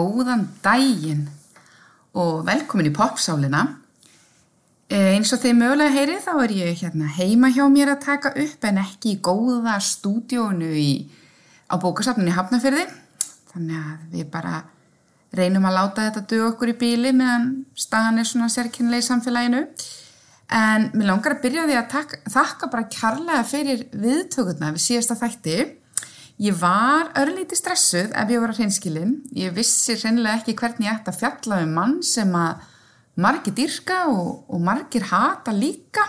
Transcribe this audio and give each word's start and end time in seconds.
Góðan 0.00 0.46
daginn 0.64 1.26
og 2.16 2.46
velkomin 2.48 2.88
í 2.88 2.94
popsálina. 2.96 3.66
Eh, 4.90 5.12
eins 5.14 5.30
og 5.34 5.42
þið 5.42 5.58
mögulega 5.58 5.94
heyrið 5.94 6.24
þá 6.24 6.32
er 6.42 6.52
ég 6.56 6.80
hérna 6.80 7.10
heima 7.14 7.50
hjá 7.54 7.62
mér 7.70 7.92
að 7.92 8.04
taka 8.06 8.32
upp 8.32 8.64
en 8.66 8.80
ekki 8.80 9.12
í 9.14 9.20
góða 9.22 9.76
stúdíónu 9.78 10.70
á 11.70 11.74
bókasafninni 11.78 12.34
Hafnafjörði. 12.34 12.88
Þannig 13.52 13.76
að 13.78 14.16
við 14.16 14.30
bara 14.32 14.62
reynum 15.36 15.68
að 15.68 15.76
láta 15.76 16.08
þetta 16.08 16.24
dög 16.32 16.46
okkur 16.48 16.72
í 16.72 16.78
bíli 16.80 17.12
meðan 17.14 17.50
staðan 17.78 18.22
er 18.22 18.26
svona 18.30 18.50
sérkynlega 18.50 19.04
í 19.04 19.06
samfélaginu. 19.06 19.62
En 20.50 20.88
mér 20.96 21.12
langar 21.12 21.36
að 21.36 21.44
byrja 21.44 21.68
því 21.68 21.76
að 21.78 21.90
taka, 21.92 22.22
þakka 22.34 22.70
bara 22.72 22.88
kærlega 22.90 23.44
fyrir 23.46 23.84
viðtökurna 23.94 24.72
við 24.74 24.86
síðasta 24.88 25.18
þætti. 25.20 25.58
Ég 26.40 26.56
var 26.56 27.10
örlíti 27.20 27.56
stressuð 27.58 28.14
ef 28.16 28.30
ég 28.32 28.40
var 28.40 28.54
að 28.54 28.62
hreinskilin. 28.62 29.18
Ég 29.36 29.52
vissi 29.52 29.92
hreinlega 29.98 30.38
ekki 30.38 30.54
hvernig 30.56 30.86
ég 30.86 30.94
ætti 30.94 31.12
að 31.12 31.18
fjalla 31.20 31.58
um 31.66 31.72
mann 31.76 31.98
sem 32.06 32.30
að 32.32 32.62
margir 33.20 33.52
dyrka 33.58 34.06
og, 34.08 34.46
og 34.48 34.62
margir 34.64 35.04
hata 35.10 35.52
líka. 35.52 36.06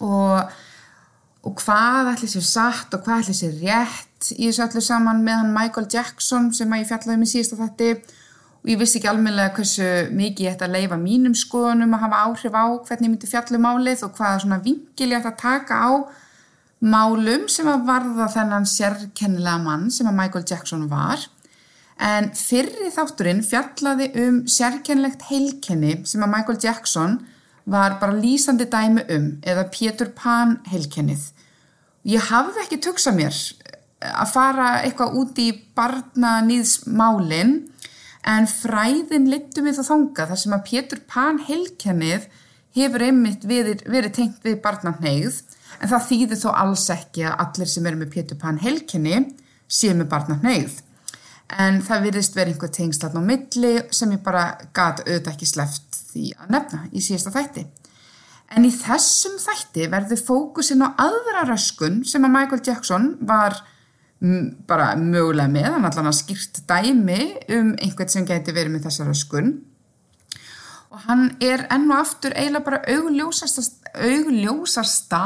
Og, 0.00 0.54
og 1.44 1.60
hvað 1.60 2.14
ætli 2.14 2.28
sér 2.32 2.46
satt 2.46 2.96
og 2.96 3.02
hvað 3.04 3.26
ætli 3.26 3.34
sér 3.36 3.58
rétt 3.60 4.30
í 4.32 4.46
þessu 4.46 4.64
öllu 4.64 4.82
saman 4.86 5.20
með 5.26 5.42
hann 5.42 5.52
Michael 5.58 5.90
Jackson 5.92 6.48
sem 6.56 6.72
að 6.72 6.80
ég 6.80 6.88
fjallaði 6.88 7.20
með 7.20 7.30
síðasta 7.34 7.58
þætti. 7.60 7.90
Og 8.62 8.72
ég 8.72 8.80
vissi 8.80 8.96
ekki 8.98 9.10
almenlega 9.12 9.52
hversu 9.58 9.90
mikið 10.22 10.46
ég 10.46 10.56
ætti 10.56 10.66
að 10.70 10.78
leifa 10.78 11.00
mínum 11.02 11.36
skoðunum 11.36 11.92
að 11.98 12.06
hafa 12.06 12.22
áhrif 12.24 12.56
á 12.56 12.64
hvernig 12.64 13.10
ég 13.10 13.12
myndi 13.12 13.28
fjalla 13.28 13.60
um 13.60 13.68
málið 13.68 14.06
og 14.08 14.16
hvaða 14.16 14.40
svona 14.46 14.58
vingil 14.64 15.10
ég 15.12 15.20
ætti 15.20 15.34
að 15.34 15.38
taka 15.44 15.82
á 15.84 15.90
málum 16.78 17.48
sem 17.50 17.66
að 17.66 17.86
varða 17.88 18.28
þennan 18.34 18.68
sérkennilega 18.68 19.58
mann 19.64 19.88
sem 19.90 20.06
að 20.06 20.18
Michael 20.20 20.44
Jackson 20.46 20.86
var 20.90 21.24
en 21.98 22.30
fyrri 22.38 22.92
þátturinn 22.94 23.42
fjallaði 23.42 24.12
um 24.22 24.42
sérkennlegt 24.46 25.26
heilkenni 25.32 25.96
sem 26.06 26.22
að 26.22 26.32
Michael 26.36 26.60
Jackson 26.62 27.18
var 27.68 27.98
bara 28.00 28.16
lýsandi 28.16 28.68
dæmi 28.70 29.04
um 29.12 29.26
eða 29.42 29.66
Peter 29.72 30.12
Pan 30.16 30.58
heilkennið. 30.70 31.26
Ég 32.08 32.30
hafði 32.30 32.62
ekki 32.62 32.78
tugsað 32.86 33.18
mér 33.18 33.40
að 33.98 34.30
fara 34.30 34.68
eitthvað 34.84 35.18
út 35.18 35.40
í 35.42 35.48
barnanýðsmálinn 35.76 37.56
en 38.28 38.48
fræðin 38.48 39.28
littu 39.32 39.64
mig 39.64 39.76
þá 39.76 39.82
þanga 39.90 40.28
þar 40.30 40.40
sem 40.44 40.54
að 40.54 40.66
Peter 40.70 41.02
Pan 41.10 41.42
heilkennið 41.42 42.28
hefur 42.78 43.04
einmitt 43.08 43.44
verið, 43.48 43.82
verið 43.90 44.14
tengt 44.14 44.46
við 44.46 44.60
barnanhegð 44.62 45.42
en 45.78 45.90
það 45.90 46.06
þýðir 46.10 46.42
þó 46.42 46.50
alls 46.52 46.88
ekki 46.94 47.24
að 47.28 47.40
allir 47.44 47.72
sem 47.72 47.88
eru 47.90 48.00
með 48.00 48.12
Peter 48.14 48.38
Pan 48.40 48.60
heilkenni 48.62 49.22
séu 49.68 49.94
með 49.96 50.10
barnanhegð 50.12 50.82
en 51.56 51.80
það 51.84 52.04
virðist 52.08 52.36
verið 52.36 52.54
einhver 52.54 52.72
tengslatn 52.76 53.20
á 53.20 53.22
milli 53.24 53.74
sem 53.94 54.12
ég 54.12 54.24
bara 54.24 54.50
gæti 54.76 55.06
auðvitað 55.06 55.32
ekki 55.32 55.48
sleft 55.48 56.00
því 56.10 56.24
að 56.36 56.52
nefna 56.54 56.80
í 56.92 57.02
síðasta 57.04 57.32
þætti. 57.34 57.64
En 58.56 58.64
í 58.64 58.72
þessum 58.72 59.36
þætti 59.40 59.88
verður 59.92 60.22
fókusin 60.24 60.84
á 60.84 60.88
aðra 61.04 61.44
röskun 61.48 62.02
sem 62.08 62.24
að 62.24 62.34
Michael 62.36 62.62
Jackson 62.64 63.10
var 63.28 63.58
bara 64.68 64.94
mögulega 64.98 65.50
með, 65.52 65.68
hann 65.76 65.86
allan 65.86 66.10
að 66.10 66.18
skýrt 66.18 66.62
dæmi 66.68 67.20
um 67.54 67.74
einhvern 67.78 68.10
sem 68.10 68.26
geti 68.26 68.54
verið 68.56 68.74
með 68.74 68.88
þessa 68.88 69.06
röskun. 69.06 69.52
Og 70.88 71.04
hann 71.04 71.28
er 71.44 71.66
enn 71.70 71.90
og 71.92 72.00
aftur 72.00 72.34
eiginlega 72.34 72.64
bara 72.64 72.80
augljósasta, 72.88 73.64
augljósasta, 73.94 75.22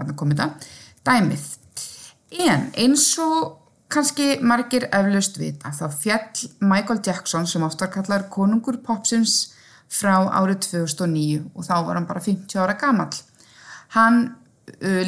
hann 0.00 0.18
komið 0.18 0.42
það, 0.42 0.68
dæmið. 1.08 1.46
En 2.48 2.66
eins 2.76 3.06
og 3.24 3.56
kannski 3.92 4.36
margir 4.44 4.88
eflaust 4.92 5.38
vita 5.40 5.72
þá 5.72 5.86
fjall 5.96 6.48
Michael 6.60 7.00
Jackson 7.04 7.48
sem 7.48 7.64
oftar 7.64 7.90
kallar 7.92 8.26
konungur 8.32 8.80
popsins 8.84 9.54
frá 9.88 10.28
árið 10.28 10.66
2009 10.68 11.46
og 11.54 11.64
þá 11.64 11.74
var 11.86 11.96
hann 11.96 12.08
bara 12.08 12.24
50 12.24 12.60
ára 12.60 12.76
gammal. 12.80 13.14
Hann 13.96 14.34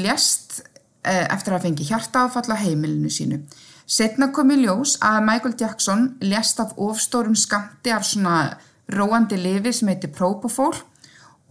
lést 0.00 0.62
eftir 1.04 1.56
að 1.56 1.66
fengi 1.66 1.88
hjarta 1.88 2.24
áfall 2.26 2.52
á 2.52 2.56
heimilinu 2.60 3.12
sínu. 3.12 3.42
Setna 3.90 4.30
kom 4.32 4.52
í 4.54 4.60
ljós 4.62 4.96
að 5.04 5.24
Michael 5.26 5.56
Jackson 5.58 6.06
lést 6.22 6.60
af 6.62 6.76
ofstórum 6.78 7.36
skamti 7.36 7.92
af 7.92 8.06
svona 8.06 8.56
róandi 8.90 9.36
lifi 9.40 9.72
sem 9.74 9.90
heiti 9.90 10.08
Propofol 10.08 10.76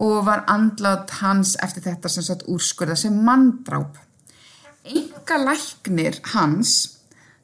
og 0.00 0.24
var 0.26 0.46
andlað 0.48 1.10
hans 1.20 1.56
eftir 1.62 1.84
þetta 1.84 2.12
sem 2.12 2.24
sagt 2.24 2.46
úrskurða 2.48 2.96
sem 2.96 3.16
manndráp. 3.26 3.98
Enga 4.88 5.40
læknir 5.44 6.20
hans 6.32 6.76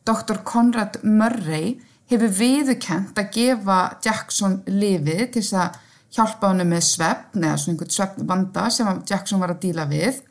Dr. 0.06 0.40
Conrad 0.46 1.00
Murray 1.02 1.76
hefur 2.10 2.30
viðukent 2.38 3.18
að 3.18 3.32
gefa 3.34 3.80
Jackson 4.04 4.60
lifið 4.70 5.26
til 5.34 5.42
þess 5.42 5.58
að 5.64 5.82
hjálpa 6.16 6.52
hann 6.52 6.64
með 6.70 6.84
svefn 6.86 7.44
eða 7.44 7.58
svona 7.60 7.74
einhvern 7.74 7.94
svefnvanda 7.96 8.70
sem 8.72 9.02
Jackson 9.10 9.42
var 9.42 9.52
að 9.52 9.62
díla 9.66 9.86
við 9.90 10.22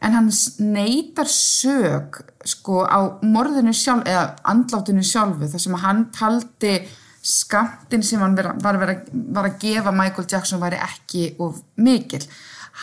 en 0.00 0.16
hann 0.16 0.30
neytar 0.64 1.28
sög 1.28 2.22
sko 2.48 2.84
á 2.88 3.20
morðinu 3.20 3.74
sjálf 3.76 4.08
eða 4.08 4.24
andlátinu 4.48 5.04
sjálfu 5.04 5.50
þar 5.50 5.64
sem 5.66 5.76
hann 5.82 6.06
taldi 6.14 6.76
skamtin 7.22 8.02
sem 8.02 8.20
hann 8.22 8.36
var, 8.36 8.54
var, 8.62 8.94
var, 9.12 9.48
að 9.48 9.58
gefa 9.60 9.92
Michael 9.92 10.28
Jackson 10.30 10.62
væri 10.62 10.80
ekki 10.80 11.24
of 11.38 11.60
mikil. 11.76 12.22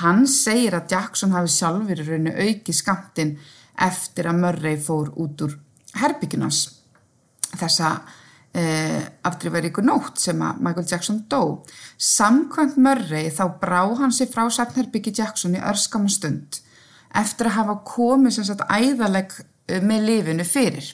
Hann 0.01 0.27
segir 0.29 0.77
að 0.77 0.93
Jackson 0.93 1.33
hafi 1.33 1.51
sjálfur 1.55 2.03
í 2.03 2.05
rauninu 2.05 2.35
auki 2.35 2.75
skamtin 2.75 3.37
eftir 3.87 4.29
að 4.29 4.41
Murray 4.43 4.77
fór 4.81 5.09
út 5.17 5.41
úr 5.45 5.57
herbyggjunans 5.97 6.61
þessa 7.57 7.91
eh, 8.53 9.01
afdrifaríku 9.25 9.81
nótt 9.85 10.21
sem 10.21 10.41
að 10.43 10.61
Michael 10.65 10.89
Jackson 10.91 11.23
dó. 11.31 11.63
Samkvæmt 11.97 12.77
Murray 12.77 13.31
þá 13.33 13.45
brá 13.61 13.81
hann 14.01 14.13
sér 14.13 14.29
frá 14.33 14.45
Safnherbyggi 14.53 15.15
Jackson 15.17 15.57
í 15.57 15.63
örskaman 15.63 16.13
stund 16.13 16.61
eftir 17.17 17.49
að 17.49 17.57
hafa 17.61 17.77
komið 17.87 18.35
sem 18.35 18.47
sagt 18.49 18.65
æðaleg 18.69 19.33
eh, 19.71 19.81
með 19.81 20.09
lifinu 20.11 20.45
fyrir. 20.45 20.91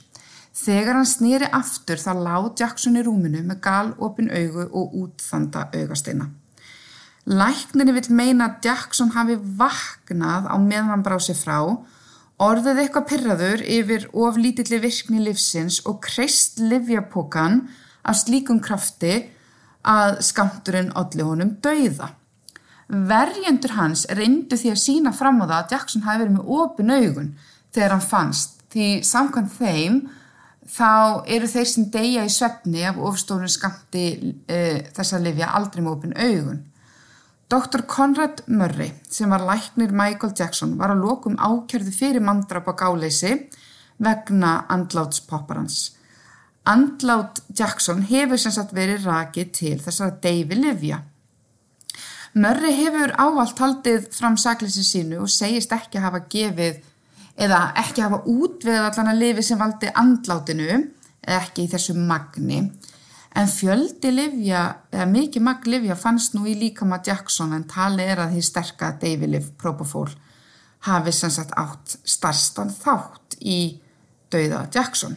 Þegar 0.54 1.00
hann 1.00 1.10
snýri 1.10 1.50
aftur 1.50 1.98
þá 1.98 2.12
lág 2.20 2.52
Jackson 2.60 3.00
í 3.00 3.04
rúminu 3.06 3.42
með 3.42 3.60
gal, 3.66 3.94
opin 3.98 4.30
augu 4.30 4.68
og 4.70 4.94
útþanda 5.02 5.68
augasteina. 5.74 6.30
Lækninni 7.26 7.96
vil 7.96 8.10
meina 8.14 8.50
að 8.50 8.68
Jackson 8.68 9.14
hafi 9.16 9.40
vaknað 9.40 10.50
á 10.52 10.56
meðan 10.60 10.92
hann 10.92 11.06
brá 11.06 11.18
sér 11.24 11.40
frá 11.40 11.58
Orðið 12.42 12.80
eitthvað 12.82 13.06
pyrraður 13.12 13.62
yfir 13.62 14.08
of 14.18 14.38
lítilli 14.42 14.80
virkni 14.82 15.22
livsins 15.22 15.78
og 15.88 16.02
kreist 16.04 16.58
livjapokan 16.60 17.62
af 18.04 18.18
slíkum 18.20 18.60
krafti 18.64 19.14
að 19.86 20.18
skamturinn 20.26 20.92
allir 20.98 21.30
honum 21.30 21.54
dauða. 21.64 22.10
Verjendur 22.90 23.76
hans 23.78 24.08
reyndu 24.10 24.58
því 24.60 24.74
að 24.74 24.82
sína 24.82 25.14
fram 25.16 25.40
á 25.40 25.46
það 25.46 25.56
að 25.60 25.76
Jackson 25.76 26.06
hafi 26.08 26.24
verið 26.24 26.36
með 26.40 26.52
opin 26.58 26.92
augun 26.98 27.30
þegar 27.74 27.96
hann 27.96 28.06
fannst 28.10 28.60
því 28.74 28.90
samkvæmt 29.08 29.56
þeim 29.60 30.02
þá 30.70 31.24
eru 31.28 31.48
þeir 31.50 31.70
sem 31.70 31.90
deyja 31.92 32.26
í 32.28 32.32
svefni 32.32 32.84
af 32.88 33.00
ofstórun 33.02 33.52
skamti 33.52 34.06
e, 34.48 34.60
þessa 34.96 35.20
livja 35.24 35.52
aldrei 35.58 35.84
með 35.84 35.96
opin 35.98 36.16
augun. 36.18 36.62
Dr. 37.52 37.84
Conrad 37.86 38.42
Murray 38.48 38.94
sem 39.12 39.30
var 39.30 39.44
læknir 39.46 39.92
Michael 39.94 40.34
Jackson 40.38 40.78
var 40.80 40.94
að 40.94 41.04
lokum 41.06 41.36
ákjörðu 41.38 41.94
fyrir 41.94 42.24
mandrap 42.24 42.70
á 42.72 42.74
gáleysi 42.80 43.36
vegna 44.02 44.64
andlátspopparans. 44.74 45.92
Andlát 46.66 47.42
Jackson 47.54 48.06
hefur 48.08 48.40
sem 48.40 48.54
sagt 48.56 48.72
verið 48.74 49.06
rakið 49.10 49.52
til 49.58 49.76
þessara 49.84 50.16
deyfi 50.24 50.58
livja. 50.58 51.02
Murray 52.34 52.74
hefur 52.80 53.14
ávalt 53.20 53.60
haldið 53.62 54.08
fram 54.16 54.40
sakleysi 54.42 54.82
sínu 54.88 55.20
og 55.22 55.30
segist 55.30 55.76
ekki 55.76 56.00
að 56.00 56.08
hafa 56.08 56.24
gefið 56.32 56.80
eða 57.40 57.62
ekki 57.82 58.04
hafa 58.06 58.24
útveð 58.30 58.82
allan 58.88 59.14
að 59.14 59.22
lifi 59.24 59.46
sem 59.46 59.60
valdi 59.60 59.90
andlátinu 59.90 60.82
ekki 61.24 61.66
í 61.66 61.72
þessu 61.72 61.96
magni 61.98 62.60
En 63.34 63.50
fjöldi 63.50 64.12
livja, 64.14 64.62
eða 64.94 65.06
mikið 65.10 65.42
magg 65.42 65.66
livja 65.66 65.96
fannst 65.98 66.36
nú 66.36 66.46
í 66.46 66.54
líkama 66.58 67.00
Jackson 67.06 67.56
en 67.56 67.66
tali 67.70 68.06
er 68.06 68.22
að 68.22 68.36
því 68.36 68.44
sterka 68.46 68.92
Davilif 69.02 69.48
Propofól 69.58 70.12
hafi 70.86 71.14
sem 71.16 71.32
sagt 71.34 71.56
átt 71.58 71.96
starfstan 72.06 72.70
þátt 72.70 73.40
í 73.42 73.80
dauða 74.30 74.68
Jackson. 74.76 75.16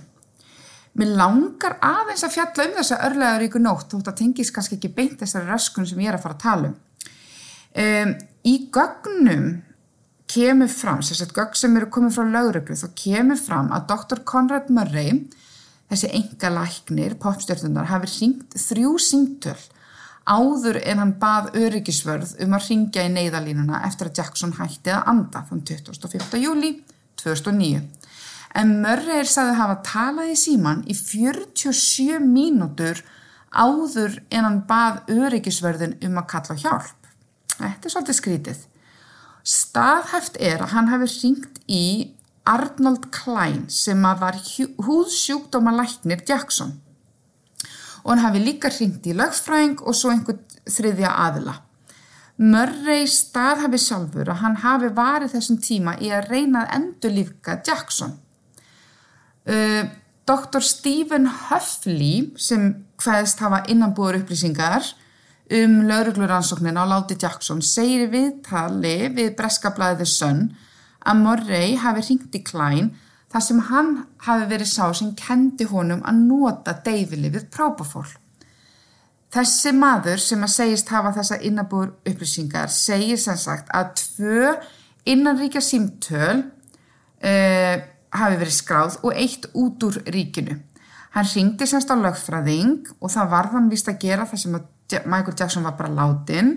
Mér 0.97 1.13
langar 1.19 1.77
aðeins 1.85 2.25
að 2.25 2.39
fjalla 2.39 2.69
um 2.71 2.77
þessa 2.79 3.01
örlegaður 3.05 3.47
ykkur 3.51 3.65
nótt 3.67 3.93
þótt 3.93 4.09
að 4.15 4.19
tengis 4.23 4.53
kannski 4.55 4.79
ekki 4.79 4.95
beint 4.97 5.21
þessari 5.21 5.51
röskun 5.51 5.89
sem 5.89 6.01
ég 6.01 6.09
er 6.09 6.17
að 6.17 6.25
fara 6.25 6.39
að 6.39 6.45
tala 6.47 6.71
um. 6.71 6.77
um 7.85 8.15
í 8.49 8.55
gögnum 8.73 9.49
kemur 10.31 10.71
fram, 10.73 11.01
að 11.01 11.35
gögn 11.37 11.59
sem 11.59 11.77
eru 11.79 11.89
komið 11.93 12.17
frá 12.17 12.31
lögreglu, 12.31 12.77
þá 12.77 12.89
kemur 12.99 13.39
fram 13.41 13.73
að 13.75 13.87
Dr. 13.93 14.23
Conrad 14.27 14.71
Murray 14.75 15.21
þessi 15.91 16.11
enga 16.19 16.51
læknir, 16.51 17.17
popstjórnunar, 17.23 17.91
hafi 17.91 18.11
ringt 18.11 18.57
þrjú 18.59 18.97
síngtöl 19.03 19.59
áður 20.27 20.81
en 20.83 20.99
hann 20.99 21.13
bað 21.23 21.53
öryggisvörð 21.55 22.35
um 22.43 22.57
að 22.57 22.71
ringja 22.71 23.05
í 23.07 23.13
neyðalínuna 23.15 23.85
eftir 23.87 24.11
að 24.11 24.21
Jackson 24.21 24.57
hætti 24.59 24.91
að 24.91 25.13
anda 25.13 25.45
þann 25.47 25.63
25. 25.69 26.41
júli 26.43 26.73
2009. 27.23 27.85
en 28.59 28.73
Murray 28.83 29.21
er 29.23 29.31
sagði 29.31 29.55
að 29.55 29.61
hafa 29.61 29.77
talað 29.87 30.33
í 30.33 30.39
síman 30.41 30.83
í 30.91 30.97
47 30.99 32.19
mínútur 32.25 33.05
áður 33.53 34.19
en 34.31 34.49
hann 34.49 34.63
bað 34.69 35.05
öryggisverðin 35.15 35.99
um 36.05 36.19
að 36.19 36.31
kalla 36.33 36.57
hjálp. 36.61 37.11
Þetta 37.57 37.89
er 37.89 37.93
svolítið 37.93 38.19
skrítið. 38.19 38.65
Staðhæft 39.47 40.41
er 40.43 40.65
að 40.65 40.73
hann 40.75 40.91
hefði 40.91 41.11
ringt 41.13 41.61
í 41.71 41.85
Arnold 42.47 43.11
Klein 43.15 43.67
sem 43.71 44.03
var 44.03 44.39
húðsjúkdómalæknir 44.87 46.25
Jackson 46.27 46.75
og 48.07 48.13
hann 48.13 48.25
hefði 48.25 48.43
líka 48.43 48.71
ringt 48.71 49.07
í 49.07 49.15
lögfræðing 49.19 49.81
og 49.83 49.95
svo 49.99 50.13
einhvern 50.13 50.43
þriðja 50.71 51.11
aðila. 51.27 51.57
Murray 52.37 53.07
staðhafi 53.09 53.81
sjálfur 53.81 54.31
að 54.31 54.43
hann 54.43 54.59
hafi 54.63 54.91
varið 54.95 55.33
þessum 55.35 55.59
tíma 55.65 55.97
í 56.05 56.11
að 56.15 56.29
reyna 56.31 56.65
að 56.65 56.75
endur 56.77 57.15
lífka 57.17 57.57
Jackson. 57.67 58.13
Uh, 59.47 59.89
Dr. 60.27 60.63
Stephen 60.63 61.31
Huffley 61.49 62.33
sem 62.39 62.69
hvaðist 63.03 63.43
hafa 63.43 63.63
innanbúður 63.71 64.21
upplýsingar 64.21 64.91
um 65.51 65.75
laurugluransóknin 65.87 66.79
á 66.79 66.85
Láti 66.89 67.17
Jackson 67.21 67.63
segir 67.63 68.09
viðtali 68.11 69.13
við 69.15 69.35
breskablaðið 69.39 70.11
Sönn 70.11 70.47
að 71.07 71.21
Murray 71.23 71.77
hafi 71.79 72.03
ringt 72.09 72.35
í 72.35 72.43
Klein 72.43 72.91
þar 73.31 73.45
sem 73.47 73.61
hann 73.69 73.91
hafi 74.27 74.49
verið 74.51 74.71
sá 74.73 74.91
sem 74.95 75.15
kendi 75.15 75.67
honum 75.71 76.03
að 76.07 76.23
nota 76.27 76.75
deyfilifið 76.87 77.49
próbafól. 77.55 78.07
Þessi 79.35 79.73
maður 79.77 80.23
sem 80.23 80.43
að 80.43 80.55
segist 80.55 80.91
hafa 80.95 81.13
þessa 81.19 81.41
innabúr 81.45 81.91
upplýsingar 82.07 82.71
segir 82.73 83.19
sem 83.21 83.39
sagt 83.39 83.71
að 83.75 83.93
tvö 84.01 84.55
innanríkja 85.07 85.63
símtöl 85.63 86.39
uh, 86.43 87.75
hafi 88.17 88.39
verið 88.41 88.57
skráð 88.57 88.99
og 89.03 89.13
eitt 89.15 89.51
út 89.55 89.87
úr 89.87 90.01
ríkinu. 90.11 90.59
Hann 91.17 91.29
ringdi 91.31 91.67
semst 91.69 91.91
á 91.91 91.97
lögfræðing 91.97 92.89
og 93.01 93.13
það 93.13 93.31
var 93.35 93.53
hann 93.55 93.71
vist 93.73 93.89
að 93.89 94.03
gera 94.03 94.27
það 94.29 94.43
sem 94.43 94.57
Michael 94.93 95.35
Jackson 95.39 95.67
var 95.67 95.77
bara 95.79 95.93
látin 95.93 96.57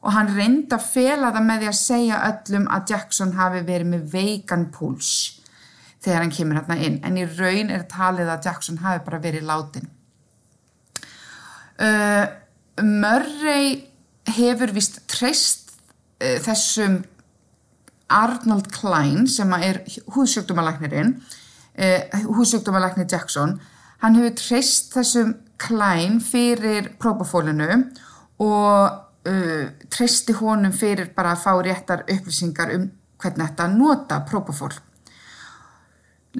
og 0.00 0.14
hann 0.14 0.32
reyndi 0.32 0.72
að 0.72 0.86
fela 0.94 1.30
það 1.34 1.46
með 1.46 1.62
því 1.62 1.68
að 1.70 1.78
segja 1.80 2.22
öllum 2.30 2.66
að 2.72 2.92
Jackson 2.94 3.36
hafi 3.36 3.62
verið 3.68 3.90
með 3.92 4.06
veikan 4.14 4.66
púls 4.72 5.12
þegar 6.00 6.24
hann 6.24 6.34
kemur 6.34 6.60
hérna 6.60 6.78
inn 6.80 6.98
en 7.04 7.18
í 7.20 7.26
raun 7.28 7.72
er 7.72 7.84
talið 7.90 8.32
að 8.32 8.46
Jackson 8.48 8.80
hafi 8.80 9.04
bara 9.04 9.20
verið 9.20 9.48
látin. 9.48 9.90
Uh, 11.80 12.26
Murray 12.84 13.76
hefur 14.36 14.72
vist 14.76 15.00
treyst 15.08 15.74
uh, 16.20 16.36
þessum 16.44 17.00
Arnold 18.10 18.70
Klein 18.74 19.28
sem 19.30 19.52
er 19.60 19.82
húsjöktumalæknirinn, 20.16 21.14
uh, 21.80 22.24
húsjöktumalæknir 22.36 23.08
Jackson, 23.08 23.58
hann 24.00 24.16
hefur 24.18 24.36
treyst 24.40 24.92
þessum 24.96 25.36
Klein 25.60 26.20
fyrir 26.24 26.94
próbafólinu 27.00 27.68
og 28.40 29.26
treysti 29.92 30.32
honum 30.38 30.72
fyrir 30.72 31.10
bara 31.16 31.34
að 31.34 31.42
fá 31.42 31.52
réttar 31.60 32.06
upplýsingar 32.08 32.72
um 32.78 32.86
hvernig 33.20 33.50
þetta 33.50 33.66
nota 33.74 34.22
próbafól. 34.24 34.72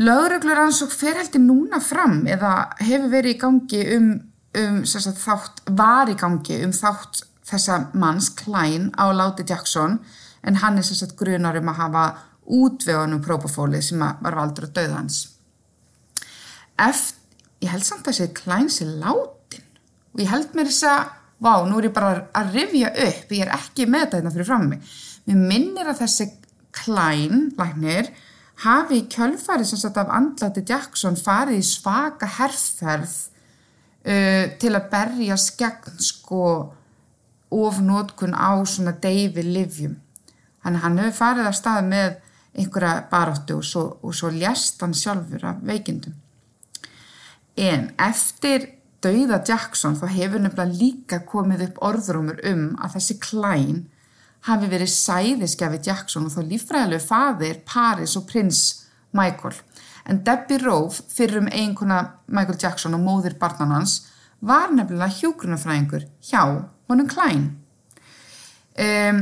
Lögreglur 0.01 0.63
ansók 0.65 0.95
fer 0.95 1.19
heldur 1.19 1.43
núna 1.45 1.81
fram 1.83 2.23
eða 2.31 2.71
hefur 2.81 3.11
verið 3.13 3.35
í 3.35 3.41
gangi 3.43 3.85
um 3.99 4.11
um 4.59 4.81
sagt, 4.87 5.19
þátt 5.19 5.63
var 5.79 6.11
í 6.11 6.17
gangi 6.19 6.59
um 6.65 6.73
þátt 6.75 7.23
þessa 7.47 7.91
manns 7.95 8.31
Klein 8.35 8.91
á 8.99 9.11
Láti 9.15 9.45
Jackson 9.47 10.01
en 10.43 10.59
hann 10.63 10.79
er 10.79 10.87
sagt, 10.87 11.17
grunar 11.19 11.59
um 11.61 11.71
að 11.71 11.81
hafa 11.85 12.05
útvegunum 12.51 13.23
próbafólið 13.23 13.85
sem 13.91 14.03
var 14.03 14.35
valdur 14.35 14.67
að 14.67 14.75
döða 14.79 14.97
hans. 14.99 15.21
Eftir, 16.81 17.20
ég 17.61 17.71
held 17.73 17.87
samt 17.87 18.07
að 18.09 18.19
þessi 18.19 18.35
Klein 18.41 18.71
sé 18.73 18.87
látin 18.89 19.67
og 20.15 20.23
ég 20.23 20.31
held 20.33 20.57
mér 20.57 20.71
þess 20.71 20.89
að, 20.91 21.13
vá, 21.45 21.53
nú 21.69 21.79
er 21.79 21.89
ég 21.89 21.95
bara 21.97 22.25
að 22.37 22.57
rifja 22.57 22.91
upp, 23.07 23.33
ég 23.37 23.45
er 23.45 23.55
ekki 23.57 23.87
með 23.87 24.05
þetta 24.05 24.21
hérna 24.21 24.35
fyrir 24.35 24.49
frammi. 24.49 24.81
Mér 25.29 25.45
minnir 25.53 25.91
að 25.91 26.03
þessi 26.03 26.29
Klein, 26.75 27.49
læknir, 27.59 28.11
hafi 28.65 29.01
í 29.01 29.07
kjölfarið 29.11 29.71
sem 29.71 29.81
sagt 29.81 29.99
af 29.99 30.11
andlati 30.15 30.63
Jackson 30.67 31.17
farið 31.19 31.61
í 31.61 31.67
svaka 31.67 32.29
herrferð 32.39 33.15
uh, 34.05 34.45
til 34.61 34.75
að 34.77 34.91
berja 34.93 35.39
skegn 35.41 35.99
sko 36.05 36.45
ofnótkun 37.51 38.37
á 38.37 38.55
svona 38.63 38.95
deyfi 39.03 39.43
livjum. 39.47 39.97
Þannig 40.63 40.85
hann 40.85 41.01
hefur 41.01 41.19
farið 41.19 41.51
að 41.51 41.59
stað 41.59 41.89
með 41.89 42.19
einhverja 42.61 43.07
baróttu 43.11 43.59
og 43.59 43.67
svo, 43.67 43.85
og 44.05 44.15
svo 44.15 44.31
lést 44.35 44.83
hann 44.85 44.95
sjálfur 44.97 45.47
af 45.51 45.63
veikindum. 45.67 46.20
En 47.61 47.91
eftir 48.01 48.67
dauða 49.05 49.41
Jackson 49.45 49.97
þá 49.99 50.07
hefur 50.15 50.43
nefnilega 50.43 50.79
líka 50.81 51.21
komið 51.29 51.67
upp 51.69 51.81
orðrumur 51.91 52.41
um 52.49 52.69
að 52.81 52.97
þessi 52.97 53.17
klæn 53.21 53.81
hafi 54.49 54.69
verið 54.73 54.93
sæðiskjafi 54.95 55.81
Jackson 55.85 56.29
og 56.29 56.35
þá 56.35 56.41
lífræðilegu 56.49 57.05
faðir 57.05 57.61
Paris 57.69 58.17
og 58.17 58.27
prins 58.31 58.63
Michael 59.17 59.59
en 60.09 60.23
Debbie 60.25 60.61
Rove 60.63 61.05
fyrir 61.13 61.43
um 61.43 61.51
eiginkona 61.51 62.01
Michael 62.27 62.59
Jackson 62.61 62.97
og 62.97 63.05
móðir 63.05 63.37
barnan 63.41 63.75
hans 63.77 63.99
var 64.41 64.73
nefnilega 64.73 65.13
hjógrunafræðingur 65.21 66.07
hjá 66.25 66.43
honum 66.89 67.09
Klein. 67.11 67.45
Um, 68.81 69.21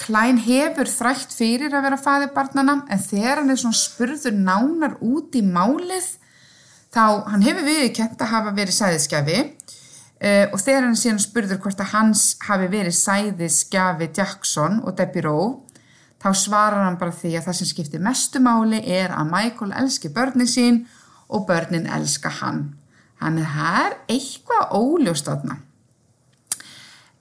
Klein 0.00 0.38
hefur 0.44 0.90
þrætt 0.90 1.32
fyrir 1.34 1.72
að 1.72 1.86
vera 1.88 2.00
faðir 2.00 2.34
barnana 2.34 2.82
en 2.92 3.00
þegar 3.00 3.40
hann 3.40 3.52
er 3.54 3.60
svona 3.62 3.80
spurður 3.80 4.36
nánar 4.36 4.98
út 5.00 5.34
í 5.38 5.42
málið 5.46 6.18
þá 6.94 7.04
hann 7.30 7.46
hefur 7.46 7.66
viðkent 7.66 8.20
að 8.20 8.32
hafa 8.34 8.54
verið 8.56 8.76
sæðiskjafi 8.76 9.38
uh, 9.40 10.46
og 10.50 10.58
þegar 10.60 10.86
hann 10.88 10.98
síðan 10.98 11.22
spurður 11.22 11.62
hvort 11.64 11.82
að 11.82 11.92
hans 11.94 12.24
hafi 12.46 12.70
verið 12.72 12.96
sæðiskjafi 12.98 14.10
Jackson 14.16 14.80
og 14.84 14.96
Debbie 14.98 15.26
Rove 15.26 15.70
þá 16.20 16.30
svarar 16.36 16.84
hann 16.84 16.98
bara 17.00 17.14
því 17.16 17.36
að 17.38 17.48
það 17.48 17.58
sem 17.60 17.70
skiptir 17.70 18.04
mestu 18.04 18.42
máli 18.44 18.82
er 18.84 19.14
að 19.16 19.32
Michael 19.32 19.72
elski 19.80 20.12
börnin 20.12 20.50
sín 20.50 20.84
og 21.30 21.46
börnin 21.48 21.88
elska 21.88 22.32
hann. 22.40 22.74
Þannig 23.20 23.46
að 23.46 23.56
það 23.56 23.82
er 23.86 23.96
eitthvað 24.14 24.72
óljóst 24.76 25.28
átna. 25.30 25.56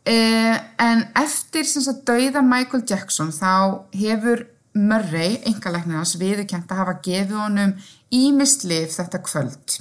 Eh, 0.10 0.56
en 0.80 1.04
eftir 1.20 1.68
sagt, 1.68 2.06
dauða 2.08 2.42
Michael 2.42 2.84
Jackson 2.88 3.32
þá 3.36 3.86
hefur 3.94 4.48
Murray, 4.80 5.40
engalæknirnas, 5.50 6.16
viðurkent 6.22 6.70
að 6.72 6.80
hafa 6.82 6.96
gefið 7.04 7.36
honum 7.36 7.74
ímistlif 8.16 8.96
þetta 8.98 9.22
kvöld. 9.26 9.80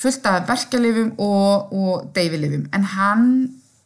Fullt 0.00 0.26
af 0.26 0.48
verkelifum 0.48 1.14
og, 1.22 1.72
og 1.72 2.08
deyfilifum 2.16 2.66
en 2.74 2.88
hann 2.94 3.28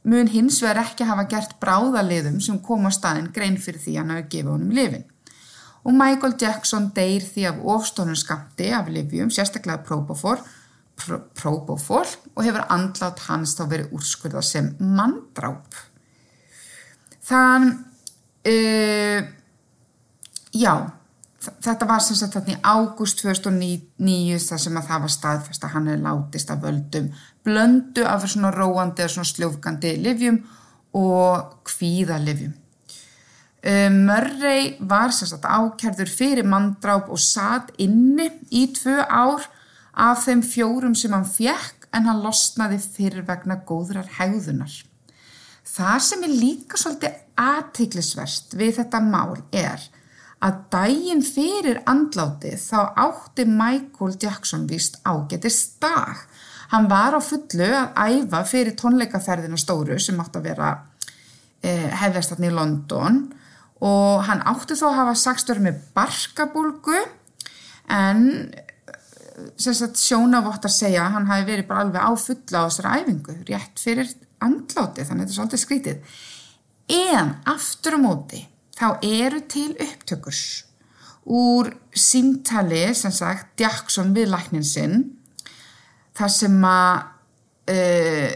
mun 0.09 0.31
hins 0.33 0.63
vegar 0.63 0.83
ekki 0.87 1.07
hafa 1.09 1.27
gert 1.31 1.57
bráðaliðum 1.63 2.41
sem 2.43 2.59
kom 2.65 2.87
á 2.89 2.91
staðin 2.95 3.31
grein 3.35 3.59
fyrir 3.61 3.83
því 3.83 3.97
hann 4.01 4.13
hafi 4.15 4.29
gefið 4.33 4.53
honum 4.55 4.75
lifin. 4.75 5.05
Og 5.87 5.95
Michael 5.95 6.35
Jackson 6.41 6.91
deyr 6.97 7.25
því 7.25 7.45
af 7.49 7.61
ofstónum 7.75 8.17
skamti 8.19 8.73
af 8.75 8.91
livjum, 8.93 9.31
sérstaklega 9.33 9.85
Propofol, 9.87 10.41
Pro, 10.99 11.21
Propofol 11.39 12.09
og 12.35 12.43
hefur 12.45 12.67
andlátt 12.75 13.23
hans 13.29 13.55
þá 13.57 13.63
verið 13.71 13.95
úrskurða 13.97 14.43
sem 14.45 14.73
manndráp. 14.83 15.77
Þann, 17.29 17.71
uh, 18.49 19.21
já, 20.57 20.75
þetta 21.65 21.89
var 21.89 22.03
sem 22.05 22.19
sagt 22.19 22.37
þarna 22.37 22.55
í 22.55 22.63
ágúst 22.63 23.21
2009 23.23 24.39
þar 24.45 24.63
sem 24.63 24.79
að 24.79 24.89
það 24.91 25.05
var 25.05 25.13
staðfest 25.15 25.67
að 25.67 25.75
hann 25.75 25.91
hefði 25.91 26.05
látist 26.07 26.55
af 26.55 26.63
völdum 26.63 27.11
blöndu 27.49 28.07
af 28.07 28.27
svona 28.29 28.53
róandi 28.55 29.05
eða 29.05 29.15
svona 29.17 29.31
sljófgandi 29.33 29.93
livjum 30.03 30.41
og 30.99 31.55
kvíðalivjum. 31.69 32.55
Um, 33.59 33.97
Murray 34.07 34.77
var 34.79 35.11
sem 35.13 35.29
sagt 35.29 35.45
ákjærður 35.45 36.11
fyrir 36.13 36.47
manndráp 36.47 37.09
og 37.11 37.19
satt 37.21 37.73
inni 37.83 38.29
í 38.55 38.69
tvö 38.77 39.01
ár 39.03 39.49
af 39.99 40.23
þeim 40.29 40.45
fjórum 40.47 40.95
sem 40.97 41.13
hann 41.13 41.27
fjekk 41.27 41.89
en 41.93 42.07
hann 42.07 42.23
losnaði 42.23 42.79
fyrir 42.79 43.27
vegna 43.27 43.59
góðrar 43.67 44.09
hegðunar. 44.21 44.71
Það 45.69 45.99
sem 46.07 46.25
er 46.25 46.37
líka 46.39 46.79
svolítið 46.81 47.19
aðtiklisverst 47.39 48.55
við 48.59 48.79
þetta 48.79 49.03
mál 49.05 49.37
er 49.51 49.83
að 50.45 50.59
dægin 50.73 51.23
fyrir 51.27 51.81
andlátið 51.89 52.61
þá 52.63 52.79
átti 53.07 53.47
Michael 53.49 54.15
Jackson 54.23 54.69
vist 54.71 55.01
ágetist 55.03 55.79
dag. 55.83 56.21
Hann 56.71 56.87
var 56.91 57.17
á 57.17 57.21
fullu 57.25 57.67
að 57.75 57.97
æfa 57.97 58.45
fyrir 58.47 58.77
tónleikaferðina 58.79 59.59
stóru 59.59 59.99
sem 60.03 60.21
átti 60.21 60.39
að 60.39 60.49
vera 60.51 60.71
eh, 61.65 61.89
hefðast 62.03 62.35
þarna 62.35 62.51
í 62.51 62.55
London 62.55 63.21
og 63.83 64.25
hann 64.29 64.45
átti 64.47 64.77
þó 64.79 64.89
að 64.91 64.99
hafa 65.01 65.19
sakstur 65.19 65.63
með 65.65 65.81
barkabúlgu 65.97 67.01
en 67.95 68.25
sjónavottar 69.59 70.73
segja 70.73 71.07
að 71.07 71.15
hann 71.17 71.29
hafi 71.31 71.47
verið 71.47 71.69
bara 71.69 71.85
alveg 71.87 72.05
á 72.05 72.13
fulla 72.19 72.63
á 72.63 72.67
þessari 72.69 73.03
æfingu 73.03 73.37
rétt 73.49 73.83
fyrir 73.83 74.15
andlátið 74.45 75.09
þannig 75.09 75.25
að 75.25 75.27
þetta 75.27 75.35
er 75.35 75.39
svolítið 75.39 75.63
skrítið. 75.65 76.23
En 76.99 77.35
aftur 77.49 77.99
á 77.99 78.01
móti 78.03 78.45
þá 78.79 78.87
eru 79.03 79.43
til 79.51 79.73
upptökurs 79.83 80.43
úr 81.29 81.73
símtali 81.93 82.87
sem 82.97 83.13
sagt 83.13 83.61
Jackson 83.61 84.15
við 84.17 84.31
læknin 84.33 84.65
sinn 84.65 85.01
þar 86.17 86.33
sem 86.33 86.57
að 86.65 87.03
uh, 87.75 88.31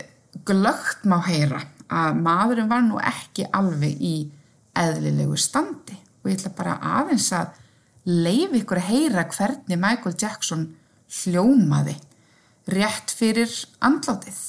glögt 0.48 1.06
má 1.08 1.18
heyra 1.26 1.62
að 1.92 2.20
maðurinn 2.24 2.70
var 2.70 2.84
nú 2.84 3.00
ekki 3.00 3.46
alveg 3.52 4.00
í 4.00 4.16
eðlilegu 4.78 5.36
standi 5.40 5.96
og 6.22 6.30
ég 6.30 6.38
ætla 6.38 6.54
bara 6.56 6.78
aðeins 7.00 7.32
að 7.36 7.58
leif 8.08 8.54
ykkur 8.58 8.80
að 8.80 8.88
heyra 8.90 9.26
hvernig 9.30 9.78
Michael 9.78 10.16
Jackson 10.18 10.64
hljómaði 11.22 11.96
rétt 12.72 13.10
fyrir 13.14 13.50
andlátið. 13.82 14.40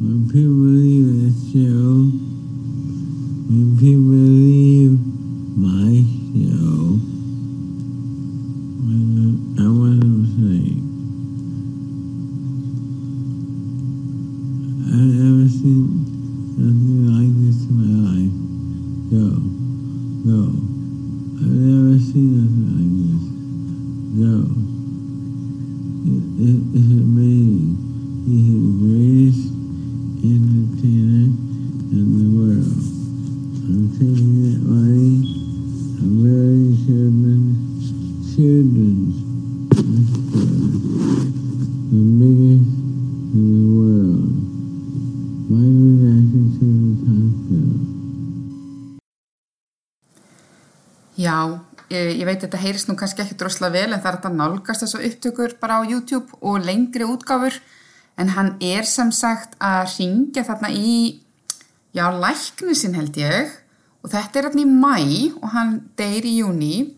When 0.00 0.28
people 0.32 0.64
leave 0.80 2.29
the 3.50 4.39
heyrist 52.80 52.88
nú 52.88 52.96
kannski 52.96 53.22
ekki 53.24 53.36
drosla 53.36 53.68
vel 53.70 53.92
en 53.92 54.00
það 54.00 54.08
er 54.08 54.16
þetta 54.16 54.30
nálgast 54.32 54.84
þessu 54.84 55.00
upptökur 55.04 55.56
bara 55.60 55.80
á 55.80 55.82
YouTube 55.84 56.38
og 56.40 56.64
lengri 56.64 57.04
útgáfur. 57.04 57.52
En 58.16 58.32
hann 58.32 58.56
er 58.60 58.84
sem 58.84 59.10
sagt 59.12 59.56
að 59.60 59.98
ringja 59.98 60.44
þarna 60.44 60.70
í, 60.72 61.20
já, 61.92 62.08
lækni 62.08 62.74
sinn 62.74 62.96
held 62.96 63.16
ég. 63.16 63.50
Og 64.00 64.10
þetta 64.10 64.38
er 64.38 64.48
þarna 64.48 64.64
í 64.64 64.70
mæ 64.70 65.36
og 65.42 65.48
hann 65.52 65.74
deyr 65.96 66.24
í 66.24 66.38
júni 66.40 66.96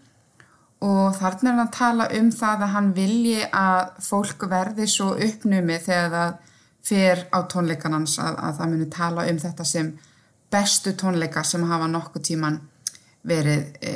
og 0.83 1.17
þarna 1.19 1.51
er 1.51 1.57
hann 1.57 1.67
að 1.67 1.75
tala 1.75 2.09
um 2.19 2.31
það 2.31 2.63
að 2.63 2.73
hann 2.77 2.93
vilji 2.95 3.43
að 3.51 3.93
fólk 4.03 4.47
verði 4.51 4.87
svo 4.87 5.13
uppnumið 5.15 5.85
þegar 5.89 6.15
það 6.15 6.39
fer 6.83 7.27
á 7.31 7.39
tónleikanans 7.47 8.17
að, 8.19 8.39
að 8.39 8.57
það 8.59 8.71
muni 8.71 8.89
tala 8.91 9.27
um 9.31 9.39
þetta 9.39 9.67
sem 9.67 9.93
bestu 10.51 10.95
tónleika 10.99 11.45
sem 11.47 11.63
hafa 11.67 11.87
nokkuð 11.91 12.25
tíman 12.27 12.59
verið 13.23 13.69
e, 13.79 13.93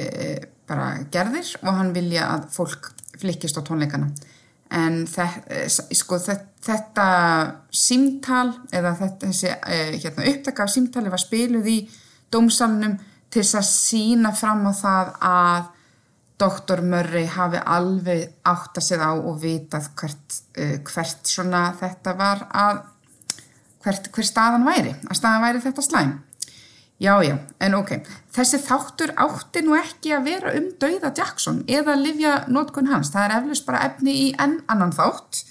bara 0.68 0.88
gerðir 1.12 1.52
og 1.62 1.76
hann 1.78 1.92
vilja 1.94 2.30
að 2.34 2.48
fólk 2.56 2.90
flikkist 3.20 3.58
á 3.58 3.66
tónleikana 3.66 4.10
en 4.76 5.04
þe 5.06 5.26
e, 5.46 5.60
sko, 5.70 6.18
þetta, 6.18 7.06
símtal 7.70 8.48
eða 8.74 8.96
þetta, 8.98 9.30
þessi 9.30 9.52
e, 9.52 9.78
hérna, 10.02 10.26
upptaka 10.32 10.66
af 10.66 10.72
símtali 10.74 11.12
var 11.12 11.22
spiluð 11.22 11.70
í 11.70 11.78
dómsalunum 12.34 12.98
til 13.30 13.42
þess 13.42 13.58
að 13.60 13.68
sína 13.70 14.32
fram 14.34 14.66
á 14.66 14.72
það 14.74 15.14
að 15.30 15.72
Dr. 16.36 16.82
Murray 16.84 17.24
hafi 17.32 17.60
alveg 17.64 18.26
átt 18.44 18.76
að 18.76 18.84
séð 18.84 19.04
á 19.08 19.12
og 19.16 19.38
vitað 19.40 19.88
hvert, 19.96 20.40
uh, 20.60 20.74
hvert 20.84 21.30
svona 21.30 21.70
þetta 21.78 22.12
var 22.18 22.42
að 22.52 22.82
hvert, 23.86 24.10
hver 24.12 24.26
staðan 24.26 24.66
væri, 24.66 24.92
að 25.06 25.16
staðan 25.16 25.44
væri 25.46 25.62
þetta 25.64 25.84
slæm. 25.86 26.12
Já, 26.96 27.20
já, 27.20 27.34
en 27.60 27.74
ok, 27.76 27.90
þessi 28.32 28.58
þáttur 28.64 29.10
átti 29.20 29.60
nú 29.66 29.74
ekki 29.76 30.14
að 30.16 30.28
vera 30.30 30.52
um 30.56 30.70
dauða 30.80 31.10
Jackson 31.12 31.58
eða 31.68 31.92
livja 32.00 32.36
nótkun 32.48 32.88
hans, 32.88 33.10
það 33.12 33.26
er 33.26 33.34
eflust 33.36 33.66
bara 33.66 33.82
efni 33.84 34.14
í 34.16 34.30
enn 34.40 34.62
annan 34.72 34.94
þátt. 34.96 35.42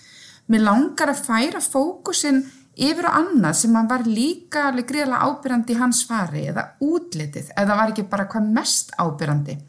Mér 0.50 0.66
langar 0.66 1.14
að 1.14 1.22
færa 1.28 1.62
fókusin 1.62 2.42
yfir 2.74 3.06
á 3.06 3.22
annað 3.22 3.60
sem 3.62 3.78
hann 3.78 3.92
var 3.92 4.08
líka 4.10 4.66
alveg 4.72 4.90
greiðlega 4.90 5.30
ábyrrandi 5.30 5.75
í 5.75 5.80
hans 5.84 6.02
fari 6.10 6.48
eða 6.50 6.66
útlitið, 6.82 7.54
eða 7.54 7.78
var 7.78 7.94
ekki 7.94 8.10
bara 8.10 8.25
hvað 8.32 8.52
mest 8.58 8.98
ábyrrandi 8.98 9.60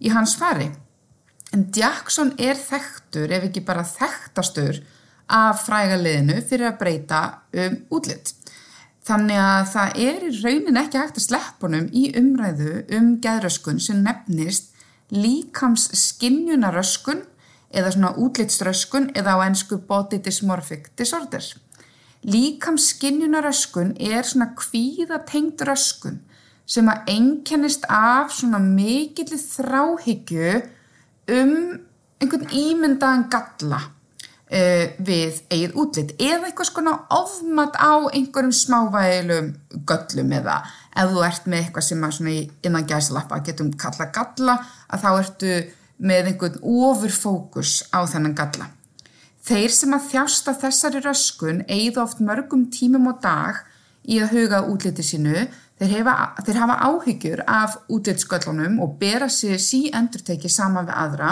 í 0.00 0.14
hans 0.14 0.36
fari. 0.38 0.70
En 1.50 1.66
Jackson 1.74 2.36
er 2.38 2.54
þekktur, 2.54 3.34
ef 3.34 3.50
ekki 3.50 3.66
bara 3.66 3.82
þekktastur, 3.82 4.78
af 5.30 5.64
frægaliðinu 5.66 6.38
fyrir 6.46 6.70
að 6.70 6.78
breyta 6.78 7.20
um 7.66 7.76
útlitt. 7.98 8.36
Þannig 9.10 9.40
að 9.42 9.64
það 9.72 9.96
er 10.04 10.20
í 10.22 10.28
raunin 10.36 10.76
ekki 10.78 10.98
hægt 11.00 11.16
að 11.18 11.24
sleppunum 11.24 11.86
í 11.98 12.02
umræðu 12.14 12.74
um 12.94 13.08
geðröskun 13.24 13.80
sem 13.82 14.04
nefnist 14.04 14.68
líkams 15.10 15.88
skinnjunaröskun 15.98 17.24
eða 17.74 17.90
svona 17.90 18.12
útlitsröskun 18.22 19.08
eða 19.18 19.34
á 19.34 19.38
ennsku 19.48 19.80
body 19.88 20.20
dysmorphic 20.22 20.92
disorder. 21.00 21.42
Líkams 22.22 22.86
skinnjunaröskun 22.92 23.96
er 23.98 24.22
svona 24.30 24.52
kvíðatengd 24.54 25.66
röskun 25.66 26.20
sem 26.70 26.86
að 26.86 27.10
einkennist 27.10 27.90
af 27.90 28.30
svona 28.36 28.62
mikill 28.62 29.34
þráhyggju 29.34 30.60
um 31.34 31.56
einhvern 32.22 32.46
ímyndaðan 32.54 33.26
galla 33.34 33.88
við 34.50 35.36
eigið 35.46 35.76
útlitt 35.78 36.14
eða 36.18 36.48
eitthvað 36.48 36.70
svona 36.72 36.94
ofmat 37.14 37.76
á 37.78 38.10
einhverjum 38.10 38.54
smávægilum 38.56 39.52
göllum 39.86 40.32
eða 40.34 40.56
ef 40.98 41.12
þú 41.12 41.22
ert 41.22 41.46
með 41.46 41.60
eitthvað 41.60 41.86
sem 41.86 42.02
að 42.08 42.66
innan 42.66 42.88
gæslappa 42.90 43.38
getum 43.46 43.70
kalla 43.78 44.08
galla 44.10 44.58
að 44.90 45.04
þá 45.04 45.10
ertu 45.12 45.54
með 46.02 46.32
einhvern 46.32 46.58
ofurfókus 46.66 47.76
á 47.94 48.02
þennan 48.10 48.34
galla. 48.34 48.66
Þeir 49.46 49.72
sem 49.72 49.94
að 49.94 50.08
þjásta 50.10 50.56
þessari 50.58 51.04
röskun 51.04 51.64
eigið 51.68 52.02
oft 52.02 52.20
mörgum 52.20 52.66
tímum 52.74 53.06
á 53.06 53.14
dag 53.22 53.62
í 54.02 54.18
að 54.18 54.34
huga 54.34 54.64
útliti 54.66 55.06
sínu 55.06 55.46
Þeir, 55.80 55.92
hefa, 55.94 56.14
þeir 56.44 56.58
hafa 56.60 56.74
áhyggjur 56.90 57.40
af 57.48 57.78
útlitsköllunum 57.88 58.74
og 58.84 58.98
bera 59.00 59.30
sér 59.32 59.56
sí 59.64 59.86
endurteki 59.96 60.50
saman 60.52 60.84
við 60.90 60.98
aðra 61.00 61.30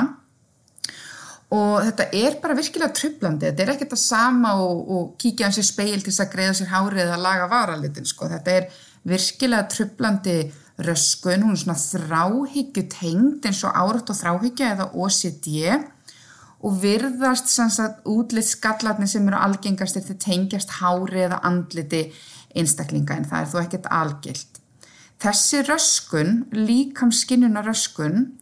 og 1.54 1.80
þetta 1.86 2.08
er 2.12 2.36
bara 2.42 2.56
virkilega 2.58 2.92
trublandi, 2.92 3.48
þetta 3.48 3.64
er 3.64 3.70
ekkert 3.72 3.94
að 3.96 4.02
sama 4.02 4.54
og, 4.60 4.80
og 4.92 5.04
kíkja 5.20 5.48
hans 5.48 5.60
í 5.62 5.64
speil 5.64 6.02
til 6.02 6.10
þess 6.10 6.24
að 6.26 6.32
greiða 6.34 6.56
sér 6.58 6.72
hárið 6.74 7.04
eða 7.06 7.20
laga 7.22 7.46
varalitin 7.48 8.08
sko, 8.08 8.28
þetta 8.28 8.56
er 8.58 8.66
virkilega 9.08 9.68
trublandi 9.72 10.38
röskun, 10.84 11.46
hún 11.46 11.56
er 11.56 11.62
svona 11.62 11.78
þráhyggju 11.80 12.84
tengd 12.92 13.48
eins 13.48 13.62
og 13.66 13.78
árætt 13.80 14.12
og 14.12 14.18
þráhyggja 14.18 14.74
eða 14.76 14.90
OCD 14.92 15.48
og 16.58 16.76
virðast 16.82 17.50
útlitsskallarnir 18.08 19.10
sem 19.10 19.26
eru 19.30 19.38
algengastir 19.40 20.04
til 20.06 20.18
tengjast 20.20 20.76
hári 20.82 21.24
eða 21.26 21.40
andliti 21.46 22.08
einstaklinga 22.58 23.16
en 23.16 23.28
það 23.30 23.40
er 23.40 23.50
þó 23.52 23.58
ekkert 23.62 23.90
algilt. 23.94 24.60
Þessi 25.18 25.64
röskun, 25.66 26.44
líkamskinnuna 26.54 27.64
röskun, 27.66 28.34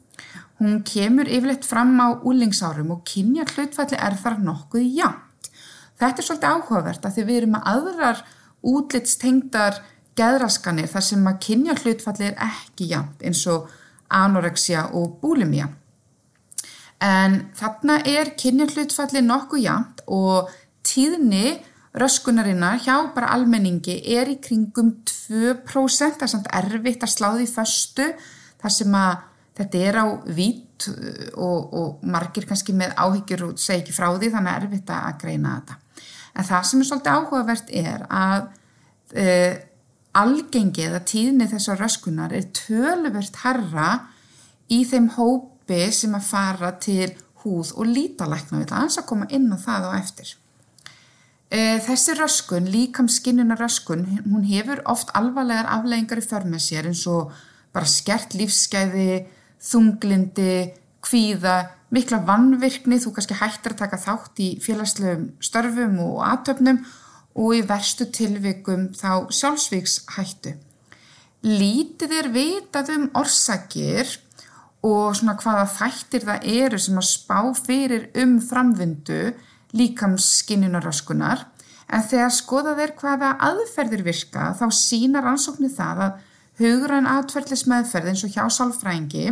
hún 0.61 0.81
kemur 0.89 1.29
yfirleitt 1.29 1.67
fram 1.69 1.97
á 2.01 2.17
úlingsárum 2.25 2.93
og 2.95 3.05
kynja 3.09 3.45
hlutfalli 3.51 3.99
er 4.01 4.17
þar 4.21 4.39
nokkuð 4.45 4.87
jæmt. 5.01 5.51
Þetta 6.01 6.23
er 6.23 6.27
svolítið 6.29 6.55
áhugavert 6.55 7.07
að 7.07 7.17
því 7.17 7.27
við 7.29 7.41
erum 7.41 7.55
með 7.57 7.69
aðrar 7.73 8.23
útlitstengdar 8.67 9.81
geðraskanir 10.17 10.89
þar 10.91 11.05
sem 11.05 11.29
að 11.29 11.41
kynja 11.47 11.77
hlutfalli 11.83 12.31
er 12.31 12.39
ekki 12.49 12.91
jæmt 12.93 13.25
eins 13.25 13.45
og 13.53 13.69
anorexia 14.09 14.89
og 14.97 15.19
búlimia. 15.21 15.69
En 17.05 17.43
þarna 17.57 18.01
er 18.09 18.33
kynja 18.41 18.69
hlutfalli 18.73 19.21
nokkuð 19.25 19.65
jæmt 19.67 20.05
og 20.09 20.53
tíðni 20.87 21.59
röskunarinnar 21.97 22.81
hjá 22.85 22.97
bara 23.15 23.33
almenningi 23.37 23.99
er 24.17 24.29
í 24.29 24.39
kringum 24.41 24.93
2%, 25.09 26.17
það 26.17 26.27
er 26.27 26.33
samt 26.33 26.51
erfitt 26.53 27.05
að 27.05 27.13
sláði 27.13 27.49
föstu 27.49 28.11
þar 28.61 28.73
sem 28.73 28.97
að 28.97 29.25
þetta 29.57 29.83
er 29.89 29.99
á 30.01 30.07
vít 30.27 30.87
og, 31.35 31.73
og 31.73 32.05
margir 32.05 32.47
kannski 32.49 32.75
með 32.77 32.95
áhyggjur 33.01 33.47
og 33.49 33.61
segja 33.61 33.83
ekki 33.83 33.97
frá 33.97 34.11
því 34.13 34.31
þannig 34.35 34.53
að 34.53 34.63
erfitt 34.63 34.93
að 34.93 35.19
greina 35.23 35.57
þetta. 35.57 35.79
En 36.37 36.49
það 36.51 36.67
sem 36.69 36.83
er 36.83 36.89
svolítið 36.91 37.17
áhugavert 37.17 37.73
er 37.73 38.07
að 38.13 38.49
e, 39.17 39.27
algengi 40.17 40.85
eða 40.85 41.05
tíðni 41.09 41.49
þessar 41.49 41.81
röskunar 41.81 42.35
er 42.37 42.51
töluvert 42.57 43.41
herra 43.45 43.91
í 44.73 44.83
þeim 44.89 45.13
hópi 45.17 45.87
sem 45.95 46.17
að 46.17 46.29
fara 46.29 46.73
til 46.83 47.15
húð 47.43 47.73
og 47.77 47.89
lítalækna 47.89 48.61
við 48.61 48.73
það, 48.73 48.83
eins 48.83 48.99
að 49.01 49.09
koma 49.09 49.29
inn 49.33 49.49
á 49.53 49.59
það 49.61 49.89
á 49.89 49.91
eftir. 50.01 50.35
Þessi 51.47 52.17
röskun, 52.19 52.67
líkamskinnuna 52.73 53.55
röskun, 53.55 54.03
hún 54.25 54.47
hefur 54.49 54.81
oft 54.91 55.13
alvarlegar 55.15 55.69
afleggingar 55.77 56.19
í 56.19 56.25
för 56.27 56.47
með 56.51 56.65
sér 56.65 56.89
eins 56.91 57.05
og 57.07 57.31
bara 57.75 57.87
skert 57.87 58.35
lífsgæði, 58.35 59.27
þunglindi, 59.63 60.75
kvíða, 61.05 61.57
mikla 61.95 62.21
vannvirkni, 62.27 62.99
þú 63.01 63.15
kannski 63.17 63.39
hættir 63.39 63.77
að 63.77 63.83
taka 63.85 64.01
þátt 64.03 64.43
í 64.43 64.49
félagslegum 64.63 65.29
störfum 65.45 65.99
og 66.03 66.23
aðtöfnum 66.27 66.81
og 67.37 67.57
í 67.57 67.65
verstu 67.69 68.09
tilvikum 68.11 68.91
þá 68.97 69.29
sjálfsvíkshættu. 69.35 70.57
Lítið 71.47 72.15
er 72.17 72.31
vitað 72.35 72.95
um 72.97 73.11
orsakir 73.21 74.09
og 74.87 75.17
svona 75.19 75.37
hvaða 75.39 75.67
þættir 75.77 76.25
það 76.27 76.49
eru 76.63 76.81
sem 76.81 76.99
að 76.99 77.09
spá 77.11 77.39
fyrir 77.59 78.09
um 78.23 78.39
framvindu 78.43 79.21
líkamsskinnunaröskunar 79.77 81.45
en 81.87 82.07
þegar 82.07 82.35
skoðað 82.35 82.83
er 82.85 82.95
hvaða 82.99 83.33
aðferðir 83.49 84.05
virka 84.07 84.51
þá 84.59 84.67
sínar 84.75 85.29
ansóknir 85.31 85.75
það 85.75 86.03
að 86.07 86.25
hugræn 86.61 87.09
atverðlismeðferð 87.11 88.13
eins 88.13 88.25
og 88.27 88.33
hjá 88.33 88.47
sálfræðingi 88.53 89.27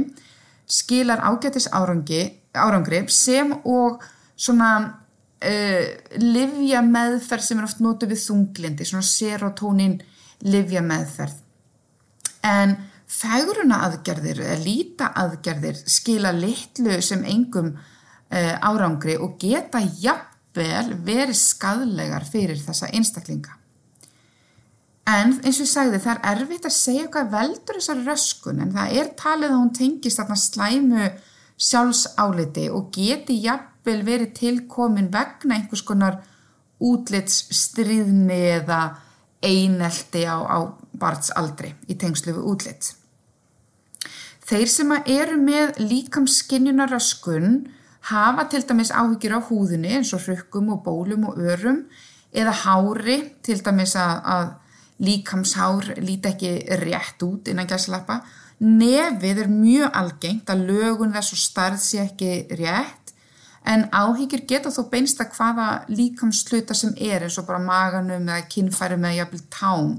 skilar 0.71 1.23
ágætis 1.25 1.69
árangri 1.73 3.05
sem 3.13 3.53
og 3.65 4.03
svona 4.37 4.71
uh, 5.45 5.87
livja 6.21 6.83
meðferð 6.85 7.47
sem 7.47 7.61
er 7.61 7.69
oft 7.69 7.81
nótu 7.85 8.09
við 8.11 8.23
þunglindi, 8.27 8.87
svona 8.89 9.07
serotonin 9.07 9.99
livja 10.45 10.83
meðferð. 10.85 11.41
En 12.45 12.77
fægruna 13.09 13.83
aðgerðir, 13.87 14.43
líta 14.65 15.13
aðgerðir 15.17 15.81
skila 15.89 16.33
litlu 16.37 17.01
sem 17.05 17.25
engum 17.29 17.73
uh, 17.75 18.55
árangri 18.61 19.17
og 19.21 19.39
geta 19.41 19.83
jafnvel 20.01 20.97
verið 21.05 21.39
skadlegar 21.41 22.27
fyrir 22.29 22.61
þessa 22.61 22.91
einstaklinga. 22.93 23.64
En 25.05 25.35
eins 25.45 25.59
og 25.59 25.67
ég 25.67 25.69
sagði 25.69 26.01
það 26.01 26.15
er 26.17 26.39
erfitt 26.41 26.67
að 26.69 26.77
segja 26.79 27.09
hvað 27.13 27.33
veldur 27.35 27.77
þessari 27.77 28.05
röskun 28.09 28.63
en 28.65 28.73
það 28.73 28.95
er 29.01 29.11
talið 29.21 29.51
að 29.51 29.59
hún 29.59 29.73
tengist 29.77 30.21
þarna 30.21 30.39
slæmu 30.41 31.09
sjálfsáliti 31.61 32.65
og 32.73 32.89
geti 32.95 33.37
jafnvel 33.45 34.01
verið 34.07 34.33
tilkomin 34.39 35.11
vegna 35.13 35.59
einhvers 35.59 35.85
konar 35.85 36.23
útlitsstríðni 36.85 38.41
eða 38.57 38.81
einelti 39.45 40.25
á, 40.25 40.41
á 40.41 40.59
barnsaldri 40.97 41.75
í 41.89 41.99
tengslu 42.01 42.33
við 42.39 42.49
útlitt. 42.55 42.95
Þeir 44.45 44.69
sem 44.69 44.91
eru 45.05 45.37
með 45.41 45.79
líkamskinjunaröskun 45.85 47.63
hafa 48.11 48.49
til 48.53 48.65
dæmis 48.69 48.93
áhyggjur 48.93 49.37
á 49.37 49.47
húðinni 49.49 49.95
eins 49.99 50.13
og 50.17 50.25
hrukkum 50.27 50.73
og 50.75 50.83
bólum 50.85 51.29
og 51.31 51.39
örum 51.41 51.85
eða 52.33 52.53
hári 52.65 53.21
til 53.45 53.61
dæmis 53.65 53.95
að, 53.97 54.21
að 54.25 54.53
líkamshár 55.03 55.95
líti 55.99 56.31
ekki 56.31 56.53
rétt 56.83 57.23
út 57.27 57.49
innan 57.51 57.69
gæslappa. 57.69 58.21
Nefið 58.65 59.41
er 59.43 59.51
mjög 59.51 59.97
algengt 59.99 60.51
að 60.51 60.67
lögun 60.69 61.15
þess 61.15 61.35
og 61.35 61.41
starð 61.43 61.81
sé 61.83 62.05
ekki 62.05 62.31
rétt 62.55 63.05
en 63.65 63.87
áhyggjur 63.97 64.45
geta 64.49 64.71
þó 64.73 64.85
beinst 64.93 65.21
að 65.25 65.35
hvaða 65.39 65.69
líkamsluta 65.89 66.77
sem 66.77 66.93
er 67.01 67.25
eins 67.25 67.39
og 67.41 67.49
bara 67.49 67.63
maganum 67.65 68.29
eða 68.29 68.47
kinnfærum 68.53 69.07
eða 69.09 69.23
jafnvel 69.23 69.45
tám. 69.51 69.93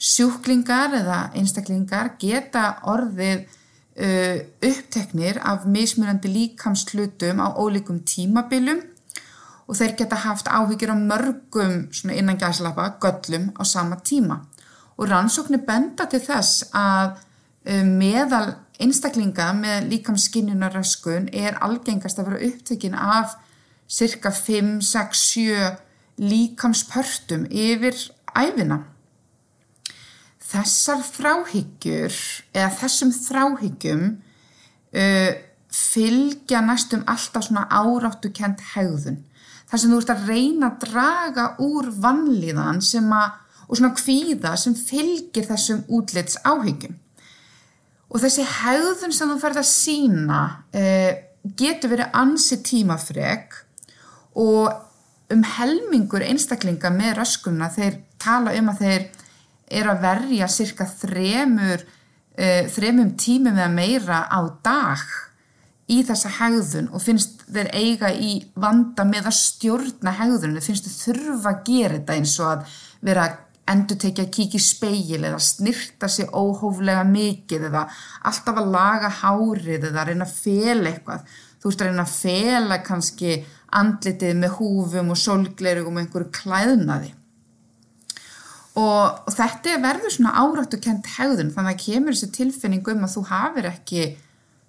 Sjúklingar 0.00 0.96
eða 0.96 1.18
einstaklingar 1.36 2.14
geta 2.20 2.64
orðið 2.88 3.44
uh, 3.44 4.38
uppteknir 4.70 5.42
af 5.44 5.66
mismunandi 5.68 6.32
líkamslutum 6.32 7.44
á 7.44 7.48
ólíkum 7.52 8.00
tímabilum 8.08 8.80
og 9.70 9.78
þeir 9.78 9.92
geta 10.00 10.18
haft 10.24 10.48
áhyggjur 10.50 10.90
á 10.90 10.98
mörgum 10.98 11.74
innan 12.10 12.38
gæslappa 12.38 12.96
göllum 12.98 13.52
á 13.54 13.62
sama 13.62 14.00
tíma. 14.02 14.40
Og 14.98 15.06
rannsóknir 15.08 15.62
benda 15.66 16.08
til 16.10 16.18
þess 16.24 16.64
að 16.74 17.20
um, 17.70 17.92
meðal 18.00 18.56
einstaklinga 18.82 19.52
með 19.54 19.86
líkamskinjunaröskun 19.92 21.30
er 21.30 21.60
algengast 21.62 22.18
að 22.18 22.32
vera 22.32 22.50
upptökin 22.50 22.98
af 22.98 23.36
cirka 23.86 24.34
5, 24.34 24.80
6, 24.82 25.22
7 25.38 25.70
líkamspörtum 26.18 27.46
yfir 27.46 27.94
æfina. 28.34 28.82
Þessar 30.50 31.06
þráhyggjur 31.06 32.20
eða 32.50 32.74
þessum 32.82 33.14
þráhyggjum 33.14 34.06
uh, 34.18 35.32
fylgja 35.70 36.66
næstum 36.66 37.06
alltaf 37.06 37.46
svona 37.46 37.68
áráttu 37.70 38.34
kent 38.34 38.72
hegðun 38.74 39.22
þar 39.70 39.82
sem 39.82 39.92
þú 39.92 40.00
ert 40.02 40.12
að 40.14 40.26
reyna 40.30 40.70
að 40.70 40.82
draga 40.88 41.46
úr 41.62 41.90
vannlíðan 42.02 42.82
sem 42.82 43.06
að, 43.14 43.38
og 43.68 43.78
svona 43.78 43.94
kvíða 43.94 44.56
sem 44.58 44.74
fylgir 44.74 45.46
þessum 45.46 45.84
útlits 45.94 46.40
áhyggjum. 46.42 46.96
Og 48.10 48.22
þessi 48.24 48.42
hegðun 48.42 49.14
sem 49.14 49.30
þú 49.30 49.38
færð 49.38 49.60
að 49.62 49.68
sína 49.70 50.40
eh, 50.74 51.30
getur 51.56 51.92
verið 51.92 52.16
ansi 52.18 52.58
tímafreg 52.66 53.54
og 54.40 54.72
um 55.30 55.46
helmingur 55.46 56.24
einstaklinga 56.26 56.90
með 56.90 57.20
röskunna 57.20 57.70
þeir 57.70 58.00
tala 58.20 58.56
um 58.58 58.72
að 58.72 58.82
þeir 58.82 59.08
eru 59.70 59.92
að 59.92 60.02
verja 60.02 60.48
cirka 60.50 60.86
þremur, 60.90 61.84
eh, 62.34 62.66
þremum 62.66 63.14
tímum 63.14 63.54
eða 63.54 63.70
meira 63.70 64.24
á 64.26 64.40
dag 64.64 65.06
í 65.90 66.00
þessa 66.06 66.30
hegðun 66.38 66.90
og 66.94 67.02
finnst 67.02 67.44
þeir 67.50 67.70
eiga 67.74 68.10
í 68.14 68.36
vanda 68.54 69.04
með 69.08 69.30
að 69.30 69.38
stjórna 69.40 70.14
hegðun, 70.20 70.56
þeir 70.58 70.66
finnst 70.68 70.88
þeir 70.88 71.20
þurfa 71.20 71.52
að 71.52 71.62
gera 71.66 71.94
þetta 71.98 72.18
eins 72.18 72.34
og 72.40 72.50
að 72.50 72.74
vera 73.10 73.26
að 73.26 73.38
endur 73.70 74.00
tekja 74.00 74.24
að 74.26 74.32
kíkja 74.34 74.58
í 74.58 74.64
speil 74.64 75.20
eða 75.20 75.38
snirta 75.42 76.08
sig 76.10 76.30
óhóflega 76.34 77.04
mikið 77.06 77.68
eða 77.68 77.84
alltaf 78.26 78.58
að 78.58 78.72
laga 78.74 79.10
hárið 79.20 79.86
eða 79.90 80.06
reyna 80.08 80.26
að 80.26 80.34
fela 80.34 80.90
eitthvað. 80.90 81.36
Þú 81.60 81.68
veist 81.68 81.82
að 81.82 81.90
reyna 81.90 82.06
að 82.06 82.14
fela 82.16 82.80
kannski 82.86 83.36
andlitið 83.80 84.38
með 84.40 84.56
húfum 84.58 85.12
og 85.14 85.20
solgleirugum 85.20 85.98
og 85.98 86.04
einhverju 86.04 86.30
klæðnaði. 86.40 87.12
Og, 88.80 89.06
og 89.26 89.34
þetta 89.34 89.78
verður 89.82 90.14
svona 90.14 90.34
áráttu 90.40 90.78
kent 90.82 91.08
hegðun 91.16 91.52
þannig 91.54 91.76
að 91.76 91.84
kemur 91.84 92.16
þessi 92.16 92.32
tilfinning 92.36 92.90
um 92.90 93.06
að 93.06 93.16
þú 93.16 93.24
hafir 93.30 93.70
ekki 93.70 94.04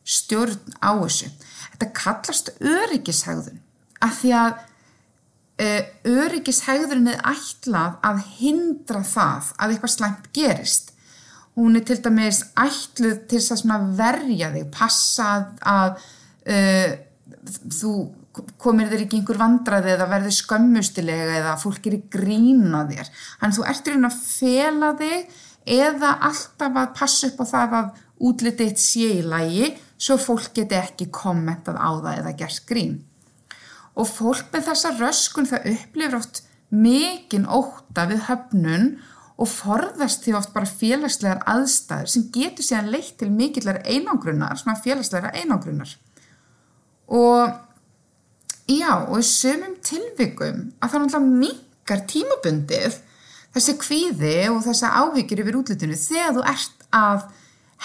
stjórn 0.07 0.77
á 0.81 0.91
þessu. 1.01 1.29
Þetta 1.73 1.89
kallast 1.97 2.53
öryggishegðun 2.59 3.59
af 4.01 4.15
því 4.21 4.31
að 4.37 4.55
uh, 5.61 5.81
öryggishegðun 6.15 7.11
er 7.13 7.21
ætlað 7.33 7.99
að 8.07 8.23
hindra 8.39 9.03
það 9.05 9.51
að 9.57 9.75
eitthvað 9.75 9.95
slæmt 9.95 10.31
gerist. 10.35 10.95
Hún 11.57 11.75
er 11.77 11.85
til 11.85 11.99
dæmis 12.01 12.45
ætluð 12.55 13.25
til 13.29 13.41
að 13.75 13.87
verja 13.99 14.51
þig, 14.53 14.67
passa 14.73 15.29
að 15.67 15.99
uh, 16.47 16.91
þú 17.75 17.93
komir 18.61 18.87
þér 18.91 19.05
ekki 19.05 19.19
einhver 19.19 19.39
vandraði 19.41 19.91
eða 19.95 20.07
verður 20.09 20.35
skömmustilega 20.37 21.39
eða 21.41 21.57
fólk 21.59 21.87
er 21.89 21.97
í 21.97 22.03
grína 22.13 22.85
þér. 22.89 23.09
Þannig 23.41 23.57
þú 23.57 23.65
ert 23.73 23.89
reyna 23.91 24.11
að 24.11 24.21
fela 24.23 24.91
þig 25.01 25.39
eða 25.77 26.13
alltaf 26.29 26.79
að 26.81 26.93
passa 26.97 27.29
upp 27.29 27.43
á 27.43 27.45
það 27.51 27.75
að 27.79 27.89
útlitið 28.31 28.71
sé 28.79 29.09
í 29.17 29.25
lægi 29.25 29.71
svo 30.01 30.17
fólk 30.17 30.51
geti 30.57 30.77
ekki 30.79 31.09
kommentað 31.13 31.77
á 31.77 31.89
það 32.01 32.19
eða 32.23 32.35
gert 32.39 32.65
grín. 32.69 32.99
Og 33.99 34.07
fólk 34.09 34.49
með 34.53 34.71
þessa 34.71 34.93
röskun 34.97 35.49
það 35.49 35.67
upplifir 35.75 36.17
oft 36.17 36.43
mikinn 36.71 37.45
óta 37.45 38.07
við 38.09 38.23
höfnun 38.29 38.85
og 39.41 39.49
forðast 39.49 40.23
því 40.23 40.35
oft 40.37 40.53
bara 40.55 40.69
félagslegar 40.69 41.41
aðstæður 41.49 42.11
sem 42.13 42.29
getur 42.33 42.65
síðan 42.65 42.91
leitt 42.93 43.17
til 43.19 43.31
mikillar 43.33 43.81
einangrunnar, 43.83 44.57
svona 44.57 44.79
félagslegar 44.79 45.35
einangrunnar. 45.35 45.91
Og 47.11 47.51
já, 48.69 48.93
og 49.09 49.17
í 49.19 49.25
sömum 49.27 49.75
tilvikum 49.83 50.69
að 50.79 50.93
það 50.93 51.05
náttúrulega 51.05 51.41
minkar 51.43 52.05
tímabundið 52.09 52.99
þessi 53.51 53.77
kvíði 53.81 54.35
og 54.53 54.61
þessi 54.65 54.91
áhyggjur 55.01 55.43
yfir 55.43 55.59
útlutinu 55.59 55.97
þegar 55.99 56.37
þú 56.37 56.45
ert 56.53 56.85
að 56.95 57.25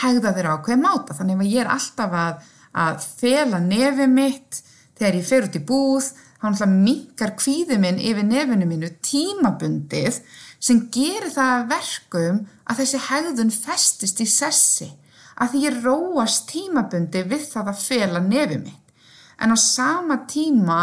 hegða 0.02 0.32
þeirra 0.36 0.54
á 0.56 0.64
hvað 0.66 0.82
máta. 0.82 1.16
Þannig 1.16 1.42
að 1.42 1.52
ég 1.52 1.64
er 1.64 1.72
alltaf 1.72 2.16
að, 2.20 2.46
að 2.86 3.06
fela 3.20 3.60
nefið 3.62 4.12
mitt 4.12 4.62
þegar 4.96 5.18
ég 5.20 5.28
fer 5.28 5.46
út 5.48 5.58
í 5.58 5.62
búð, 5.68 6.10
þá 6.36 6.44
náttúrulega 6.46 6.82
minkar 6.86 7.32
kvíðið 7.40 7.80
minn 7.82 8.02
yfir 8.02 8.28
nefinu 8.28 8.68
mínu 8.68 8.92
tímabundið 9.04 10.20
sem 10.66 10.82
gerir 10.92 11.32
það 11.32 11.66
verkum 11.72 12.44
að 12.66 12.82
þessi 12.82 13.02
hegðun 13.08 13.52
festist 13.54 14.22
í 14.24 14.28
sessi, 14.30 14.88
að 15.36 15.52
því 15.52 15.64
ég 15.66 15.80
róast 15.84 16.46
tímabundi 16.50 17.24
við 17.28 17.48
það 17.50 17.72
að 17.72 17.82
fela 17.82 18.22
nefið 18.24 18.62
mitt. 18.64 18.94
En 19.36 19.52
á 19.52 19.56
sama 19.60 20.22
tíma 20.28 20.80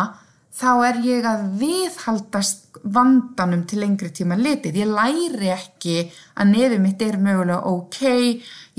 þá 0.53 0.69
er 0.85 0.99
ég 1.07 1.25
að 1.25 1.45
viðhaldast 1.61 2.77
vandanum 2.83 3.63
til 3.69 3.79
lengri 3.81 4.11
tíma 4.13 4.37
litið. 4.37 4.77
Ég 4.83 4.91
læri 4.91 5.49
ekki 5.53 5.95
að 6.37 6.51
nefið 6.51 6.83
mitt 6.83 7.01
er 7.01 7.17
mögulega 7.21 7.71
ok, 7.71 7.99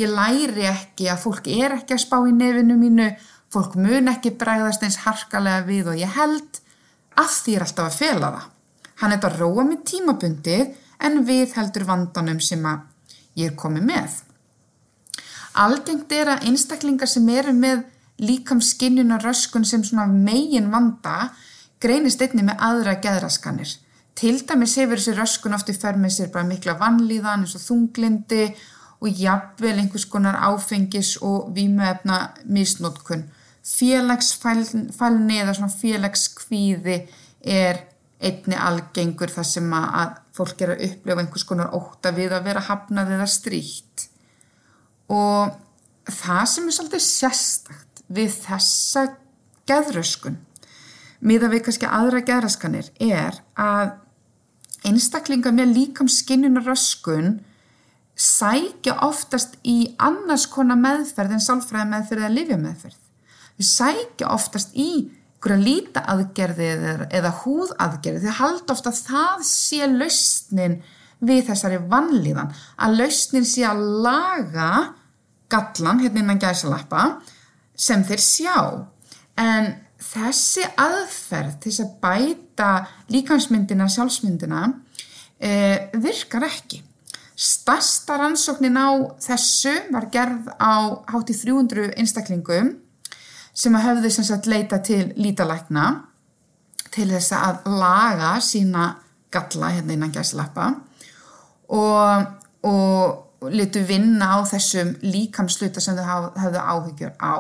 ég 0.01 0.11
læri 0.11 0.67
ekki 0.69 1.09
að 1.11 1.23
fólk 1.25 1.49
er 1.51 1.77
ekki 1.79 1.97
að 1.97 2.05
spá 2.05 2.17
í 2.27 2.35
nefinu 2.35 2.77
mínu, 2.79 3.09
fólk 3.53 3.77
mun 3.79 4.11
ekki 4.11 4.35
bregðast 4.39 4.83
eins 4.83 5.03
harkalega 5.05 5.67
við 5.69 5.93
og 5.93 6.01
ég 6.01 6.17
held 6.17 6.61
að 7.21 7.31
því 7.31 7.55
er 7.55 7.67
alltaf 7.67 7.91
að 7.91 7.99
fela 8.01 8.33
það. 8.35 8.51
Hann 9.03 9.15
er 9.15 9.27
að 9.27 9.39
róa 9.41 9.65
mig 9.67 9.83
tímabundið 9.87 10.75
en 11.05 11.25
við 11.27 11.55
heldur 11.59 11.87
vandanum 11.89 12.41
sem 12.43 12.63
að 12.67 12.85
ég 13.39 13.51
er 13.53 13.59
komið 13.59 13.89
með. 13.91 14.21
Algengt 15.55 16.13
er 16.15 16.33
að 16.33 16.49
einstaklingar 16.51 17.11
sem 17.11 17.29
eru 17.31 17.55
með 17.55 17.85
líkamskinnuna 18.23 19.21
röskun 19.23 19.67
sem 19.67 19.83
svona 19.87 20.07
megin 20.11 20.71
vanda 20.71 21.31
greinist 21.83 22.23
einni 22.23 22.47
með 22.47 22.63
aðra 22.63 22.95
geðraskanir. 23.03 23.77
Til 24.15 24.37
dæmis 24.47 24.77
hefur 24.79 25.01
þessi 25.01 25.17
röskun 25.19 25.57
ofti 25.57 25.75
fer 25.75 25.99
með 25.99 26.15
sér 26.17 26.31
bara 26.35 26.47
mikla 26.47 26.77
vannlíðan 26.79 27.43
eins 27.45 27.57
og 27.59 27.65
þunglindi 27.65 28.45
og 29.05 29.21
jafnvel 29.21 29.79
einhvers 29.83 30.07
konar 30.09 30.39
áfengis 30.49 31.17
og 31.23 31.51
vímuefna 31.57 32.21
misnótkun. 32.45 33.27
Félagsfælni 33.65 35.41
eða 35.41 35.55
svona 35.57 35.73
félagskvíði 35.73 36.97
er 37.41 37.83
einni 38.25 38.57
algengur 38.57 39.33
þar 39.33 39.49
sem 39.49 39.75
að 39.77 40.17
fólk 40.37 40.65
er 40.65 40.75
að 40.75 40.85
upplifa 40.89 41.21
einhvers 41.21 41.47
konar 41.49 41.75
óta 41.77 42.13
við 42.17 42.33
að 42.33 42.49
vera 42.49 42.65
hafnað 42.65 43.13
eða 43.19 43.29
stríkt. 43.29 44.09
Og 45.13 45.53
það 46.09 46.45
sem 46.53 46.69
er 46.69 46.77
svolítið 46.79 47.05
sérstakt 47.05 48.05
við 48.09 48.33
þessa 48.45 49.05
geðröskun, 49.69 50.39
miða 51.25 51.51
við 51.53 51.67
kannski 51.67 51.89
aðra 51.89 52.25
geðraskanir, 52.25 52.89
er 53.01 53.41
að 53.57 53.95
einstaklingar 54.85 55.55
með 55.57 55.77
líkam 55.77 56.11
skinnunaröskun 56.13 57.39
sækja 58.15 58.99
oftast 59.07 59.57
í 59.67 59.95
annars 59.99 60.47
konar 60.51 60.79
meðferð 60.79 61.37
en 61.37 61.43
sálfræði 61.43 61.91
meðferð 61.91 62.23
eða 62.23 62.35
livja 62.35 62.59
meðferð. 62.61 62.99
Við 63.59 63.71
sækja 63.71 64.31
oftast 64.35 64.75
í 64.79 64.91
einhverja 65.45 65.61
líta 65.61 66.01
aðgerði 66.09 66.67
eða, 66.73 66.93
eða 67.13 67.31
húð 67.43 67.73
aðgerði 67.79 68.23
því 68.23 68.29
að 68.31 68.39
halda 68.39 68.73
ofta 68.73 68.91
að 68.91 69.01
það 69.11 69.43
sé 69.45 69.89
lausnin 69.91 70.77
við 71.25 71.43
þessari 71.51 71.81
vannlíðan 71.91 72.55
að 72.77 72.97
lausnin 73.01 73.45
sé 73.45 73.65
að 73.69 73.83
laga 74.05 74.71
gallan 75.53 76.01
hérna 76.01 76.23
innan 76.23 76.41
gæsalappa 76.41 77.21
sem 77.77 78.05
þeir 78.05 78.23
sjá. 78.25 78.57
En 79.37 79.75
þessi 80.01 80.65
aðferð 80.79 81.61
til 81.65 81.77
að 81.85 81.93
bæta 82.01 82.71
líkansmyndina 83.13 83.89
sjálfsmyndina 83.91 84.65
eh, 85.39 85.91
virkar 85.93 86.49
ekki 86.49 86.81
stasta 87.35 88.17
rannsóknin 88.21 88.79
á 88.79 89.19
þessu 89.23 89.75
var 89.93 90.07
gerð 90.13 90.49
á 90.55 91.03
hátti 91.11 91.35
300 91.35 91.91
einstaklingum 91.99 92.77
sem 93.55 93.75
að 93.75 93.87
höfðu 93.89 94.11
sem 94.15 94.27
sagt 94.27 94.47
leita 94.51 94.79
til 94.83 95.13
lítalækna 95.19 95.87
til 96.95 97.11
þess 97.11 97.33
að 97.35 97.67
laga 97.75 98.41
sína 98.43 98.85
galla 99.35 99.69
hérna 99.75 99.93
innan 99.97 100.15
gæslappa 100.15 100.67
og, 101.75 102.27
og 102.63 103.51
litu 103.51 103.83
vinna 103.87 104.27
á 104.39 104.47
þessum 104.47 104.95
líkamsluta 105.03 105.81
sem 105.83 105.97
þau 105.99 106.31
hafðu 106.39 106.61
áhyggjur 106.63 107.13
á. 107.19 107.35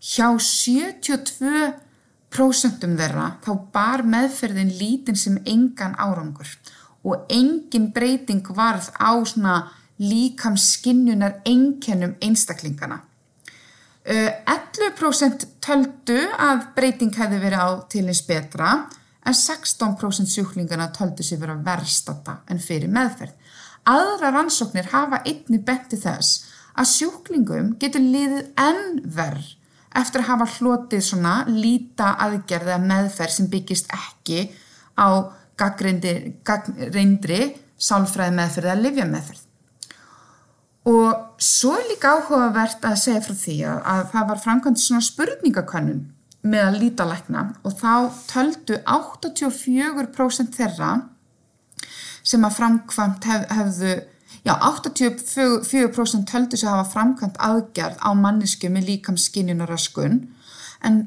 Hjá 0.00 0.28
72% 0.40 1.76
þeirra 2.96 3.28
þá 3.44 3.52
bar 3.72 4.00
meðferðin 4.06 4.72
lítin 4.80 5.16
sem 5.18 5.36
engan 5.44 5.94
árangur 6.00 6.48
og 6.48 6.75
engin 7.28 7.92
breyting 7.94 8.46
varð 8.56 8.90
á 8.98 9.14
svona 9.22 9.56
líkamskinjunar 10.02 11.40
enkennum 11.46 12.16
einstaklingana. 12.20 13.00
11% 14.06 15.46
töldu 15.64 16.18
að 16.38 16.66
breyting 16.76 17.14
hefði 17.16 17.40
verið 17.42 17.62
á 17.62 17.68
til 17.90 18.04
eins 18.06 18.22
betra 18.26 18.72
en 19.26 19.34
16% 19.34 20.30
sjúklingana 20.30 20.92
töldu 20.94 21.26
sér 21.26 21.40
vera 21.42 21.56
verstata 21.58 22.40
en 22.50 22.62
fyrir 22.62 22.92
meðferð. 22.92 23.34
Aðra 23.86 24.32
rannsóknir 24.34 24.90
hafa 24.92 25.22
einni 25.26 25.58
benti 25.62 25.98
þess 25.98 26.44
að 26.76 26.90
sjúklingum 26.92 27.74
getur 27.80 28.02
liðið 28.02 28.50
enn 28.58 29.00
verð 29.16 29.54
eftir 29.96 30.22
að 30.22 30.30
hafa 30.30 30.46
hlotið 30.58 31.02
svona 31.06 31.34
líta 31.48 32.12
aðgerð 32.26 32.72
eða 32.72 32.84
meðferð 32.84 33.36
sem 33.38 33.50
byggist 33.50 33.90
ekki 33.94 34.48
á 34.98 35.32
gagreindri 35.58 37.40
sálfræði 37.76 38.36
meðferð 38.36 38.70
eða 38.70 38.82
livja 38.82 39.06
meðferð. 39.10 39.42
Og 40.86 41.42
svo 41.42 41.72
er 41.80 41.88
líka 41.90 42.12
áhugavert 42.14 42.84
að 42.86 43.00
segja 43.02 43.22
frá 43.24 43.34
því 43.34 43.56
að, 43.66 43.78
að 43.92 44.02
það 44.12 44.28
var 44.28 44.42
framkvæmt 44.44 44.82
svona 44.82 45.06
spurningakönnun 45.06 46.04
með 46.46 46.62
að 46.68 46.78
líta 46.82 47.06
lækna 47.08 47.42
og 47.66 47.74
þá 47.80 47.92
töldu 48.30 48.78
84% 48.86 50.54
þeirra 50.54 50.90
sem 52.26 52.46
að 52.46 52.56
framkvæmt 52.60 53.26
hef, 53.30 53.48
hefðu, 53.50 53.96
já 54.46 54.54
84% 54.54 56.30
töldu 56.30 56.60
sem 56.60 56.70
hafa 56.70 56.86
framkvæmt 56.92 57.40
aðgerð 57.48 57.98
á 57.98 58.10
mannisku 58.14 58.70
með 58.70 58.92
líkamskinjunaröskun 58.92 60.20
en 60.86 61.02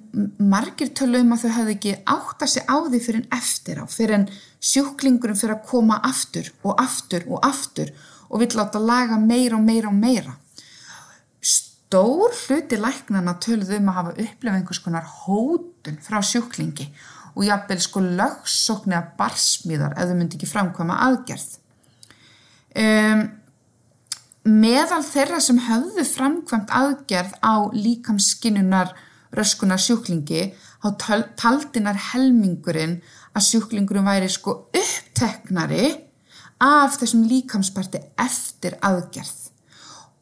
margir 0.52 0.92
tölum 0.98 1.28
um 1.28 1.36
að 1.36 1.46
þau 1.46 1.52
hefðu 1.58 1.74
ekki 1.76 1.96
átt 2.12 2.44
að 2.44 2.52
sé 2.54 2.63
á 2.68 2.76
því 2.84 3.00
fyrir 3.06 3.22
en 3.22 3.38
eftir 3.39 3.80
á, 3.80 3.86
fyrir 3.88 4.15
en 4.18 4.26
sjúklingurum 4.60 5.39
fyrir 5.39 5.56
að 5.56 5.65
koma 5.70 6.00
aftur 6.06 6.52
og 6.63 6.82
aftur 6.84 7.26
og 7.30 7.46
aftur 7.48 7.94
og 8.30 8.44
vill 8.44 8.58
láta 8.60 8.82
laga 8.84 9.18
meira 9.22 9.58
og 9.58 9.65
meira 9.65 9.89
og 9.89 9.98
meira. 9.98 10.36
Stór 11.42 12.36
hluti 12.44 12.78
læknana 12.78 13.38
töluðu 13.42 13.80
um 13.80 13.89
að 13.89 13.98
hafa 14.00 14.15
upplefað 14.18 14.60
einhvers 14.60 14.84
konar 14.84 15.08
hótun 15.24 15.98
frá 16.04 16.20
sjúklingi 16.22 16.89
og 17.36 17.46
jáfnvel 17.48 17.82
sko 17.82 18.04
lögsókn 18.04 18.94
eða 18.94 19.15
barsmíðar 19.18 19.96
ef 19.96 20.10
þau 20.10 20.15
myndi 20.20 20.38
ekki 20.38 20.50
framkvæma 20.50 20.98
aðgerð. 21.08 21.50
Um, 22.80 23.22
meðal 24.46 25.04
þeirra 25.08 25.39
sem 25.44 25.60
höfðu 25.65 26.06
framkvæmt 26.06 26.74
aðgerð 26.76 27.38
á 27.42 27.56
líkamskinnunar 27.74 28.94
röskunar 29.36 29.82
sjúklingi 29.82 30.50
þá 30.82 30.89
taldinar 31.39 32.00
helmingurinn 32.12 33.00
að 33.36 33.46
sjúklingurinn 33.50 34.08
væri 34.08 34.30
sko 34.32 34.56
uppteknari 34.70 35.92
af 36.63 36.98
þessum 37.00 37.28
líkamsparti 37.30 38.02
eftir 38.20 38.78
aðgerð 38.84 39.50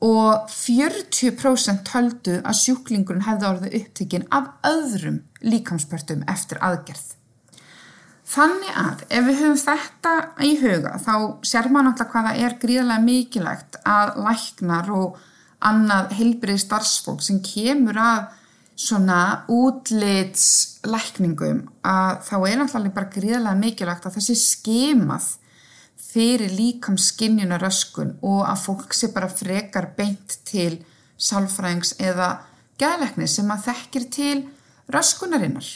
og 0.06 0.50
40% 0.54 1.86
töldu 1.88 2.38
að 2.46 2.60
sjúklingurinn 2.60 3.26
hefði 3.26 3.48
orðið 3.50 3.78
upptikinn 3.80 4.28
af 4.30 4.52
öðrum 4.68 5.24
líkamspartum 5.42 6.22
eftir 6.30 6.62
aðgerð. 6.62 7.16
Þannig 8.28 8.76
að 8.76 9.04
ef 9.08 9.26
við 9.26 9.40
höfum 9.40 9.60
þetta 9.62 10.14
í 10.44 10.52
huga 10.60 10.98
þá 11.00 11.14
sér 11.48 11.70
maður 11.72 11.88
náttúrulega 11.88 12.12
hvaða 12.12 12.34
er 12.44 12.58
gríðarlega 12.62 13.06
mikilvægt 13.06 13.80
að 13.88 14.18
læknar 14.26 14.92
og 14.94 15.22
annað 15.68 16.12
heilbrið 16.20 16.60
starfsfólk 16.62 17.24
sem 17.26 17.40
kemur 17.42 17.98
að 17.98 18.28
svona 18.78 19.50
útlitslækningum 19.50 21.64
að 21.88 22.20
þá 22.28 22.36
er 22.38 22.58
náttúrulega 22.60 22.94
bara 22.94 23.14
gríðarlega 23.16 23.62
mikilvægt 23.62 24.06
að 24.06 24.16
þessi 24.20 24.36
skemað 24.42 25.26
fyrir 26.08 26.52
líkamskinnjuna 26.54 27.58
röskun 27.62 28.12
og 28.22 28.46
að 28.46 28.62
fólk 28.68 28.94
sé 28.94 29.08
bara 29.14 29.30
frekar 29.32 29.88
beint 29.98 30.38
til 30.48 30.86
sálfræðings 31.18 31.96
eða 31.98 32.38
gæðleikni 32.78 33.28
sem 33.30 33.52
að 33.52 33.64
þekkir 33.72 34.04
til 34.14 34.50
röskunarinnar. 34.94 35.68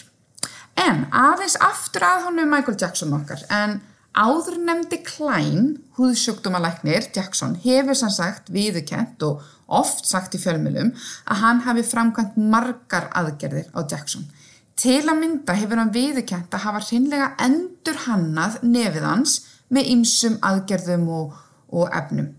En 0.80 1.06
aðeins 1.12 1.58
aftur 1.62 2.04
að 2.06 2.24
honum 2.30 2.50
Michael 2.54 2.78
Jackson 2.80 3.14
okkar, 3.18 3.42
en 3.50 3.82
áður 4.18 4.58
nefndi 4.66 5.00
Klein, 5.06 5.78
húðsjúkdómalæknir 5.98 7.08
Jackson, 7.16 7.56
hefur 7.64 7.96
sann 7.96 8.14
sagt 8.14 8.52
viðukent 8.52 9.24
og 9.24 9.44
oft 9.72 10.08
sagt 10.08 10.36
í 10.36 10.42
fjölmjölum 10.42 10.92
að 11.26 11.42
hann 11.44 11.62
hafi 11.68 11.86
framkvæmt 11.88 12.36
margar 12.38 13.08
aðgerðir 13.16 13.72
á 13.72 13.80
Jackson. 13.88 14.28
Til 14.76 15.04
að 15.06 15.20
mynda 15.22 15.56
hefur 15.56 15.80
hann 15.80 15.94
viðukent 15.96 16.52
að 16.52 16.66
hafa 16.66 16.84
hreinlega 16.90 17.32
endur 17.46 18.04
hannað 18.08 18.60
nefið 18.66 19.08
hans 19.08 19.40
með 19.72 19.90
ymsum 19.96 20.38
aðgerðum 20.44 21.08
og, 21.16 21.34
og 21.72 21.90
efnum. 21.96 22.32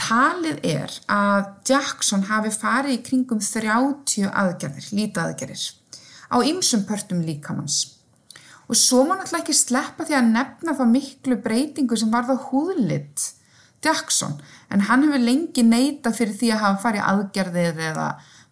Talið 0.00 0.62
er 0.64 0.92
að 1.12 1.50
Jackson 1.68 2.24
hafi 2.30 2.52
farið 2.54 2.96
í 2.96 3.02
kringum 3.04 3.42
30 3.44 4.30
aðgerðir, 4.32 4.86
lítaðgerðir, 4.96 5.64
á 6.32 6.36
ymsum 6.40 6.86
pörtum 6.88 7.20
líkamanns. 7.26 7.99
Og 8.70 8.78
svo 8.78 9.02
má 9.02 9.16
náttúrulega 9.16 9.42
ekki 9.42 9.56
sleppa 9.58 10.06
því 10.06 10.16
að 10.16 10.32
nefna 10.36 10.76
þá 10.78 10.84
miklu 10.86 11.38
breytingu 11.42 11.98
sem 11.98 12.12
var 12.12 12.28
þá 12.28 12.36
húðlitt 12.50 13.32
Jackson, 13.84 14.36
en 14.68 14.84
hann 14.86 15.06
hefur 15.06 15.22
lengi 15.24 15.64
neita 15.64 16.12
fyrir 16.12 16.36
því 16.36 16.52
að 16.52 16.62
hafa 16.64 16.82
farið 16.82 17.06
aðgerðir 17.10 17.82
eða 17.90 18.06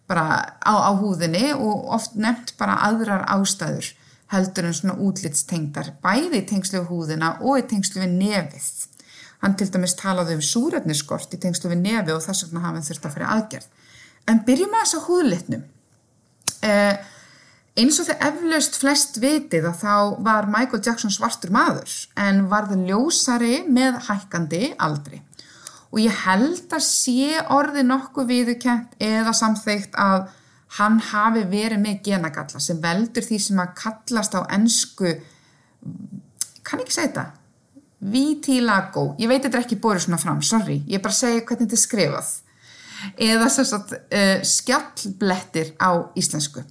bara 0.09 0.25
á, 0.65 0.73
á 0.89 0.91
húðinni 0.97 1.51
og 1.53 1.91
oft 1.93 2.17
nefnt 2.17 2.55
bara 2.57 2.79
aðrar 2.87 3.27
ástæður 3.29 3.91
heldur 4.33 4.69
en 4.69 4.75
svona 4.77 4.97
útlitstengdar, 5.05 5.93
bæði 6.01 6.41
í 6.41 6.47
tengslu 6.49 6.81
við 6.81 6.89
húðina 6.89 7.35
og 7.41 7.61
í 7.61 7.67
tengslu 7.69 8.01
við 8.03 8.15
nefið. 8.17 8.67
Hann 9.39 9.55
til 9.57 9.69
dæmis 9.71 9.95
talaði 9.97 10.35
um 10.37 10.43
súrefniskort 10.43 11.33
í 11.33 11.39
tengslu 11.41 11.71
við 11.71 11.83
nefi 11.85 12.13
og 12.13 12.25
þess 12.25 12.45
vegna 12.47 12.65
hafði 12.65 12.83
þurft 12.89 13.07
að 13.07 13.15
fyrir 13.15 13.31
aðgerð. 13.35 13.69
En 14.29 14.43
byrjum 14.45 14.75
að 14.75 14.83
þess 14.83 14.97
að 14.97 15.07
húðlitnum. 15.07 15.63
Eh, 16.69 17.09
eins 17.79 17.99
og 18.01 18.09
þegar 18.09 18.33
eflaust 18.33 18.77
flest 18.81 19.17
vitið 19.23 19.69
að 19.69 19.81
þá 19.83 19.93
var 20.25 20.49
Michael 20.51 20.81
Jackson 20.83 21.13
svartur 21.13 21.53
maður 21.55 21.93
en 22.19 22.45
varði 22.51 22.79
ljósari 22.89 23.55
með 23.67 24.01
hækkandi 24.09 24.73
aldri. 24.77 25.21
og 25.89 25.99
ég 26.03 26.17
held 26.25 26.69
að 26.69 26.83
sé 26.85 27.39
orði 27.49 27.81
nokkuð 27.81 28.27
viðurkent 28.29 28.91
eða 29.01 29.31
samþygt 29.33 29.95
að 29.97 30.27
hann 30.77 30.99
hafi 31.01 31.41
verið 31.49 31.81
með 31.81 32.03
genagalla 32.05 32.59
sem 32.61 32.81
veldur 32.83 33.25
því 33.25 33.39
sem 33.41 33.61
að 33.63 33.71
kallast 33.79 34.35
á 34.37 34.45
ennsku 34.53 35.15
kann 36.63 36.83
ekki 36.83 36.93
segja 36.93 37.07
þetta? 37.07 37.25
Vitilago, 37.99 39.15
ég 39.17 39.31
veit 39.31 39.41
þetta 39.43 39.63
ekki 39.63 39.79
bórið 39.81 40.05
svona 40.05 40.21
fram, 40.21 40.43
sorry, 40.45 40.83
ég 40.87 41.01
bara 41.01 41.15
segja 41.15 41.41
hvernig 41.41 41.65
þetta 41.65 41.79
er 41.79 41.81
skrifað. 41.81 42.29
Eða 43.25 43.49
sagt 43.49 43.95
uh, 43.97 44.37
skjallblettir 44.45 45.73
á 45.81 46.05
íslensku 46.19 46.61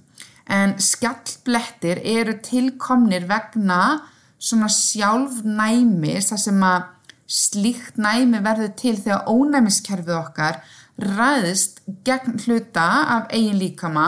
en 0.49 0.75
skjallblettir 0.81 2.01
eru 2.03 2.35
tilkomnir 2.43 3.27
vegna 3.29 3.99
svona 4.39 4.69
sjálfnæmis 4.71 6.31
þar 6.31 6.41
sem 6.41 6.63
að 6.65 6.87
slíkt 7.29 7.99
næmi 8.01 8.41
verður 8.41 8.71
til 8.79 8.95
þegar 8.97 9.27
ónæmiskerfið 9.29 10.15
okkar 10.17 10.61
ræðist 10.99 11.83
gegn 12.07 12.39
hluta 12.45 12.87
af 13.17 13.29
eigin 13.35 13.59
líkama 13.59 14.07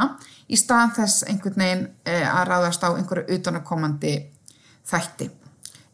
í 0.51 0.57
staðan 0.59 0.95
þess 0.97 1.27
einhvern 1.29 1.61
veginn 1.61 1.83
uh, 2.09 2.25
að 2.39 2.47
ráðast 2.49 2.83
á 2.83 2.89
einhverju 2.89 3.37
utanakomandi 3.37 4.15
þætti. 4.89 5.29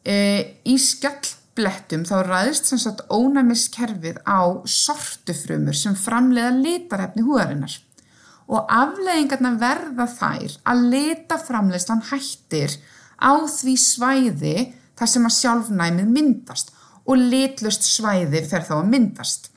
Uh, 0.08 0.42
í 0.64 0.78
skjallblettum 0.82 2.08
þá 2.08 2.16
ræðist 2.26 2.72
sem 2.72 2.82
sagt 2.82 3.04
ónæmiskerfið 3.12 4.24
á 4.24 4.64
sortufrumur 4.64 5.78
sem 5.78 5.98
framleiða 6.00 6.56
litarefni 6.56 7.28
húðarinnar 7.28 7.76
og 8.48 8.72
afleggingarna 8.72 9.54
verða 9.60 10.08
þær 10.08 10.56
að 10.72 10.86
lita 10.94 11.38
framleyslan 11.42 12.06
hættir 12.10 12.78
á 13.20 13.34
því 13.44 13.76
svæði 13.82 14.58
þar 14.98 15.12
sem 15.12 15.28
að 15.28 15.38
sjálfnæmið 15.38 16.12
myndast 16.16 16.74
og 17.08 17.22
litlust 17.32 17.88
svæði 17.88 18.44
fer 18.48 18.66
þá 18.68 18.76
að 18.80 18.92
myndast. 18.94 19.50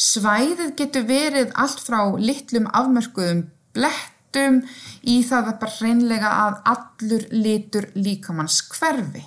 Svæðið 0.00 0.74
getur 0.78 1.06
verið 1.08 1.50
allt 1.60 1.82
frá 1.82 2.00
litlum 2.18 2.68
afmörkuðum 2.72 3.44
blettum 3.76 4.62
í 5.02 5.20
það 5.26 5.50
að 5.52 5.58
bara 5.62 5.78
reynlega 5.80 6.30
að 6.46 6.60
allur 6.72 7.26
litur 7.34 7.90
líkamanns 7.98 8.62
hverfi. 8.72 9.26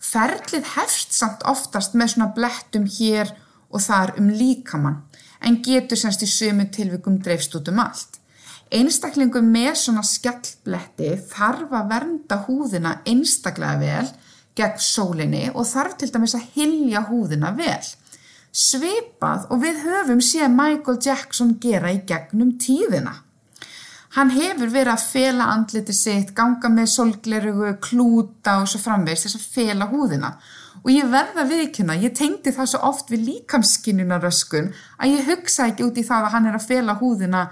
Ferlið 0.00 0.68
hefst 0.76 1.12
samt 1.16 1.42
oftast 1.48 1.96
með 1.98 2.14
svona 2.14 2.30
blettum 2.36 2.86
hér 2.88 3.34
og 3.70 3.82
þar 3.84 4.16
um 4.20 4.30
líkamann 4.34 5.02
en 5.46 5.60
getur 5.64 5.98
semst 5.98 6.24
í 6.24 6.28
sömu 6.28 6.68
tilvikum 6.74 7.20
dreifst 7.24 7.54
út 7.56 7.70
um 7.72 7.80
allt. 7.82 8.18
Einstaklingum 8.70 9.48
með 9.50 9.72
svona 9.80 10.02
skjallbletti 10.06 11.14
þarf 11.32 11.72
að 11.74 11.88
vernda 11.90 12.36
húðina 12.46 12.92
einstaklega 13.08 13.80
vel 13.80 14.10
gegn 14.58 14.84
sólinni 14.84 15.48
og 15.54 15.66
þarf 15.66 15.96
til 15.98 16.10
dæmis 16.12 16.36
að 16.38 16.46
hilja 16.54 17.02
húðina 17.08 17.50
vel. 17.56 17.80
Svipað 18.50 19.48
og 19.50 19.62
við 19.64 19.82
höfum 19.86 20.22
séð 20.22 20.54
Michael 20.54 21.00
Jackson 21.02 21.56
gera 21.62 21.92
í 21.94 22.00
gegnum 22.06 22.56
tíðina. 22.62 23.16
Hann 24.16 24.32
hefur 24.34 24.72
verið 24.74 24.90
að 24.96 25.04
fela 25.06 25.50
andliti 25.54 25.94
sitt, 25.94 26.32
ganga 26.34 26.66
með 26.70 26.88
solglerugu, 26.90 27.76
klúta 27.78 28.56
og 28.58 28.66
svo 28.70 28.80
framvegs 28.82 29.26
þess 29.26 29.38
að 29.38 29.50
fela 29.54 29.86
húðina 29.90 30.32
og 30.34 30.40
ég 30.88 31.08
verða 31.12 31.44
viðkynna, 31.44 31.98
ég 32.00 32.14
tengdi 32.16 32.52
það 32.56 32.70
svo 32.72 32.80
oft 32.88 33.10
við 33.12 33.26
líkamskinnunaröskun 33.26 34.70
að 34.96 35.12
ég 35.12 35.28
hugsa 35.28 35.68
ekki 35.68 35.84
út 35.84 36.00
í 36.00 36.06
það 36.06 36.28
að 36.28 36.34
hann 36.36 36.48
er 36.48 36.56
að 36.56 36.68
fela 36.70 36.96
húðina 36.96 37.42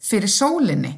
fyrir 0.00 0.32
sólinni. 0.32 0.94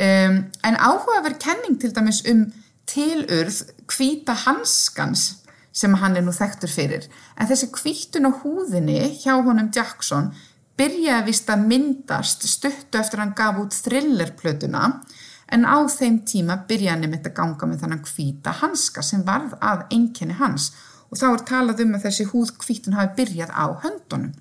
Um, 0.00 0.42
en 0.66 0.78
áhugaverð 0.80 1.38
kenning 1.42 1.78
til 1.78 1.92
dæmis 1.94 2.24
um 2.30 2.48
tilurð 2.90 3.62
kvíta 3.90 4.34
hanskans 4.46 5.44
sem 5.70 5.94
hann 6.02 6.18
er 6.18 6.26
nú 6.26 6.34
þekktur 6.34 6.72
fyrir. 6.72 7.06
En 7.38 7.46
þessi 7.46 7.70
kvítun 7.70 8.26
á 8.26 8.32
húðinni 8.42 8.98
hjá 9.22 9.36
honum 9.38 9.70
Jackson 9.74 10.32
byrjaði 10.80 11.28
vist 11.28 11.50
að 11.52 11.66
myndast 11.70 12.46
stuttu 12.48 12.98
eftir 12.98 13.22
hann 13.22 13.36
gaf 13.38 13.58
út 13.60 13.76
thrillerplötuna 13.84 14.84
en 15.54 15.66
á 15.66 15.78
þeim 15.90 16.22
tíma 16.26 16.62
byrjaði 16.66 16.90
hann 16.96 17.06
með 17.06 17.18
þetta 17.18 17.36
ganga 17.38 17.68
með 17.68 17.82
þannan 17.84 18.04
kvíta 18.06 18.54
hanska 18.62 19.04
sem 19.04 19.22
varð 19.26 19.56
að 19.60 19.84
enginni 19.94 20.38
hans 20.40 20.70
og 20.72 20.89
þá 21.18 21.26
er 21.32 21.44
talað 21.48 21.82
um 21.84 21.96
að 21.96 22.06
þessi 22.06 22.28
húðkvítun 22.30 22.96
hafi 22.98 23.16
byrjað 23.18 23.50
á 23.50 23.66
höndunum. 23.82 24.32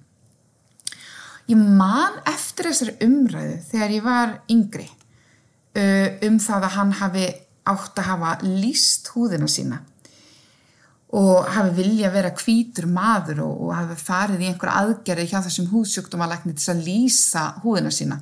Ég 1.49 1.57
man 1.57 2.19
eftir 2.29 2.69
þessari 2.69 2.97
umræðu 3.01 3.55
þegar 3.71 3.93
ég 3.95 4.05
var 4.05 4.35
yngri 4.53 4.89
um 6.27 6.41
það 6.41 6.65
að 6.67 6.75
hann 6.75 6.91
hafi 6.99 7.29
átt 7.69 8.01
að 8.01 8.09
hafa 8.09 8.33
líst 8.45 9.09
húðina 9.13 9.47
sína 9.49 9.79
og 11.17 11.47
hafi 11.49 11.73
vilja 11.79 12.09
að 12.09 12.15
vera 12.19 12.31
kvítur 12.37 12.85
maður 12.89 13.41
og, 13.47 13.53
og 13.65 13.71
hafi 13.73 13.95
farið 13.97 14.43
í 14.43 14.49
einhverja 14.51 14.83
aðgerði 14.83 15.25
hjá 15.31 15.39
þessum 15.47 15.69
húðsjúkdómalækni 15.71 16.53
til 16.53 16.69
að 16.75 16.83
lýsa 16.85 17.45
húðina 17.63 17.89
sína. 17.93 18.19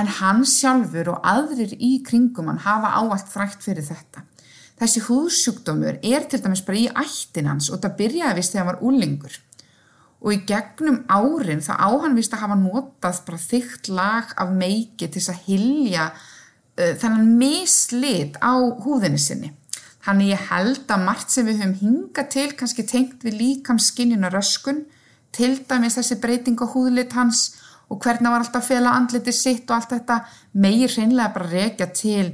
En 0.00 0.08
hann 0.20 0.46
sjálfur 0.48 1.12
og 1.12 1.26
aðrir 1.26 1.74
í 1.76 1.98
kringum 2.06 2.48
hann 2.48 2.62
hafa 2.64 2.94
áallt 2.96 3.28
frækt 3.28 3.66
fyrir 3.66 3.84
þetta. 3.84 4.24
Þessi 4.80 5.02
húðsjúkdómur 5.04 6.00
er 6.00 6.24
til 6.24 6.40
dæmis 6.40 6.62
bara 6.64 6.80
í 6.80 6.88
ættin 7.02 7.50
hans 7.50 7.68
og 7.68 7.82
það 7.82 7.96
byrjaði 7.98 8.36
vist 8.38 8.54
þegar 8.54 8.64
hann 8.64 8.70
var 8.70 8.84
úlingur. 8.88 9.34
Og 10.20 10.34
í 10.34 10.38
gegnum 10.48 11.02
árin 11.12 11.60
þá 11.64 11.72
á 11.76 11.90
hann 12.00 12.16
vist 12.16 12.32
að 12.36 12.46
hafa 12.46 12.56
notað 12.60 13.22
bara 13.26 13.40
þygt 13.44 13.90
lag 13.92 14.32
af 14.40 14.52
meiki 14.56 15.08
til 15.08 15.20
þess 15.20 15.32
að 15.34 15.42
hilja 15.48 16.08
uh, 16.10 16.94
þennan 17.00 17.36
mislit 17.40 18.40
á 18.40 18.56
húðinni 18.56 19.20
sinni. 19.20 19.52
Þannig 20.00 20.32
ég 20.32 20.48
held 20.48 20.92
að 20.92 21.04
margt 21.04 21.32
sem 21.32 21.48
við 21.48 21.60
höfum 21.60 21.78
hingað 21.82 22.30
til 22.32 22.48
kannski 22.56 22.88
tengt 22.88 23.24
við 23.24 23.36
líkamskinnina 23.36 24.32
röskun, 24.32 24.86
til 25.30 25.58
dæmis 25.68 25.98
þessi 26.00 26.16
breyting 26.22 26.60
á 26.64 26.66
húðlit 26.72 27.12
hans 27.14 27.50
og 27.92 28.00
hvernig 28.00 28.32
var 28.32 28.44
alltaf 28.46 28.64
fela 28.70 28.94
andliti 28.96 29.32
sitt 29.34 29.68
og 29.68 29.76
allt 29.76 29.92
þetta 29.92 30.22
meir 30.56 30.88
hreinlega 30.88 31.34
bara 31.36 31.50
rekja 31.52 31.90
til 31.92 32.32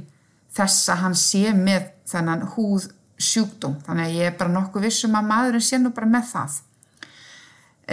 þess 0.57 0.89
að 0.93 1.03
hann 1.03 1.17
sé 1.17 1.53
með 1.55 1.91
þennan 2.09 2.47
húð 2.55 2.89
sjúkdóm. 3.17 3.77
Þannig 3.85 4.09
að 4.09 4.17
ég 4.17 4.31
er 4.31 4.35
bara 4.39 4.53
nokkuð 4.53 4.87
vissum 4.87 5.15
að 5.17 5.29
maðurinn 5.31 5.65
sé 5.65 5.79
nú 5.81 5.93
bara 5.95 6.09
með 6.11 6.27
það. 6.33 6.57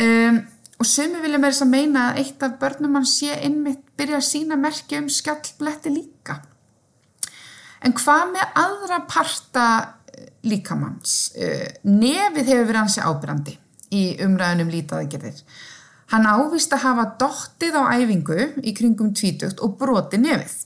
Um, 0.05 0.40
og 0.83 0.88
sumi 0.90 1.20
vilja 1.22 1.38
með 1.38 1.53
þess 1.53 1.64
að 1.64 1.70
meina 1.70 2.07
að 2.11 2.22
eitt 2.24 2.42
af 2.42 2.57
börnum 2.61 2.98
hann 2.98 3.07
sé 3.09 3.37
innmitt 3.46 3.85
byrja 3.98 4.18
að 4.18 4.27
sína 4.27 4.59
merki 4.61 4.98
um 4.98 5.11
skjallbletti 5.12 5.92
líka. 5.94 6.40
En 7.85 7.94
hvað 7.96 8.33
með 8.33 8.59
aðra 8.59 8.98
parta 9.09 9.66
líkamanns? 10.44 11.35
Nefið 11.85 12.50
hefur 12.50 12.68
verið 12.68 12.81
hansi 12.81 13.05
ábyrrandi 13.05 13.57
í 13.94 14.03
umræðunum 14.24 14.72
lítaðagerðir. 14.72 15.42
Hann 16.12 16.29
ávist 16.29 16.72
að 16.77 16.85
hafa 16.85 17.05
dottið 17.20 17.79
á 17.81 17.83
æfingu 17.96 18.38
í 18.62 18.74
kringum 18.77 19.14
tvítugt 19.16 19.62
og 19.64 19.77
broti 19.81 20.20
nefið. 20.20 20.57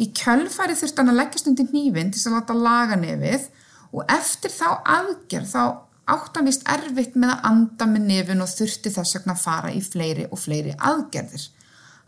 Í 0.00 0.08
kjölfari 0.16 0.76
þurft 0.78 1.00
hann 1.00 1.12
að 1.12 1.18
leggjast 1.20 1.48
undir 1.50 1.72
nývinn 1.72 2.12
til 2.12 2.22
að 2.28 2.36
láta 2.38 2.56
laga 2.56 2.98
nefið 3.00 3.48
og 3.92 4.12
eftir 4.12 4.52
þá 4.54 4.68
aðgerð 4.98 5.50
þá 5.52 5.64
átt 6.12 6.38
hann 6.38 6.48
vist 6.48 6.64
erfitt 6.70 7.16
með 7.16 7.34
að 7.34 7.50
anda 7.50 7.88
með 7.88 8.06
nefin 8.08 8.44
og 8.44 8.50
þurfti 8.50 8.92
þess 8.94 9.18
vegna 9.18 9.36
að 9.36 9.42
fara 9.44 9.72
í 9.72 9.82
fleiri 9.84 10.24
og 10.30 10.40
fleiri 10.40 10.72
aðgerðir. 10.78 11.44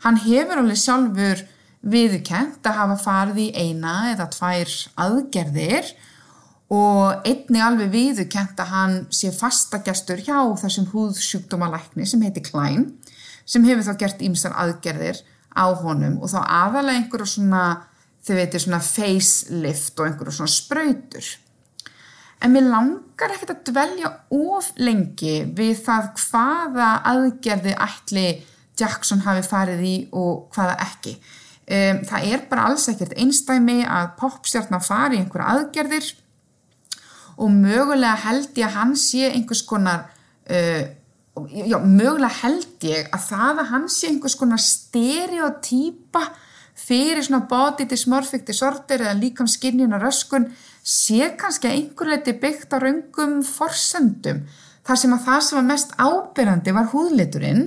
Hann 0.03 0.19
hefur 0.25 0.61
alveg 0.61 0.81
sjálfur 0.81 1.45
viðkent 1.85 2.65
að 2.65 2.77
hafa 2.79 2.97
farið 3.03 3.39
í 3.45 3.47
eina 3.53 3.93
eða 4.11 4.27
tvær 4.33 4.73
aðgerðir 5.05 5.93
og 6.73 7.27
einni 7.29 7.61
alveg 7.61 7.91
viðkent 7.93 8.59
að 8.59 8.71
hann 8.73 8.95
sé 9.13 9.29
fastagestur 9.33 10.23
hjá 10.25 10.39
þessum 10.63 10.89
húðsjúkdómalækni 10.91 12.07
sem 12.09 12.25
heiti 12.25 12.41
Klein 12.45 12.89
sem 13.45 13.65
hefur 13.67 13.85
þá 13.85 14.01
gert 14.01 14.23
ímsar 14.25 14.57
aðgerðir 14.57 15.21
á 15.55 15.65
honum 15.81 16.19
og 16.21 16.31
þá 16.31 16.39
aðalega 16.43 17.01
einhverju 17.01 17.31
svona, 17.31 17.63
þau 18.25 18.35
veitir 18.37 18.63
svona 18.63 18.81
facelift 18.83 19.99
og 19.99 20.09
einhverju 20.09 20.37
svona 20.37 20.53
spröytur. 20.53 21.31
En 22.43 22.51
mér 22.51 22.67
langar 22.67 23.31
ekkert 23.33 23.55
að 23.55 23.63
dvelja 23.71 24.11
of 24.35 24.67
lengi 24.77 25.37
við 25.55 25.79
það 25.85 26.11
hvaða 26.19 26.89
aðgerði 27.13 27.77
ætli 27.87 28.27
Jackson 28.75 29.23
hafi 29.23 29.45
farið 29.47 29.83
í 29.87 29.95
og 30.11 30.51
hvaða 30.53 30.75
ekki. 30.83 31.15
Um, 31.65 32.03
það 32.05 32.27
er 32.29 32.43
bara 32.49 32.67
alls 32.69 32.85
ekkert 32.91 33.15
einstæmi 33.17 33.79
að 33.89 34.11
popstjarnar 34.19 34.83
fari 34.85 35.17
í 35.17 35.23
einhverja 35.23 35.55
aðgerðir 35.55 36.11
og 37.41 37.49
mögulega 37.51 38.13
held 38.27 38.59
ég 38.59 38.67
að 38.67 38.75
hann 38.77 38.93
sé 38.99 39.31
einhvers 39.31 39.63
konar, 39.65 40.05
uh, 40.45 40.83
já 41.35 41.79
mögulega 41.83 42.31
held 42.41 42.83
ég 42.87 43.09
að 43.11 43.25
það 43.29 43.61
að 43.61 43.71
hann 43.73 43.87
sé 43.91 44.09
einhvers 44.09 44.37
konar 44.39 44.61
stereotýpa 44.61 46.21
fyrir 46.75 47.23
svona 47.23 47.47
body 47.49 47.87
dysmorphic 47.91 48.45
disorder 48.47 49.03
eða 49.03 49.17
líkam 49.19 49.49
skinnjuna 49.49 49.99
röskun 49.99 50.47
sé 50.83 51.33
kannski 51.39 51.69
að 51.69 51.77
einhver 51.79 52.11
leiti 52.13 52.35
byggt 52.39 52.75
á 52.75 52.77
raungum 52.79 53.41
forsendum 53.47 54.45
þar 54.85 55.01
sem 55.01 55.15
að 55.15 55.25
það 55.27 55.43
sem 55.47 55.59
var 55.59 55.67
mest 55.71 55.95
ábyrjandi 55.97 56.75
var 56.75 56.91
húðliturinn 56.93 57.63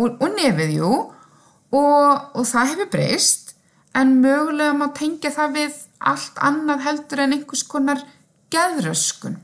og, 0.00 0.16
og 0.18 0.28
nefiðjú 0.38 0.90
og, 0.90 2.12
og 2.34 2.44
það 2.48 2.72
hefur 2.72 2.92
breyst 2.94 3.54
en 3.94 4.16
mögulega 4.22 4.74
má 4.78 4.88
tengja 4.96 5.32
það 5.34 5.56
við 5.58 5.78
allt 6.10 6.38
annað 6.42 6.86
heldur 6.86 7.22
en 7.24 7.36
einhvers 7.36 7.62
konar 7.68 8.02
geðröskun. 8.50 9.36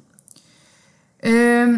Um, 1.26 1.76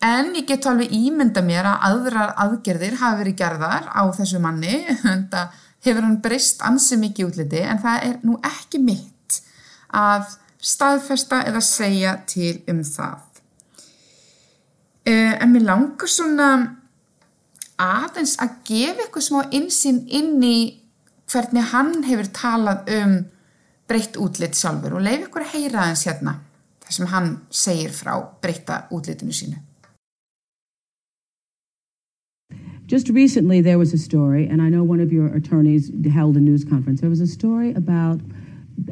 En 0.00 0.30
ég 0.32 0.46
get 0.48 0.64
alveg 0.64 0.92
ímynda 0.96 1.42
mér 1.44 1.66
að 1.68 1.82
aðrar 1.90 2.30
aðgerðir 2.40 2.96
hafi 3.02 3.20
verið 3.20 3.36
gerðar 3.36 3.88
á 3.92 4.02
þessu 4.16 4.40
manni, 4.40 4.78
þetta 5.04 5.50
hefur 5.84 6.06
hann 6.06 6.20
breyst 6.24 6.62
ansi 6.64 6.96
mikið 7.00 7.28
útliti 7.28 7.60
en 7.64 7.80
það 7.82 8.06
er 8.08 8.16
nú 8.24 8.38
ekki 8.44 8.80
mitt 8.80 9.40
að 9.96 10.36
staðfesta 10.60 11.42
eða 11.48 11.62
segja 11.64 12.14
til 12.28 12.60
um 12.70 12.82
það. 12.84 13.26
Uh, 15.08 15.34
en 15.40 15.52
mér 15.52 15.64
langar 15.68 16.10
svona 16.12 16.50
aðeins 17.80 18.36
að 18.40 18.58
gefa 18.68 19.06
eitthvað 19.06 19.26
smá 19.26 19.40
insinn 19.56 20.02
inn 20.08 20.36
í 20.44 20.58
hvernig 21.30 21.72
hann 21.72 21.94
hefur 22.04 22.28
talað 22.36 22.90
um 22.98 23.16
breytt 23.90 24.18
útlit 24.20 24.56
sjálfur 24.58 24.98
og 24.98 25.04
leif 25.04 25.26
ykkur 25.26 25.46
að 25.46 25.56
heyra 25.56 25.84
aðeins 25.84 26.04
hérna 26.06 26.36
þar 26.84 26.96
sem 26.96 27.10
hann 27.10 27.32
segir 27.52 27.92
frá 27.94 28.14
breytta 28.42 28.84
útlitinu 28.94 29.34
sínu. 29.34 29.69
Just 32.90 33.08
recently, 33.08 33.60
there 33.60 33.78
was 33.78 33.92
a 33.92 33.98
story, 33.98 34.48
and 34.48 34.60
I 34.60 34.68
know 34.68 34.82
one 34.82 34.98
of 34.98 35.12
your 35.12 35.28
attorneys 35.28 35.92
held 36.12 36.36
a 36.36 36.40
news 36.40 36.64
conference. 36.64 37.00
There 37.00 37.08
was 37.08 37.20
a 37.20 37.26
story 37.28 37.72
about 37.74 38.18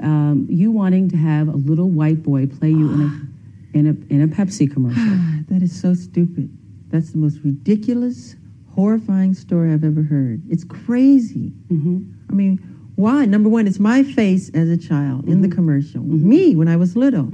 um, 0.00 0.46
you 0.48 0.70
wanting 0.70 1.08
to 1.08 1.16
have 1.16 1.48
a 1.48 1.56
little 1.56 1.90
white 1.90 2.22
boy 2.22 2.46
play 2.46 2.68
you 2.68 2.92
in 2.92 3.00
a 3.00 3.11
in 3.76 3.87
a 3.88 4.14
in 4.14 4.22
a 4.22 4.28
Pepsi 4.28 4.72
commercial. 4.72 5.02
that 5.48 5.62
is 5.62 5.78
so 5.78 5.94
stupid. 5.94 6.48
That's 6.90 7.11
the 7.11 7.18
most 7.18 7.40
ridiculous, 7.44 8.37
horrifying 8.72 9.34
story 9.34 9.72
I've 9.72 9.82
ever 9.82 10.04
heard. 10.04 10.42
It's 10.48 10.62
crazy. 10.62 11.48
hmm 11.66 12.04
I 12.30 12.34
mean, 12.34 12.58
why? 12.94 13.24
Number 13.24 13.48
one, 13.48 13.66
it's 13.66 13.80
my 13.80 14.04
face 14.04 14.48
as 14.54 14.68
a 14.68 14.76
child 14.76 15.28
in 15.28 15.42
the 15.42 15.48
commercial. 15.48 16.02
Me 16.02 16.54
when 16.54 16.68
I 16.68 16.76
was 16.76 16.94
little. 16.94 17.24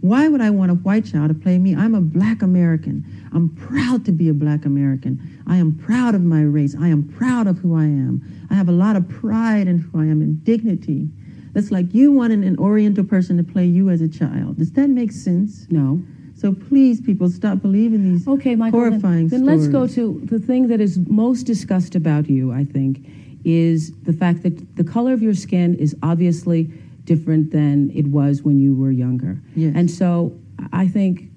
Why 0.00 0.28
would 0.28 0.40
I 0.40 0.50
want 0.50 0.70
a 0.70 0.74
white 0.74 1.04
child 1.06 1.28
to 1.28 1.34
play 1.34 1.58
me? 1.58 1.74
I'm 1.74 1.94
a 1.94 2.00
black 2.00 2.42
American. 2.42 3.04
I'm 3.32 3.48
proud 3.50 4.04
to 4.06 4.12
be 4.12 4.28
a 4.28 4.34
black 4.34 4.64
American. 4.64 5.20
I 5.46 5.56
am 5.56 5.74
proud 5.76 6.14
of 6.14 6.22
my 6.22 6.42
race. 6.42 6.76
I 6.78 6.88
am 6.88 7.02
proud 7.04 7.46
of 7.46 7.58
who 7.58 7.74
I 7.76 7.84
am. 7.84 8.22
I 8.50 8.54
have 8.54 8.68
a 8.68 8.72
lot 8.72 8.96
of 8.96 9.08
pride 9.08 9.66
in 9.68 9.78
who 9.78 9.98
I 10.00 10.04
am 10.04 10.20
and 10.22 10.42
dignity. 10.44 11.08
That's 11.52 11.70
like 11.70 11.94
you 11.94 12.12
wanting 12.12 12.44
an 12.44 12.58
Oriental 12.58 13.04
person 13.04 13.36
to 13.38 13.42
play 13.42 13.64
you 13.64 13.88
as 13.90 14.00
a 14.00 14.08
child. 14.08 14.58
Does 14.58 14.72
that 14.72 14.88
make 14.90 15.10
sense? 15.12 15.66
No. 15.70 16.02
So 16.34 16.52
please, 16.52 17.00
people, 17.00 17.30
stop 17.30 17.62
believing 17.62 18.02
these 18.12 18.28
Okay, 18.28 18.54
Michael. 18.56 18.78
then- 18.80 18.90
horrifying 19.00 19.28
then, 19.28 19.46
let's 19.46 19.66
go 19.68 19.86
to 19.86 20.20
the 20.24 20.38
thing 20.38 20.68
that 20.68 20.80
is 20.82 20.98
most 21.08 21.44
discussed 21.44 21.94
about 21.94 22.28
you. 22.28 22.52
I 22.52 22.64
think 22.64 23.06
is 23.44 23.92
the 24.02 24.12
fact 24.12 24.42
that 24.42 24.76
the 24.76 24.84
color 24.84 25.12
of 25.14 25.22
your 25.22 25.32
skin 25.32 25.74
is 25.76 25.96
obviously 26.02 26.70
different 27.06 27.50
than 27.50 27.90
it 27.94 28.06
was 28.08 28.42
when 28.42 28.58
you 28.58 28.74
were 28.74 28.90
younger. 28.90 29.40
Yes. 29.54 29.72
And 29.74 29.90
so 29.90 30.38
I 30.72 30.86
think 30.86 31.30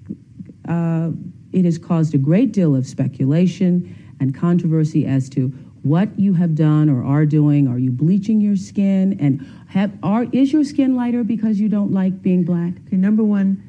uh, 0.68 1.10
it 1.52 1.64
has 1.64 1.78
caused 1.78 2.14
a 2.14 2.18
great 2.18 2.52
deal 2.52 2.76
of 2.76 2.86
speculation 2.86 3.96
and 4.20 4.34
controversy 4.34 5.06
as 5.06 5.30
to 5.30 5.48
what 5.82 6.08
you 6.18 6.34
have 6.34 6.54
done 6.54 6.90
or 6.90 7.02
are 7.02 7.24
doing. 7.24 7.66
Are 7.66 7.78
you 7.78 7.90
bleaching 7.90 8.40
your 8.40 8.56
skin? 8.56 9.16
And 9.18 9.46
have 9.68 9.92
are 10.02 10.26
is 10.32 10.52
your 10.52 10.64
skin 10.64 10.94
lighter 10.94 11.24
because 11.24 11.58
you 11.58 11.68
don't 11.68 11.92
like 11.92 12.20
being 12.20 12.44
black? 12.44 12.74
Okay, 12.86 12.96
number 12.96 13.24
one, 13.24 13.62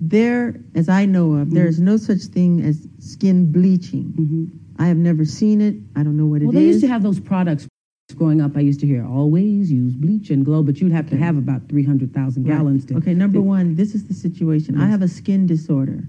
there, 0.00 0.54
as 0.76 0.88
I 0.88 1.06
know 1.06 1.34
of, 1.34 1.52
there 1.52 1.66
is 1.66 1.80
no 1.80 1.96
such 1.96 2.20
thing 2.20 2.62
as 2.62 2.86
skin 3.00 3.50
bleaching. 3.50 4.52
I 4.78 4.86
have 4.86 4.98
never 4.98 5.24
seen 5.24 5.60
it. 5.60 5.74
I 5.96 6.04
don't 6.04 6.16
know 6.16 6.26
what 6.26 6.42
it 6.42 6.44
is. 6.44 6.46
Well, 6.46 6.54
they 6.54 6.66
used 6.66 6.82
to 6.82 6.88
have 6.88 7.02
those 7.02 7.18
products 7.18 7.66
growing 8.14 8.40
up. 8.40 8.56
I 8.56 8.60
used 8.60 8.80
to 8.80 8.86
hear 8.86 9.04
always 9.04 9.70
use 9.72 9.94
bleach 9.94 10.30
and 10.30 10.44
glow, 10.44 10.62
but 10.62 10.80
you'd 10.80 10.92
have 10.92 11.10
to 11.10 11.16
have 11.16 11.36
about 11.36 11.68
300,000 11.68 12.44
Right. 12.44 12.56
gallons 12.56 12.84
to. 12.86 12.96
Okay, 12.98 13.14
number 13.14 13.38
to- 13.38 13.42
one, 13.42 13.74
this 13.74 13.94
is 13.94 14.04
the 14.04 14.14
situation. 14.14 14.76
I 14.76 14.86
have 14.86 15.02
a 15.02 15.08
skin 15.08 15.46
disorder 15.46 16.04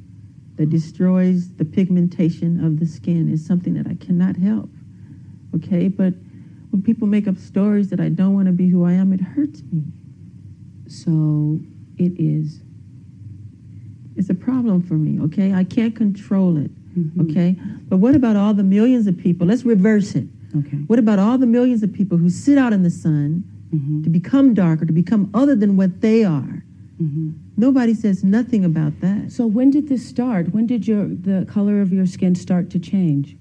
that 0.57 0.69
destroys 0.69 1.49
the 1.49 1.65
pigmentation 1.65 2.63
of 2.63 2.79
the 2.79 2.85
skin. 2.85 3.29
It's 3.29 3.41
something 3.45 3.73
that 3.75 3.87
I 3.87 3.95
cannot 3.95 4.37
help. 4.37 4.69
Okay, 5.55 5.87
but 5.87 6.13
when 6.69 6.81
people 6.83 7.07
make 7.07 7.27
up 7.27 7.37
stories 7.37 7.89
that 7.89 7.99
I 7.99 8.09
don't 8.09 8.33
want 8.33 8.45
to 8.47 8.51
be 8.53 8.67
who 8.67 8.83
I 8.83 8.93
am, 8.93 9.11
it 9.11 9.21
hurts 9.21 9.63
me. 9.71 9.83
So 10.87 11.59
it 11.97 12.13
is. 12.19 12.61
It's 14.15 14.29
a 14.29 14.35
problem 14.35 14.81
for 14.81 14.95
me, 14.95 15.19
okay? 15.21 15.53
I 15.53 15.63
can't 15.63 15.95
control 15.95 16.57
it, 16.57 16.71
Mm-hmm. 16.97 17.21
okay? 17.21 17.55
But 17.89 17.97
what 17.97 18.15
about 18.15 18.35
all 18.35 18.53
the 18.55 18.63
millions 18.63 19.05
of 19.05 19.15
people? 19.17 19.45
Let's 19.47 19.63
reverse 19.63 20.15
it. 20.15 20.27
Okay. 20.55 20.77
What 20.87 20.99
about 20.99 21.19
all 21.19 21.37
the 21.37 21.45
millions 21.47 21.83
of 21.83 21.91
people 21.93 22.17
who 22.17 22.29
sit 22.29 22.57
out 22.57 22.73
in 22.73 22.83
the 22.83 22.89
sun 22.91 23.43
Mm-hmm. 23.73 24.03
to 24.03 24.09
become 24.09 24.53
darker, 24.53 24.85
to 24.85 24.93
become 24.93 25.29
other 25.33 25.53
than 25.53 25.75
what 25.75 25.99
they 25.99 26.23
are? 26.23 26.63
Mm-hmm. 27.01 27.31
Nobody 27.57 27.93
says 27.93 28.23
nothing 28.23 28.63
about 28.63 29.01
that. 29.01 29.29
So 29.29 29.45
when 29.45 29.71
did 29.71 29.89
this 29.89 30.07
start? 30.07 30.53
When 30.53 30.65
did 30.65 30.87
your 30.87 31.05
the 31.05 31.45
color 31.51 31.81
of 31.81 31.91
your 31.91 32.05
skin 32.05 32.33
start 32.33 32.69
to 32.69 32.79
change? 32.79 33.35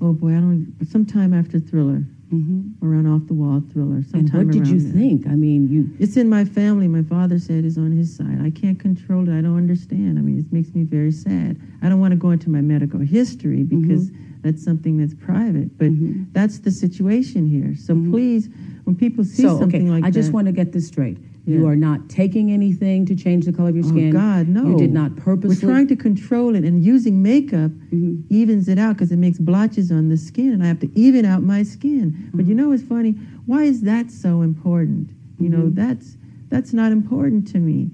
Oh 0.00 0.14
boy, 0.14 0.30
I 0.30 0.40
don't. 0.40 0.74
Sometime 0.90 1.34
after 1.34 1.58
Thriller, 1.58 2.04
Mm-hmm. 2.32 2.86
around 2.86 3.08
Off 3.08 3.26
the 3.26 3.34
Wall 3.34 3.60
Thriller. 3.72 3.96
And 3.96 4.06
Sometime 4.06 4.46
what 4.46 4.52
did 4.54 4.68
you 4.68 4.78
there. 4.78 4.92
think? 4.92 5.26
I 5.26 5.34
mean, 5.34 5.68
you. 5.68 5.90
It's 5.98 6.16
in 6.16 6.28
my 6.28 6.44
family. 6.44 6.86
My 6.86 7.02
father 7.02 7.40
said 7.40 7.64
is 7.64 7.76
on 7.76 7.90
his 7.90 8.14
side. 8.16 8.38
I 8.40 8.50
can't 8.50 8.78
control 8.78 9.28
it. 9.28 9.36
I 9.36 9.40
don't 9.42 9.56
understand. 9.56 10.16
I 10.16 10.22
mean, 10.22 10.38
it 10.38 10.52
makes 10.52 10.72
me 10.72 10.84
very 10.84 11.10
sad. 11.10 11.60
I 11.82 11.88
don't 11.88 11.98
want 11.98 12.12
to 12.12 12.16
go 12.16 12.30
into 12.30 12.48
my 12.48 12.60
medical 12.60 13.00
history 13.00 13.64
because 13.64 14.10
that's 14.42 14.62
something 14.62 14.96
that's 14.96 15.14
private. 15.14 15.76
But 15.78 15.92
Mhm. 15.92 16.26
that's 16.32 16.58
the 16.58 16.70
situation 16.70 17.46
here. 17.46 17.74
So 17.74 17.94
please, 18.10 18.48
when 18.84 18.96
people 18.96 19.24
see 19.24 19.42
So 19.42 19.58
something 19.58 19.82
okay, 19.82 19.90
like 19.90 20.04
I 20.04 20.10
just 20.10 20.32
want 20.32 20.46
to 20.46 20.52
get 20.52 20.72
this 20.72 20.86
straight. 20.86 21.18
You 21.46 21.66
are 21.66 21.74
not 21.76 22.08
taking 22.08 22.52
anything 22.52 23.04
to 23.06 23.14
change 23.16 23.44
the 23.46 23.52
color 23.52 23.70
of 23.70 23.74
your 23.74 23.82
skin. 23.82 23.96
Oh 23.96 24.00
skin. 24.10 24.12
God, 24.12 24.48
no! 24.48 24.68
You 24.70 24.76
did 24.76 24.92
not 24.92 25.16
purposely. 25.16 25.66
We're 25.66 25.72
trying 25.74 25.88
to 25.88 25.96
control 25.96 26.54
it, 26.54 26.64
and 26.64 26.82
using 26.84 27.22
makeup 27.22 27.72
Mhm. 27.92 28.22
evens 28.28 28.68
it 28.68 28.78
out 28.78 28.96
because 28.96 29.10
it 29.10 29.16
makes 29.18 29.38
blotches 29.38 29.90
on 29.90 30.08
the 30.08 30.16
skin, 30.16 30.52
and 30.52 30.62
I 30.62 30.66
have 30.66 30.78
to 30.80 30.90
even 30.94 31.24
out 31.24 31.42
my 31.42 31.62
skin. 31.64 32.14
But 32.34 32.46
you 32.46 32.54
know 32.54 32.68
what's 32.68 32.82
funny? 32.84 33.16
Why 33.46 33.64
is 33.64 33.80
that 33.82 34.10
so 34.12 34.42
important? 34.42 35.10
You 35.40 35.48
know, 35.48 35.70
that's 35.70 36.16
that's 36.50 36.72
not 36.72 36.92
important 36.92 37.46
to 37.48 37.58
me. 37.58 37.90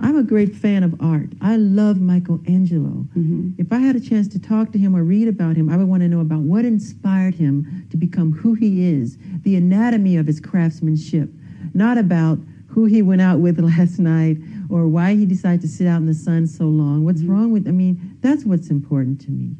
I'm 0.00 0.16
a 0.16 0.22
great 0.22 0.54
fan 0.54 0.82
of 0.84 0.94
art. 1.00 1.30
I 1.40 1.56
love 1.56 2.00
Michelangelo. 2.00 3.06
Mhm. 3.16 3.54
If 3.58 3.72
I 3.72 3.78
had 3.78 3.96
a 3.96 4.00
chance 4.00 4.28
to 4.28 4.38
talk 4.38 4.70
to 4.72 4.78
him 4.78 4.94
or 4.94 5.02
read 5.02 5.26
about 5.26 5.56
him, 5.56 5.68
I 5.68 5.76
would 5.76 5.88
want 5.88 6.02
to 6.02 6.08
know 6.08 6.20
about 6.20 6.42
what 6.42 6.64
inspired 6.64 7.34
him 7.34 7.66
to 7.90 7.96
become 7.96 8.32
who 8.32 8.54
he 8.54 8.84
is, 8.84 9.18
the 9.42 9.56
anatomy 9.56 10.16
of 10.16 10.26
his 10.26 10.40
craftsmanship, 10.40 11.28
not 11.74 11.98
about 11.98 12.38
who 12.68 12.84
he 12.84 13.02
went 13.02 13.22
out 13.22 13.40
with 13.40 13.58
last 13.72 13.98
night 13.98 14.38
or 14.68 14.86
why 14.86 15.14
he 15.14 15.26
decided 15.26 15.60
to 15.62 15.68
sit 15.68 15.86
out 15.86 16.00
in 16.00 16.06
the 16.06 16.14
sun 16.14 16.46
so 16.46 16.68
long. 16.68 17.04
What's 17.04 17.22
wrong 17.22 17.50
with, 17.50 17.66
I 17.66 17.72
mean, 17.72 18.16
that's 18.20 18.44
what's 18.44 18.70
important 18.70 19.20
to 19.22 19.30
me. 19.32 19.56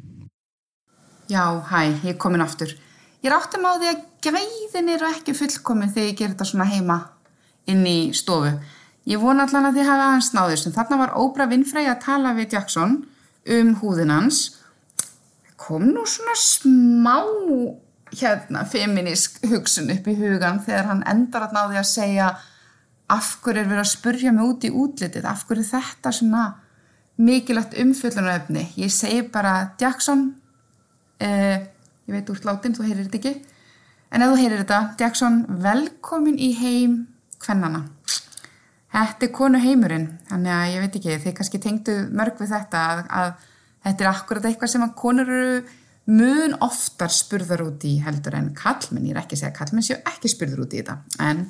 Já, 1.27 1.61
hæ, 1.61 1.93
ég 2.03 2.09
er 2.09 2.17
komin 2.17 2.41
aftur. 2.41 2.73
Ég 3.21 3.29
er 3.29 3.35
áttum 3.37 3.65
á 3.67 3.77
því 3.77 3.87
að 3.91 4.01
gæðin 4.23 4.89
eru 4.95 5.05
ekki 5.05 5.35
fullkomin 5.35 5.91
þegar 5.93 6.09
ég 6.09 6.17
ger 6.17 6.29
þetta 6.29 6.45
svona 6.45 6.65
heima 6.65 6.97
inn 7.67 7.83
í 7.85 8.09
stofu. 8.13 8.57
Ég 9.09 9.17
vona 9.21 9.47
allan 9.47 9.71
að 9.71 9.79
þið 9.79 9.87
hafa 9.89 10.07
aðeins 10.07 10.31
náðist. 10.35 10.71
Þarna 10.75 10.97
var 11.01 11.15
Oprah 11.17 11.49
Winfrey 11.49 11.89
að 11.89 12.01
tala 12.03 12.35
við 12.37 12.53
Jackson 12.53 12.99
um 13.49 13.71
húðin 13.81 14.13
hans. 14.13 14.41
Kom 15.57 15.87
nú 15.95 16.05
svona 16.05 16.35
smá 16.37 17.15
hérna 18.13 18.63
feminisk 18.69 19.39
hugsun 19.49 19.89
upp 19.93 20.07
í 20.09 20.15
hugan 20.17 20.61
þegar 20.65 20.89
hann 20.91 21.03
endar 21.09 21.47
að 21.47 21.57
náði 21.57 21.81
að 21.81 21.89
segja 21.89 22.29
af 23.09 23.35
hverju 23.43 23.63
er 23.63 23.69
verið 23.69 23.83
að 23.83 23.91
spurja 23.91 24.33
mig 24.33 24.45
út 24.45 24.65
í 24.65 24.69
útlitið, 24.69 25.25
af 25.25 25.45
hverju 25.49 25.65
er 25.65 25.71
þetta 25.73 26.13
svona 26.13 26.43
mikilvægt 27.19 27.77
umfjöllunaröfni. 27.81 28.67
Ég 28.77 28.93
segi 28.93 29.23
bara 29.33 29.71
Jackson, 29.81 30.27
uh, 31.25 31.57
ég 32.05 32.13
veit 32.13 32.29
úr 32.29 32.41
látin, 32.45 32.77
þú 32.77 32.85
heyrir 32.85 33.07
þetta 33.07 33.19
ekki, 33.19 33.33
en 34.13 34.25
ef 34.25 34.33
þú 34.33 34.41
heyrir 34.43 34.61
þetta, 34.63 34.81
Jackson, 35.01 35.41
velkomin 35.65 36.37
í 36.37 36.53
heim 36.61 36.99
kvennana. 37.41 37.87
Þetta 38.89 39.27
er 39.27 39.33
konu 39.35 39.61
heimurinn, 39.61 40.07
þannig 40.29 40.55
að 40.55 40.71
ég 40.73 40.83
veit 40.83 40.95
ekki, 40.97 41.17
þið 41.25 41.35
kannski 41.37 41.61
tengdu 41.61 41.95
mörg 42.09 42.39
við 42.41 42.53
þetta 42.55 42.85
að, 42.89 43.01
að 43.19 43.33
þetta 43.85 44.05
er 44.05 44.11
akkurat 44.11 44.47
eitthvað 44.49 44.71
sem 44.73 44.85
að 44.85 44.95
konur 44.97 45.29
eru 45.29 45.59
mun 46.09 46.55
oftar 46.65 47.13
spurðar 47.13 47.61
út 47.67 47.85
í 47.85 47.99
heldur 48.01 48.37
en 48.39 48.49
kallmenn, 48.57 49.05
ég 49.05 49.13
er 49.13 49.21
ekki 49.21 49.37
að 49.37 49.43
segja 49.43 49.57
kallmenn 49.59 49.85
séu 49.85 49.99
ekki 50.09 50.31
spurður 50.33 50.63
út 50.65 50.73
í 50.73 50.81
þetta, 50.81 50.95
en 51.21 51.43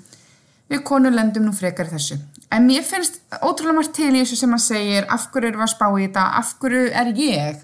við 0.70 0.84
konur 0.86 1.16
lendum 1.16 1.48
nú 1.48 1.54
frekar 1.56 1.88
þessu. 1.90 2.20
En 2.52 2.68
mér 2.68 2.84
finnst 2.86 3.22
ótrúlega 3.40 3.78
margt 3.78 3.96
til 3.96 4.12
í 4.12 4.20
þessu 4.20 4.42
sem 4.42 4.58
að 4.58 4.66
segir 4.66 5.08
af 5.08 5.30
hverju 5.32 5.54
við 5.56 5.64
að 5.64 5.72
spá 5.72 5.88
í 5.88 6.04
þetta, 6.04 6.26
af 6.42 6.54
hverju 6.60 6.86
er 7.02 7.14
ég 7.16 7.64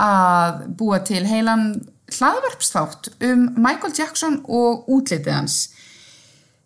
að 0.00 0.64
búa 0.80 1.02
til 1.04 1.26
heilan 1.28 1.66
hlaðvarpsþátt 2.10 3.12
um 3.28 3.44
Michael 3.60 3.94
Jackson 3.94 4.40
og 4.48 4.88
útlitið 4.90 5.36
hans. 5.36 5.58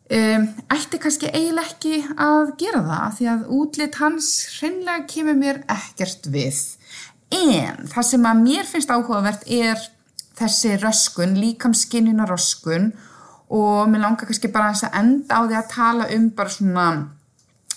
Ætti 0.05 1.01
kannski 1.01 1.31
eiginlega 1.33 1.71
ekki 1.71 2.03
að 2.21 2.51
gera 2.61 2.83
það 2.85 3.15
því 3.17 3.29
að 3.33 3.47
útlit 3.57 3.99
hans 4.03 4.29
hreinlega 4.59 5.07
kemur 5.09 5.39
mér 5.39 5.63
ekkert 5.73 6.29
við. 6.29 6.59
En 7.33 7.89
það 7.89 8.09
sem 8.11 8.29
að 8.29 8.43
mér 8.45 8.69
finnst 8.69 8.93
áhugavert 8.93 9.49
er 9.49 9.81
þessi 10.37 10.77
röskun, 10.83 11.39
líkamskinnina 11.41 12.29
röskun 12.29 12.93
og 13.49 13.89
mér 13.89 14.05
langar 14.05 14.29
kannski 14.29 14.53
bara 14.53 14.75
að 14.75 14.99
enda 15.01 15.41
á 15.41 15.43
því 15.47 15.59
að 15.59 15.73
tala 15.73 16.11
um 16.13 16.29
bara 16.37 16.53
svona 16.53 16.89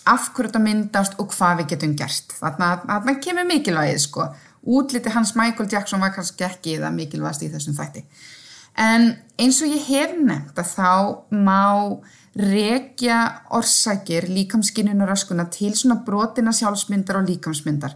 af 0.07 0.29
hverju 0.33 0.49
þetta 0.49 0.63
myndast 0.63 1.17
og 1.19 1.31
hvað 1.31 1.61
við 1.61 1.71
getum 1.73 1.95
gert. 1.99 2.35
Þarna, 2.39 2.69
þarna 2.83 3.15
kemur 3.23 3.47
mikilvægið 3.47 4.03
sko 4.03 4.27
útliti 4.67 5.11
hans 5.15 5.35
Michael 5.35 5.69
Jackson 5.71 6.03
var 6.03 6.11
kannski 6.15 6.43
ekki 6.47 6.77
það 6.81 6.95
mikilvægast 6.95 7.45
í 7.45 7.51
þessum 7.53 7.75
þætti. 7.77 8.03
En 8.77 9.09
eins 9.41 9.59
og 9.65 9.73
ég 9.73 9.89
hef 9.89 10.13
nefnt 10.21 10.57
að 10.61 10.71
þá 10.75 10.91
má 11.33 11.63
rekja 12.37 13.19
orsakir 13.57 14.27
líkamskinninu 14.29 15.07
raskuna 15.09 15.47
til 15.49 15.73
svona 15.73 16.03
brotina 16.05 16.53
sjálfsmyndar 16.53 17.21
og 17.21 17.31
líkamsmyndar. 17.31 17.95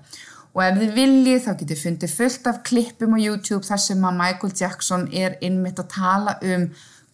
Og 0.51 0.63
ef 0.65 0.79
þið 0.81 0.95
viljið 0.97 1.43
þá 1.45 1.51
getið 1.59 1.83
fundið 1.83 2.15
fullt 2.15 2.49
af 2.49 2.63
klippum 2.67 3.13
á 3.15 3.19
YouTube 3.21 3.63
þar 3.67 3.83
sem 3.85 4.01
að 4.07 4.17
Michael 4.17 4.55
Jackson 4.57 5.05
er 5.13 5.37
innmitt 5.45 5.79
að 5.79 5.93
tala 5.93 6.35
um 6.41 6.65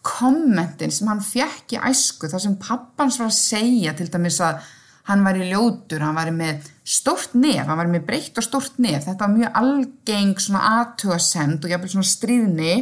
kommentin 0.08 0.94
sem 0.94 1.10
hann 1.10 1.22
fjekk 1.22 1.76
í 1.76 1.80
æsku 1.90 2.30
þar 2.30 2.42
sem 2.42 2.56
pappans 2.58 3.18
var 3.20 3.28
að 3.28 3.38
segja 3.38 3.94
til 3.98 4.08
dæmis 4.10 4.40
að 4.42 4.62
hann 5.08 5.24
var 5.24 5.38
í 5.40 5.48
ljótur, 5.48 6.02
hann 6.04 6.16
var 6.16 6.30
með 6.36 6.66
stort 6.84 7.34
nef, 7.36 7.64
hann 7.64 7.78
var 7.80 7.88
með 7.88 8.04
breytt 8.08 8.40
og 8.40 8.44
stort 8.44 8.76
nef, 8.82 9.06
þetta 9.06 9.24
var 9.24 9.34
mjög 9.34 9.60
algeng 9.62 10.34
svona 10.42 10.64
aðtöðasend 10.80 11.64
og 11.64 11.72
jáfnveg 11.72 11.94
svona 11.94 12.10
stríðni 12.10 12.74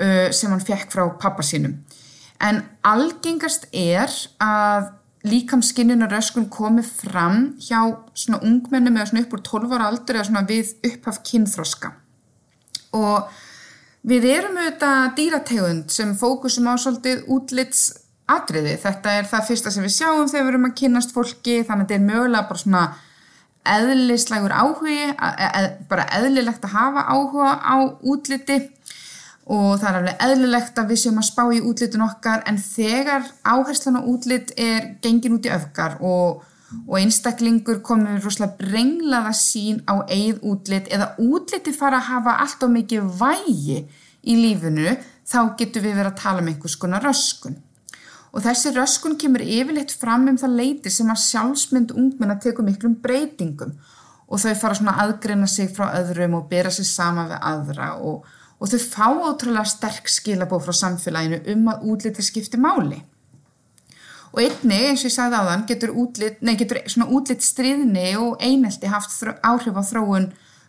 sem 0.00 0.52
hann 0.52 0.62
fekk 0.64 0.94
frá 0.94 1.02
pappa 1.20 1.44
sínum. 1.44 1.74
En 2.40 2.62
algengast 2.88 3.66
er 3.76 4.08
að 4.40 4.88
líkamskinnunaröskun 5.28 6.48
komi 6.48 6.82
fram 6.86 7.50
hjá 7.60 7.82
svona 8.16 8.40
ungmennum 8.46 8.96
eða 8.96 9.10
svona 9.10 9.24
upp 9.26 9.34
úr 9.36 9.42
12 9.44 9.74
ára 9.76 9.88
aldur 9.90 10.16
eða 10.16 10.28
svona 10.30 10.46
við 10.48 10.72
upphaf 10.88 11.20
kynþroska. 11.28 11.90
Og 12.96 13.28
við 14.08 14.24
erum 14.30 14.56
auðvitað 14.56 15.10
dýrategund 15.18 15.92
sem 15.92 16.14
fókusum 16.16 16.70
á 16.72 16.74
svolítið 16.80 17.28
útlits 17.28 17.90
atriði. 18.30 18.78
Þetta 18.80 19.18
er 19.18 19.28
það 19.28 19.46
fyrsta 19.50 19.74
sem 19.74 19.84
við 19.84 19.96
sjáum 19.98 20.30
þegar 20.30 20.46
við 20.46 20.52
erum 20.54 20.66
að 20.70 20.76
kynast 20.80 21.14
fólki 21.14 21.60
þannig 21.60 21.84
að 21.84 21.86
þetta 21.86 21.98
er 21.98 22.08
mögulega 22.08 22.48
bara 22.48 22.64
svona 22.64 22.84
eðlislegur 23.70 24.54
áhugi, 24.56 25.00
eð, 25.12 25.66
bara 25.90 26.06
eðlilegt 26.16 26.64
að 26.64 26.76
hafa 26.78 27.02
áhuga 27.12 27.50
á 27.60 27.76
útliti 28.00 28.56
og 29.50 29.80
það 29.80 29.88
er 29.88 29.96
alveg 29.98 30.20
eðlilegt 30.26 30.78
að 30.78 30.92
við 30.92 31.00
séum 31.02 31.18
að 31.18 31.26
spá 31.26 31.42
í 31.50 31.60
útlitun 31.66 32.06
okkar 32.06 32.44
en 32.46 32.60
þegar 32.62 33.24
áherslan 33.42 33.98
á 33.98 34.02
útlit 34.06 34.52
er 34.54 34.92
gengin 35.02 35.34
út 35.40 35.48
í 35.48 35.50
öfgar 35.50 35.96
og, 36.06 36.44
og 36.86 36.94
einstaklingur 37.00 37.80
komið 37.86 38.20
rosalega 38.22 38.60
brenglaða 38.60 39.32
sín 39.34 39.82
á 39.90 40.06
eigð 40.06 40.44
útlit 40.52 40.92
eða 40.94 41.16
útliti 41.18 41.74
fara 41.74 41.98
að 41.98 42.12
hafa 42.12 42.36
allt 42.44 42.62
of 42.62 42.72
mikið 42.76 43.10
vægi 43.18 43.80
í 44.22 44.38
lífinu 44.38 44.94
þá 45.26 45.40
getur 45.58 45.82
við 45.82 45.98
verið 45.98 46.12
að 46.12 46.22
tala 46.22 46.44
um 46.44 46.50
einhvers 46.52 46.78
konar 46.78 47.04
röskun. 47.06 47.58
Og 48.30 48.44
þessi 48.44 48.70
röskun 48.76 49.18
kemur 49.18 49.42
yfirleitt 49.42 49.90
fram 49.98 50.28
um 50.30 50.38
það 50.38 50.58
leiti 50.60 50.90
sem 50.94 51.10
að 51.10 51.24
sjálfsmynd 51.24 51.96
ungmenna 51.98 52.38
tekur 52.38 52.66
miklum 52.66 52.94
breytingum 53.02 53.74
og 54.30 54.38
þau 54.38 54.52
fara 54.54 54.76
svona 54.78 54.94
að 54.94 55.08
aðgreina 55.08 55.48
sig 55.50 55.72
frá 55.74 55.88
öðrum 55.98 56.36
og 56.38 56.46
bera 56.52 56.70
sig 56.70 56.86
sama 56.86 57.26
við 57.32 57.40
aðra 57.50 57.96
og, 57.98 58.28
og 58.60 58.68
þau 58.68 58.80
fá 58.84 59.06
ótrúlega 59.08 59.64
sterk 59.68 60.10
skilabóð 60.12 60.66
frá 60.68 60.76
samfélaginu 60.82 61.40
um 61.54 61.70
að 61.72 61.86
útliti 61.92 62.24
skipti 62.24 62.60
máli. 62.60 63.00
Og 64.30 64.42
einni, 64.44 64.76
eins 64.90 65.02
og 65.02 65.08
ég 65.08 65.14
sagði 65.16 65.40
á 65.40 65.48
þann, 65.48 65.66
getur 65.66 65.94
útlit, 65.98 66.38
nei, 66.44 66.54
getur 66.60 66.78
svona 66.86 67.10
útlit 67.10 67.42
stríðni 67.42 68.12
og 68.20 68.36
einelti 68.38 68.90
haft 68.92 69.16
áhrif 69.42 69.74
á 69.74 69.82
þróun 69.82 70.28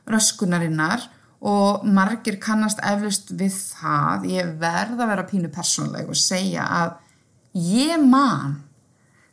röskunarinnar 0.10 1.06
og 1.46 1.86
margir 1.86 2.40
kannast 2.42 2.82
eflust 2.86 3.30
við 3.38 3.54
það. 3.54 4.26
Ég 4.32 4.52
verða 4.62 5.06
að 5.06 5.14
vera 5.14 5.28
pínu 5.30 5.54
persónleg 5.54 6.10
og 6.10 6.18
segja 6.18 6.66
að 6.66 7.00
Ég 7.52 8.00
man 8.00 8.62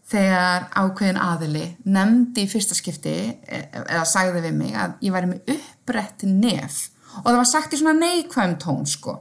þegar 0.08 0.64
ákveðin 0.74 1.20
aðili 1.22 1.66
nefndi 1.86 2.46
í 2.46 2.50
fyrsta 2.50 2.74
skipti 2.74 3.14
eða 3.46 4.02
sagði 4.08 4.42
við 4.48 4.56
mig 4.58 4.74
að 4.74 4.96
ég 5.06 5.14
væri 5.14 5.30
með 5.30 5.52
upprætt 5.54 6.24
nef 6.26 6.80
og 7.22 7.30
það 7.30 7.40
var 7.40 7.48
sagt 7.48 7.74
í 7.74 7.80
svona 7.80 7.96
neikvæm 7.98 8.58
tón 8.62 8.86
sko. 8.88 9.18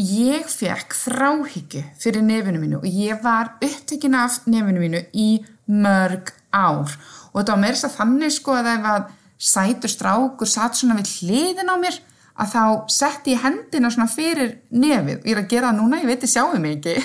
Ég 0.00 0.46
fekk 0.48 0.94
þráhyggju 0.96 1.82
fyrir 2.00 2.22
nefinu 2.24 2.60
mínu 2.62 2.78
og 2.80 2.86
ég 2.88 3.18
var 3.24 3.56
upptekinn 3.60 4.16
af 4.16 4.40
nefinu 4.46 4.84
mínu 4.84 5.02
í 5.12 5.30
mörg 5.70 6.30
ár. 6.54 6.94
Og 7.32 7.40
þetta 7.40 7.56
var 7.56 7.62
meira 7.64 7.76
þess 7.76 7.88
að 7.90 7.98
þannig 7.98 8.36
sko 8.36 8.54
að 8.56 8.70
það 8.70 8.86
var 8.86 9.08
sætur 9.40 9.92
strákur 9.92 10.50
satt 10.50 10.78
svona 10.78 10.98
við 11.00 11.12
hliðin 11.18 11.72
á 11.72 11.76
mér 11.80 11.98
að 12.40 12.52
þá 12.54 12.62
setti 12.92 13.34
ég 13.34 13.42
hendina 13.44 13.90
svona 13.92 14.08
fyrir 14.10 14.54
nefið. 14.70 15.24
Ég 15.26 15.34
er 15.34 15.42
að 15.42 15.50
gera 15.50 15.70
það 15.70 15.80
núna, 15.80 16.00
ég 16.00 16.10
veit 16.10 16.24
ég 16.26 16.32
sjáum 16.32 16.68
ekki. 16.70 16.96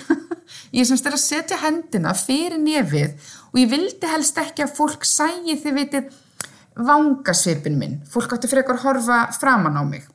Ég 0.76 0.88
semst 0.88 1.08
er 1.08 1.16
að 1.18 1.24
setja 1.24 1.58
hendina 1.64 2.14
fyrir 2.18 2.60
nefið 2.62 3.34
og 3.52 3.60
ég 3.60 3.72
vildi 3.72 4.12
helst 4.12 4.38
ekki 4.40 4.66
að 4.66 4.76
fólk 4.78 5.08
sægi 5.08 5.58
þið 5.64 5.78
veitir 5.80 6.08
vangasvipin 6.76 7.78
minn. 7.80 8.02
Fólk 8.10 8.36
átti 8.36 8.50
frekar 8.52 8.82
horfa 8.84 9.26
framann 9.40 9.80
á 9.80 9.84
mig. 9.88 10.06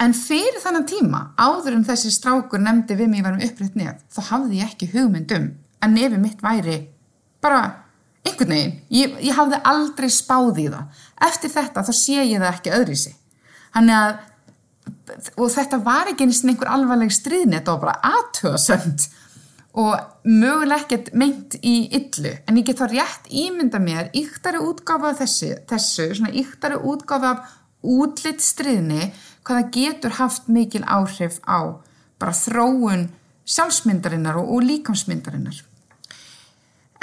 En 0.00 0.12
fyrir 0.12 0.60
þannan 0.60 0.88
tíma 0.88 1.20
áður 1.40 1.78
en 1.78 1.86
þessi 1.88 2.12
strákur 2.12 2.60
nefndi 2.60 2.96
við 2.98 3.12
mig 3.12 3.24
með 3.24 3.46
upprætt 3.48 3.76
nef 3.78 4.02
þá 4.12 4.20
hafði 4.30 4.60
ég 4.60 4.72
ekki 4.72 4.90
hugmyndum 4.92 5.50
að 5.80 5.94
nefið 5.94 6.20
mitt 6.20 6.42
væri 6.44 6.80
bara 7.40 7.62
einhvern 8.26 8.52
veginn, 8.52 8.74
ég, 8.90 9.14
ég 9.22 9.36
hafði 9.38 9.60
aldrei 9.70 10.10
spáð 10.12 10.58
í 10.60 10.66
það. 10.68 11.04
Eftir 11.28 11.52
þetta 11.54 11.84
þá 11.86 11.92
sé 11.96 12.18
ég 12.18 12.42
það 12.42 12.50
ekki 12.50 12.74
öðri 12.76 12.98
sig 13.06 13.16
hann 13.76 13.92
er 13.92 14.00
að 14.00 14.24
og 15.38 15.50
þetta 15.52 15.78
var 15.82 16.10
ekki 16.10 16.26
eins 16.26 16.42
og 16.42 16.50
einhver 16.50 16.70
alvarleg 16.70 17.12
stríðni, 17.14 17.58
þetta 17.58 17.74
var 17.74 17.82
bara 17.84 18.14
aðtöðsönd 18.16 19.06
og 19.76 20.24
möguleg 20.24 20.86
ekkert 20.86 21.12
meint 21.12 21.58
í 21.60 21.76
yllu 21.98 22.32
en 22.48 22.58
ég 22.60 22.66
get 22.68 22.80
þá 22.80 22.88
rétt 22.94 23.28
ímynda 23.28 23.80
mér 23.82 24.10
yktari 24.16 24.62
útgáfa 24.64 25.12
þessu, 25.20 25.52
þessu 25.68 26.08
svona 26.16 26.32
yktari 26.32 26.80
útgáfa 26.80 27.34
af 27.34 27.54
útlitt 27.86 28.42
stríðni 28.42 29.12
hvaða 29.46 29.68
getur 29.76 30.16
haft 30.18 30.48
mikil 30.48 30.82
áhrif 30.88 31.38
á 31.44 31.76
bara 32.18 32.34
þróun 32.34 33.10
sjálfsmyndarinnar 33.46 34.40
og, 34.40 34.48
og 34.56 34.64
líkamsmyndarinnar 34.64 35.60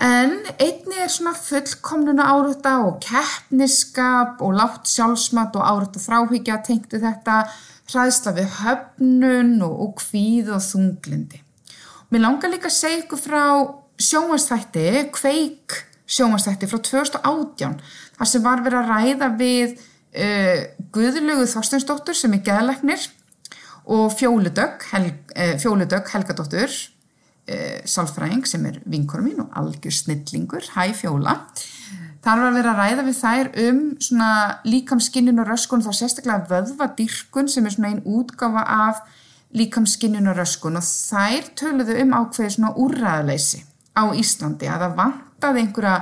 en 0.03 0.33
einni 0.57 0.97
er 0.99 1.11
svona 1.13 1.35
fullkomnuna 1.37 2.25
árutta 2.33 2.79
og 2.87 2.97
keppniskap 3.05 4.41
og 4.41 4.57
látt 4.57 4.89
sjálfsmat 4.89 5.55
og 5.59 5.69
árutta 5.69 6.01
þráhyggja 6.01 6.57
tengtu 6.65 6.99
þetta 7.03 7.43
hraðsla 7.91 8.33
við 8.35 8.51
höfnun 8.63 9.55
og, 9.61 9.73
og 9.85 9.95
kvíð 10.01 10.53
og 10.55 10.63
þunglindi. 10.65 11.41
Mér 12.13 12.21
langar 12.27 12.51
líka 12.53 12.69
að 12.69 12.75
segja 12.75 12.99
ykkur 13.01 13.17
frá 13.17 13.43
sjónvastætti, 13.97 14.85
kveik 15.15 15.73
sjónvastætti 16.05 16.67
frá 16.69 16.77
2018 16.85 17.79
þar 18.19 18.29
sem 18.29 18.43
var 18.43 18.61
verið 18.61 18.81
að 18.83 18.91
ræða 18.91 19.29
við 19.39 19.71
uh, 19.73 20.59
Guðlögu 20.93 21.47
Þorsteinsdóttur 21.49 22.17
sem 22.17 22.35
er 22.37 22.43
geðleiknir 22.45 23.07
og 23.89 24.13
Fjóludögg 24.13 24.85
Hel, 24.91 25.07
uh, 25.33 25.55
Fjóludögg 25.63 26.13
Helgadóttur 26.13 26.69
uh, 26.69 27.81
Salfræng 27.89 28.45
sem 28.45 28.69
er 28.69 28.77
vinkorum 28.85 29.31
mín 29.31 29.41
og 29.47 29.57
algjör 29.63 29.97
snillingur, 29.97 30.69
hæ 30.75 30.93
Fjóla. 30.99 31.39
Þar 32.21 32.43
var 32.43 32.51
að 32.51 32.59
vera 32.59 32.75
að 32.75 32.83
ræða 32.83 33.07
við 33.09 33.19
þær 33.23 33.51
um 33.63 33.81
svona 33.97 34.29
líkamskinnun 34.69 35.41
og 35.41 35.49
röskun 35.49 35.81
þá 35.81 35.89
sérstaklega 35.97 36.45
vöðvadýrkun 36.53 37.49
sem 37.49 37.65
er 37.65 37.73
svona 37.73 37.95
einn 37.95 38.05
útgafa 38.05 38.69
af 38.85 39.01
líkamskinnun 39.53 40.31
og 40.31 40.39
þær 40.41 41.49
töluðu 41.59 41.99
um 42.01 42.13
ákveði 42.17 42.55
svona 42.55 42.73
úrraðleysi 42.79 43.63
á 43.93 44.03
Íslandi 44.17 44.69
að 44.69 44.85
það 44.85 44.95
vantaði 44.99 45.63
einhverja 45.63 45.97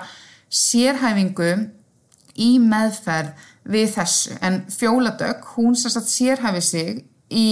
sérhæfingu 0.51 1.51
í 2.39 2.51
meðferð 2.63 3.49
við 3.71 3.91
þessu 3.95 4.37
en 4.41 4.61
Fjóladögg 4.71 5.51
hún 5.55 5.75
sérstaklega 5.75 6.15
sérhæfi 6.15 6.61
sig 6.65 7.03
í 7.29 7.47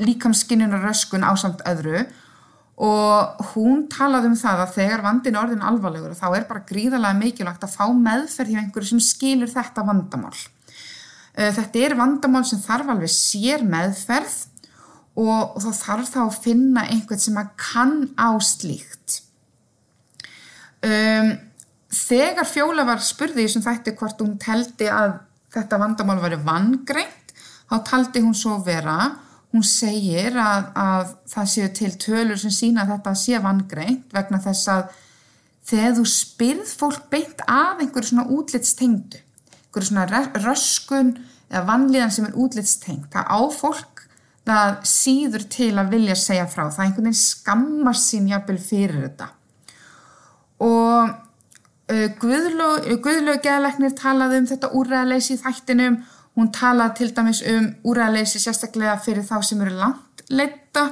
líkamskinnun 0.00 0.74
og 0.76 0.84
röskun 0.84 1.24
á 1.26 1.32
samt 1.38 1.62
öðru 1.68 2.04
og 2.80 3.42
hún 3.52 3.84
talaði 3.92 4.30
um 4.30 4.36
það 4.40 4.62
að 4.64 4.76
þegar 4.78 5.02
vandin 5.04 5.36
orðin 5.36 5.64
alvarlegur 5.68 6.16
þá 6.16 6.28
er 6.32 6.46
bara 6.48 6.64
gríðarlega 6.68 7.18
mikilvægt 7.18 7.66
að 7.66 7.74
fá 7.76 7.84
meðferð 7.92 8.54
hjá 8.54 8.60
einhverju 8.62 8.92
sem 8.94 9.02
skilur 9.04 9.50
þetta 9.52 9.84
vandamál. 9.84 10.36
Eh, 11.34 11.50
þetta 11.52 11.82
er 11.84 11.96
vandamál 11.98 12.46
sem 12.48 12.62
þarf 12.62 12.88
alveg 12.94 13.12
sér 13.12 13.66
meðferð 13.68 14.38
og, 15.18 15.56
og 15.56 15.60
þá 15.64 15.70
þarf 15.80 16.12
þá 16.14 16.20
að 16.24 16.40
finna 16.44 16.84
einhvern 16.88 17.22
sem 17.22 17.40
að 17.40 17.54
kann 17.60 17.96
á 18.14 18.30
slíkt. 18.44 19.20
Um, 20.80 21.34
þegar 21.92 22.48
Fjóla 22.48 22.86
var 22.88 23.02
spurðið 23.04 23.50
sem 23.54 23.64
þætti 23.64 23.96
hvort 23.98 24.22
hún 24.22 24.38
teldi 24.40 24.88
að 24.88 25.18
þetta 25.52 25.80
vandamál 25.82 26.20
væri 26.22 26.38
vangreint 26.46 27.34
þá 27.68 27.82
taldi 27.86 28.22
hún 28.24 28.36
svo 28.38 28.56
vera 28.64 29.10
Hún 29.50 29.64
segir 29.66 30.36
að, 30.38 30.68
að 30.78 31.14
það 31.30 31.48
séu 31.52 31.70
til 31.74 31.90
tölur 31.98 32.38
sem 32.38 32.52
sína 32.54 32.84
að 32.84 32.92
þetta 32.94 33.14
sé 33.18 33.40
vangreint 33.42 34.12
vegna 34.14 34.38
þess 34.44 34.68
að 34.70 34.92
þegar 35.66 35.96
þú 35.96 36.04
spyrð 36.12 36.74
fólk 36.82 37.08
beint 37.10 37.42
af 37.50 37.82
einhverju 37.82 38.12
svona 38.12 38.28
útlitstengdu, 38.30 39.18
einhverju 39.50 39.88
svona 39.88 40.22
röskun 40.44 41.16
eða 41.50 41.64
vanlíðan 41.66 42.14
sem 42.14 42.28
er 42.28 42.38
útlitstengt, 42.38 43.10
það 43.10 43.26
á 43.26 43.40
fólk 43.50 43.89
það 44.50 44.76
síður 44.90 45.48
til 45.54 45.72
að 45.78 45.92
vilja 45.94 46.16
segja 46.18 46.46
frá, 46.50 46.66
það 46.68 46.82
er 46.82 46.86
einhvern 46.88 47.08
veginn 47.08 47.20
skammar 47.22 47.98
sín 47.98 48.30
jafnvel 48.30 48.58
fyrir 48.62 49.04
þetta. 49.06 49.28
Og 50.66 51.18
Guðlaug 52.20 53.40
geðleiknir 53.42 53.94
talaði 53.98 54.38
um 54.38 54.44
þetta 54.46 54.68
úræðaleysi 54.78 55.34
í 55.34 55.40
þættinum, 55.40 55.96
hún 56.38 56.52
talaði 56.54 57.00
til 57.00 57.08
dæmis 57.16 57.40
um 57.50 57.66
úræðaleysi 57.90 58.42
sérstaklega 58.42 58.94
fyrir 59.02 59.26
þá 59.26 59.40
sem 59.46 59.64
eru 59.64 59.74
langt 59.80 60.22
leita 60.30 60.86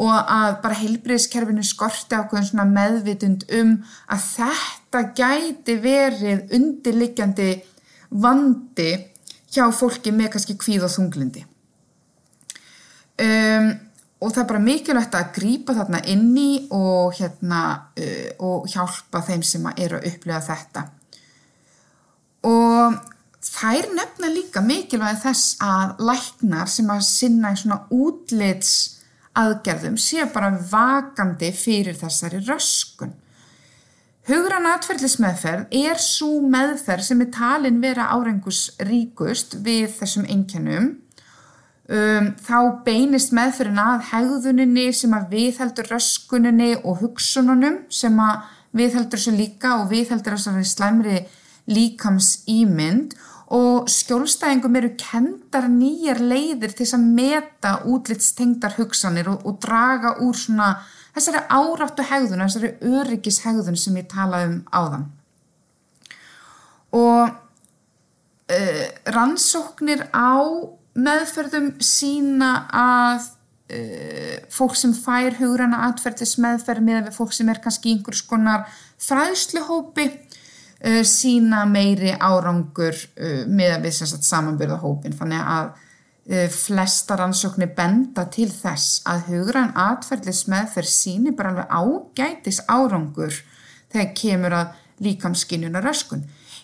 og 0.00 0.14
að 0.16 0.54
bara 0.62 0.78
heilbriðskerfinu 0.80 1.64
skorti 1.68 2.16
ákveðin 2.16 2.48
svona 2.48 2.64
meðvitund 2.70 3.44
um 3.58 3.74
að 4.08 4.24
þetta 4.30 5.02
gæti 5.18 5.76
verið 5.84 6.54
undirliggjandi 6.56 7.50
vandi 8.24 8.92
hjá 9.52 9.66
fólki 9.76 10.14
með 10.16 10.32
kannski 10.32 10.56
kvíð 10.56 10.88
og 10.88 10.94
þunglindi. 10.96 11.44
Um, 13.22 13.70
og 14.22 14.30
það 14.32 14.42
er 14.42 14.48
bara 14.50 14.62
mikilvægt 14.62 15.14
að 15.18 15.30
grýpa 15.36 15.74
þarna 15.76 16.00
inni 16.10 16.66
og, 16.74 17.12
hérna, 17.18 17.62
uh, 17.98 18.28
og 18.42 18.68
hjálpa 18.70 19.22
þeim 19.26 19.42
sem 19.46 19.66
eru 19.76 19.98
að 19.98 20.08
upplega 20.12 20.42
þetta. 20.46 20.84
Og 22.48 22.98
þær 23.42 23.90
nefna 23.94 24.30
líka 24.32 24.62
mikilvægi 24.64 25.22
þess 25.26 25.56
að 25.62 26.02
læknar 26.08 26.70
sem 26.70 26.90
að 26.90 27.04
sinna 27.06 27.52
í 27.54 27.60
svona 27.62 27.82
útlits 27.94 29.02
aðgerðum 29.38 29.98
séu 30.00 30.26
bara 30.32 30.52
vakandi 30.70 31.50
fyrir 31.56 31.96
þessari 31.98 32.42
röskun. 32.46 33.14
Hugran 34.28 34.68
atferðlismeðferð 34.70 35.72
er 35.74 35.98
svo 35.98 36.36
meðferð 36.46 37.08
sem 37.08 37.22
er 37.24 37.30
talin 37.34 37.80
vera 37.82 38.10
árengusríkust 38.14 39.56
við 39.66 39.88
þessum 39.96 40.28
engjannum 40.30 40.92
Um, 41.92 42.30
þá 42.40 42.84
beinist 42.86 43.34
meðferðin 43.36 43.80
að 43.82 44.06
hegðuninni 44.12 44.86
sem 44.96 45.12
að 45.12 45.34
viðheldur 45.34 45.90
röskuninni 45.92 46.70
og 46.88 47.02
hugsununum 47.02 47.82
sem 47.92 48.16
að 48.22 48.46
viðheldur 48.80 49.20
þessu 49.20 49.34
líka 49.36 49.74
og 49.82 49.90
viðheldur 49.90 50.38
þessari 50.38 50.64
slæmri 50.70 51.18
líkams 51.68 52.30
ímynd 52.48 53.12
og 53.52 53.92
skjólstæðingum 53.92 54.80
eru 54.80 54.94
kendar 54.96 55.68
nýjar 55.68 56.22
leiðir 56.24 56.72
til 56.78 56.88
að 56.96 57.06
meta 57.20 57.74
útlitstengdar 57.84 58.78
hugsanir 58.78 59.28
og, 59.28 59.44
og 59.44 59.60
draga 59.60 60.16
úr 60.24 60.38
svona 60.38 60.72
þessari 61.12 61.44
áráttu 61.52 62.08
hegðun, 62.08 62.46
þessari 62.46 62.72
öryggis 62.88 63.42
hegðun 63.44 63.76
sem 63.76 64.00
ég 64.00 64.08
talaði 64.08 64.48
um 64.48 64.60
áðan. 64.72 65.10
Og 66.96 67.26
uh, 67.28 68.86
rannsóknir 69.12 70.08
á 70.08 70.40
meðferðum 70.98 71.70
sína 71.82 72.50
að 72.68 73.28
uh, 73.72 74.34
fólk 74.52 74.76
sem 74.78 74.92
fær 74.96 75.38
hugurana 75.38 75.86
atferðis 75.88 76.36
meðferð 76.42 76.86
með 76.88 77.06
við 77.06 77.16
fólk 77.16 77.36
sem 77.36 77.52
er 77.52 77.62
kannski 77.64 77.94
einhvers 77.94 78.24
konar 78.28 78.66
fræðsluhópi 79.02 80.08
uh, 80.08 81.00
sína 81.08 81.64
meiri 81.70 82.12
árangur 82.18 82.92
uh, 82.96 83.44
með 83.48 83.78
við 83.86 83.96
sagt, 84.02 84.28
samanbyrðahópin 84.28 85.16
þannig 85.18 85.48
að 85.56 85.72
flesta 86.54 87.16
rannsóknir 87.18 87.72
benda 87.74 88.22
til 88.30 88.46
þess 88.46 89.00
að 89.10 89.24
huguran 89.32 89.72
atferðis 89.74 90.44
meðferð 90.46 90.92
síni 90.92 91.32
bara 91.34 91.50
alveg 91.50 92.12
ágætis 92.14 92.60
árangur 92.70 93.40
þegar 93.90 94.12
kemur 94.20 94.54
að 94.54 94.76
líkamskinjuna 95.02 95.82
röskun 95.82 96.22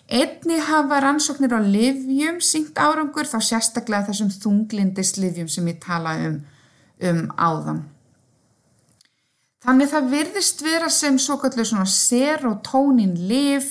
Einni 0.09 0.57
hafa 0.65 0.97
rannsóknir 1.03 1.53
á 1.53 1.61
livjum 1.61 2.39
syngt 2.41 2.79
árangur 2.81 3.29
þá 3.29 3.37
sérstaklega 3.45 4.07
þessum 4.09 4.31
þunglindis 4.33 5.13
livjum 5.21 5.49
sem 5.51 5.67
ég 5.69 5.77
tala 5.83 6.15
um, 6.25 6.39
um 7.05 7.21
áðan. 7.37 7.83
Þannig 9.61 9.91
það 9.91 10.09
virðist 10.15 10.63
vera 10.65 10.89
sem 10.89 11.19
svo 11.21 11.37
kallu 11.37 11.65
serotonin 11.93 13.13
liv 13.29 13.69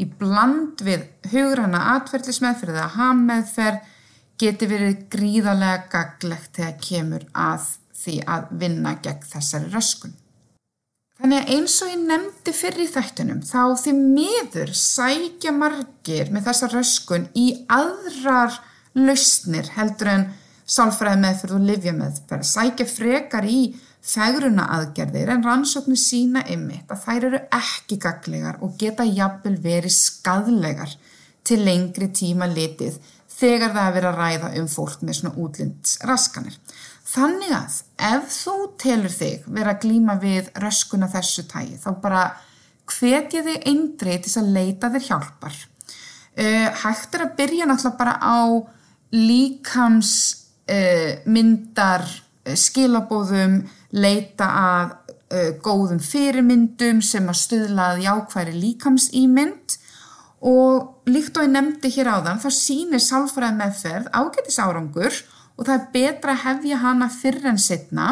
í 0.00 0.08
bland 0.08 0.82
við 0.82 1.06
hugranna 1.30 1.84
atverðlismeðferð 1.94 2.74
eða 2.74 2.92
hammeðferð 2.96 3.94
geti 4.40 4.68
verið 4.68 5.06
gríðarlega 5.12 5.86
gaglegt 5.92 6.56
þegar 6.58 6.78
kemur 6.82 7.26
að 7.32 7.70
því 7.96 8.20
að 8.26 8.48
vinna 8.60 8.96
gegn 9.04 9.28
þessari 9.30 9.70
röskun. 9.72 10.16
Þannig 11.16 11.38
að 11.40 11.52
eins 11.54 11.74
og 11.80 11.90
ég 11.90 12.00
nefndi 12.04 12.52
fyrir 12.52 12.82
í 12.84 12.90
þættunum 12.92 13.38
þá 13.48 13.60
því 13.80 13.92
miður 13.96 14.72
sækja 14.76 15.52
margir 15.56 16.28
með 16.34 16.50
þessa 16.50 16.68
röskun 16.74 17.24
í 17.32 17.46
aðrar 17.72 18.58
lausnir 18.96 19.70
heldur 19.78 20.12
en 20.12 20.26
sálfræði 20.68 21.22
meðferð 21.22 21.56
og 21.56 21.66
livja 21.70 21.94
meðferð. 21.96 22.44
Sækja 22.50 22.88
frekar 22.90 23.48
í 23.48 23.60
fegruna 24.06 24.68
aðgerðir 24.76 25.32
en 25.32 25.44
rannsóknu 25.46 25.96
sína 25.98 26.44
ymmit 26.52 26.92
að 26.92 27.02
þær 27.06 27.28
eru 27.30 27.42
ekki 27.58 27.98
gaglegar 28.02 28.60
og 28.62 28.76
geta 28.78 29.06
jafnvel 29.08 29.56
verið 29.64 29.96
skadlegar 29.96 30.92
til 31.46 31.62
lengri 31.64 32.10
tíma 32.12 32.46
litið 32.50 33.00
þegar 33.36 33.74
það 33.74 33.86
er 33.86 33.94
verið 33.96 34.10
að 34.10 34.20
ræða 34.20 34.48
um 34.60 34.68
fólk 34.70 35.00
með 35.04 35.14
svona 35.18 35.38
útlindsraskanir. 35.44 36.56
Þannig 37.06 37.52
að 37.54 37.72
ef 38.08 38.22
þú 38.34 38.54
telur 38.82 39.14
þig 39.14 39.38
vera 39.46 39.70
að 39.76 39.82
glíma 39.84 40.14
við 40.22 40.44
röskuna 40.62 41.08
þessu 41.12 41.42
tægi 41.50 41.76
þá 41.82 41.90
bara 42.02 42.22
hvetja 42.90 43.40
þig 43.46 43.58
eindrið 43.70 44.18
til 44.24 44.32
að 44.40 44.52
leita 44.56 44.86
þér 44.94 45.04
hjálpar. 45.10 45.56
Uh, 46.36 46.68
hægt 46.82 47.10
er 47.16 47.22
að 47.24 47.36
byrja 47.38 47.64
náttúrulega 47.68 48.00
bara 48.00 48.14
á 48.20 48.22
líkamsmyndar, 49.16 52.04
uh, 52.04 52.08
uh, 52.50 52.56
skilabóðum, 52.66 53.54
leita 53.96 54.46
að 54.60 54.86
góðum 55.58 55.98
fyrirmyndum 55.98 57.02
sem 57.02 57.26
að 57.26 57.40
stuðlaði 57.40 58.06
ákværi 58.06 58.54
líkamsýmynd 58.60 59.74
og 60.44 61.08
líkt 61.08 61.38
og 61.38 61.46
ég 61.46 61.52
nefndi 61.52 61.90
hér 61.94 62.10
á 62.12 62.16
þann 62.26 62.42
þá 62.42 62.50
sínir 62.52 63.02
sálfræð 63.02 63.56
meðferð 63.56 64.10
ágætis 64.12 64.58
árangur 64.60 65.14
og 65.56 65.64
það 65.64 65.76
er 65.76 65.86
betra 65.94 66.34
að 66.34 66.42
hefja 66.44 66.80
hana 66.82 67.08
fyrr 67.12 67.46
en 67.48 67.60
setna. 67.60 68.08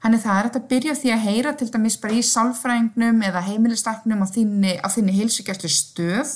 Þannig 0.00 0.22
það 0.24 0.38
er 0.40 0.46
að 0.48 0.68
byrja 0.70 0.94
því 0.96 1.10
að 1.12 1.24
heyra 1.26 1.52
til 1.60 1.68
dæmis 1.70 1.98
bara 2.00 2.16
í 2.16 2.22
sálfræðingnum 2.24 3.20
eða 3.28 3.42
heimilistaknum 3.44 4.24
á 4.24 4.26
þinni, 4.32 4.72
þinni 4.80 5.16
heilsugjastlu 5.18 5.70
stöð. 5.70 6.32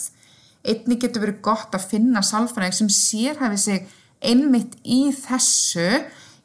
Einni 0.65 0.99
getur 1.01 1.25
verið 1.25 1.41
gott 1.45 1.75
að 1.77 1.89
finna 1.91 2.21
sálfræðing 2.25 2.77
sem 2.77 2.93
sérhæfi 2.93 3.61
sig 3.61 3.89
einmitt 4.25 4.77
í 4.85 5.09
þessu. 5.17 6.05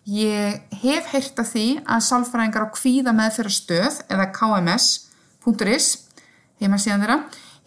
Ég 0.10 0.64
hef 0.82 1.12
heyrt 1.12 1.44
að 1.44 1.52
því 1.52 1.68
að 1.84 2.06
sálfræðingar 2.08 2.66
á 2.72 2.76
kvíða 2.76 3.14
meðfyrir 3.20 3.54
stöð 3.54 4.00
eða 4.08 4.32
kms.is 4.40 5.92
heima 6.60 6.80
síðan 6.80 7.04
þeirra 7.04 7.20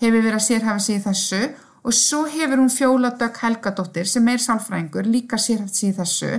hefur 0.02 0.24
verið 0.24 0.38
að 0.38 0.46
sérhæfi 0.46 0.84
sig 0.86 0.98
í 0.98 1.04
þessu 1.06 1.42
og 1.82 1.96
svo 1.96 2.22
hefur 2.30 2.60
hún 2.62 2.70
fjóladögg 2.70 3.40
Helgadóttir 3.42 4.08
sem 4.10 4.28
er 4.30 4.42
sálfræðingur 4.42 5.08
líka 5.10 5.38
sérhæft 5.40 5.78
síð 5.78 5.98
þessu. 6.02 6.32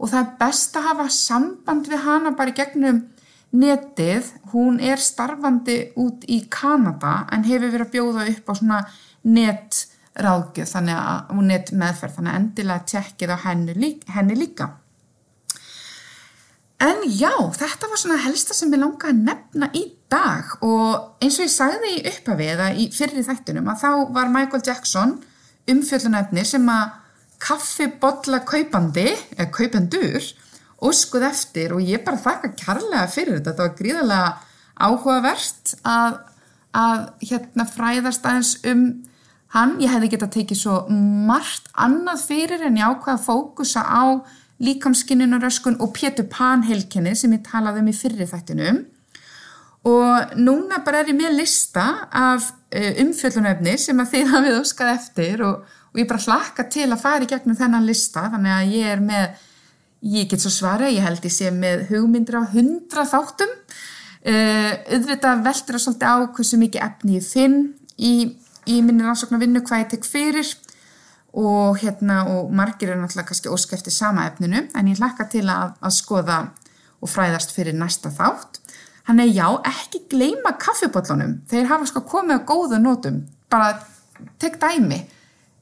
Og 0.00 0.10
það 0.10 0.20
er 0.22 0.36
best 0.40 0.76
að 0.78 0.86
hafa 0.88 1.06
samband 1.12 1.90
við 1.90 2.04
hana 2.06 2.32
bara 2.36 2.52
í 2.52 2.56
gegnum 2.56 3.04
netið, 3.50 4.28
hún 4.52 4.78
er 4.82 5.02
starfandi 5.02 5.78
út 5.98 6.24
í 6.30 6.40
Kanada 6.50 7.24
en 7.34 7.46
hefur 7.46 7.72
verið 7.72 7.86
að 7.88 7.94
bjóða 7.96 8.26
upp 8.32 8.50
á 8.50 8.52
svona 8.54 8.80
netráðgjöð 9.26 10.74
þannig 10.74 11.00
að 11.00 11.32
hún 11.34 11.50
net 11.50 11.72
meðferð 11.74 12.18
þannig 12.18 12.32
að 12.32 12.40
endilega 12.40 12.86
tjekkið 12.92 13.34
á 13.34 13.38
henni, 13.44 13.74
líka, 13.74 14.12
henni 14.14 14.38
líka. 14.38 14.70
En 16.80 17.02
já, 17.04 17.34
þetta 17.58 17.90
var 17.90 18.00
svona 18.00 18.22
helsta 18.24 18.56
sem 18.56 18.70
ég 18.72 18.80
langaði 18.80 19.12
að 19.12 19.24
nefna 19.26 19.68
í 19.76 19.82
dag 20.10 20.54
og 20.66 21.22
eins 21.22 21.38
og 21.38 21.46
ég 21.46 21.52
sagði 21.52 21.92
í 21.96 22.04
upphafið 22.10 22.52
eða 22.54 22.70
í 22.74 22.88
fyrir 22.94 23.26
þættunum 23.26 23.70
að 23.70 23.82
þá 23.84 23.90
var 24.16 24.32
Michael 24.32 24.64
Jackson 24.66 25.18
umfjöllunæfni 25.70 26.44
sem 26.46 26.66
að 26.70 26.96
kaffibotla 27.40 28.42
kaupandi, 28.44 29.08
eða 29.36 29.48
kaupendur, 29.54 30.26
óskuð 30.84 31.26
eftir 31.28 31.74
og 31.76 31.84
ég 31.84 32.02
bara 32.04 32.20
þakka 32.20 32.52
kærlega 32.56 33.06
fyrir 33.12 33.38
þetta. 33.38 33.52
Þetta 33.52 33.66
var 33.66 33.78
gríðarlega 33.78 34.30
áhugavert 34.80 35.74
að, 35.88 36.18
að 36.76 37.06
hérna 37.30 37.66
fræðast 37.68 38.28
aðeins 38.28 38.52
um 38.68 38.84
hann. 39.54 39.78
Ég 39.80 39.92
hefði 39.92 40.12
gett 40.12 40.26
að 40.28 40.36
tekið 40.36 40.62
svo 40.62 40.76
margt 41.30 41.68
annað 41.80 42.26
fyrir 42.28 42.68
en 42.68 42.78
ég 42.80 42.92
ákvaða 42.92 43.16
að 43.18 43.26
fókusa 43.28 43.84
á 43.84 44.04
líkamskinnunaröskun 44.60 45.80
og 45.80 45.94
Pétur 45.96 46.28
Pan 46.28 46.66
heilkenni 46.68 47.14
sem 47.16 47.32
ég 47.32 47.44
talaði 47.46 47.80
um 47.80 47.92
í 47.92 47.96
fyrri 47.96 48.28
þættinum 48.28 48.84
og 49.88 50.34
núna 50.36 50.82
bara 50.84 51.00
er 51.00 51.08
ég 51.08 51.16
með 51.16 51.38
lista 51.38 51.84
af 52.12 52.50
uh, 52.50 52.90
umfjöllunöfni 53.00 53.76
sem 53.80 54.02
að 54.02 54.10
þið 54.14 54.30
hafið 54.34 54.58
óskað 54.58 54.92
eftir 54.92 55.44
og, 55.46 55.62
og 55.92 56.02
ég 56.02 56.10
bara 56.10 56.24
hlakka 56.26 56.66
til 56.72 56.88
að 56.90 57.00
fara 57.00 57.24
í 57.24 57.30
gegnum 57.30 57.56
þennan 57.56 57.88
lista. 57.88 58.26
Þannig 58.34 58.56
að 58.56 58.74
ég 58.76 58.90
er 58.94 59.04
með, 59.04 59.46
ég 60.16 60.28
get 60.30 60.44
svo 60.44 60.52
svara, 60.52 60.90
ég 60.92 61.04
held 61.06 61.24
ég 61.24 61.34
sé 61.34 61.52
með 61.54 61.86
hugmyndir 61.94 62.40
á 62.40 62.52
hundra 62.52 63.06
þáttum. 63.08 63.56
Uh, 64.20 64.72
auðvitað 64.92 65.46
veldur 65.46 65.78
að 65.78 65.84
svolítið 65.86 66.12
á 66.12 66.16
hversu 66.36 66.60
mikið 66.60 66.82
efni 66.84 67.16
ég 67.16 67.24
finn 67.24 67.60
í, 67.96 68.14
í 68.68 68.82
minni 68.84 69.06
rannsóknar 69.06 69.40
vinnu 69.40 69.64
hvað 69.64 69.86
ég 69.86 69.94
tek 69.94 70.04
fyrir. 70.04 70.56
Og 71.40 71.78
hérna 71.80 72.24
og 72.28 72.50
margir 72.52 72.90
er 72.90 72.98
náttúrulega 72.98 73.30
kannski 73.30 73.48
óskæfti 73.48 73.92
sama 73.94 74.26
efninu 74.28 74.66
en 74.76 74.88
ég 74.90 74.98
hlakka 74.98 75.28
til 75.30 75.46
að, 75.46 75.76
að 75.78 75.94
skoða 75.94 76.40
og 77.00 77.08
fræðast 77.08 77.54
fyrir 77.54 77.76
næsta 77.78 78.10
þátt 78.12 78.59
Þannig 79.10 79.32
já, 79.34 79.46
ekki 79.66 80.04
gleyma 80.12 80.52
kaffibóllunum. 80.62 81.40
Þeir 81.50 81.64
hafa 81.66 81.88
sko 81.90 82.04
komið 82.06 82.36
á 82.38 82.46
góðu 82.46 82.78
nótum. 82.78 83.16
Bara 83.50 83.72
tek 84.38 84.60
dæmi. 84.62 85.00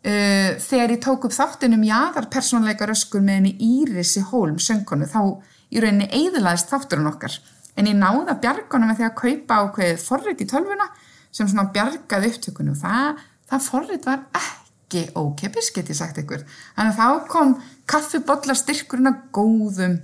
Uh, 0.04 0.58
þegar 0.60 0.92
ég 0.92 1.00
tók 1.00 1.24
upp 1.24 1.32
þáttunum 1.32 1.80
jáðar 1.88 2.28
persónleika 2.30 2.86
röskur 2.86 3.24
með 3.24 3.40
henni 3.40 3.54
Írisi 3.64 4.20
Hólm 4.28 4.60
söngkonu 4.62 5.08
þá 5.08 5.40
í 5.72 5.80
rauninni 5.82 6.06
eiðlaðist 6.14 6.70
þátturinn 6.70 7.08
okkar 7.10 7.34
en 7.78 7.88
ég 7.90 7.98
bjarga 8.42 8.76
hana 8.76 8.88
með 8.88 9.00
því 9.00 9.06
að 9.08 9.16
kaupa 9.18 9.58
ákveðið 9.64 10.04
forrið 10.04 10.44
í 10.44 10.48
tölvuna 10.52 10.86
sem 11.34 11.48
svona 11.50 11.66
bjargaði 11.74 12.30
upptökunum 12.30 12.78
það, 12.78 13.20
það 13.50 13.66
forrið 13.66 14.06
var 14.06 14.22
ekki 14.44 15.04
ókepis 15.18 15.72
get 15.74 15.90
ég 15.90 15.98
sagt 15.98 16.22
ykkur 16.22 16.46
þannig 16.46 16.94
að 16.94 16.98
þá 17.02 17.28
kom 17.34 17.54
kaffibotla 17.90 18.56
styrkurinn 18.58 19.10
að 19.10 19.20
góðum 19.34 19.98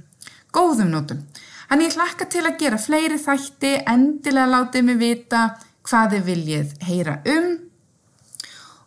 góðum 0.54 0.90
nótum 0.90 1.22
þannig 1.70 1.84
ég 1.84 1.96
hlakka 1.98 2.28
til 2.30 2.44
að 2.44 2.58
gera 2.62 2.80
fleiri 2.80 3.20
þætti 3.20 3.74
endilega 3.90 4.52
látið 4.52 4.88
mig 4.88 5.00
vita 5.00 5.44
hvað 5.84 6.16
þið 6.16 6.26
viljið 6.30 6.74
heyra 6.88 7.18
um 7.34 7.48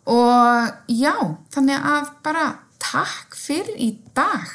og 0.08 0.70
já, 0.88 1.14
þannig 1.52 1.88
að 1.92 2.10
bara 2.24 2.46
takk 2.80 3.36
fyrir 3.36 3.76
í 3.76 3.90
dag. 4.16 4.48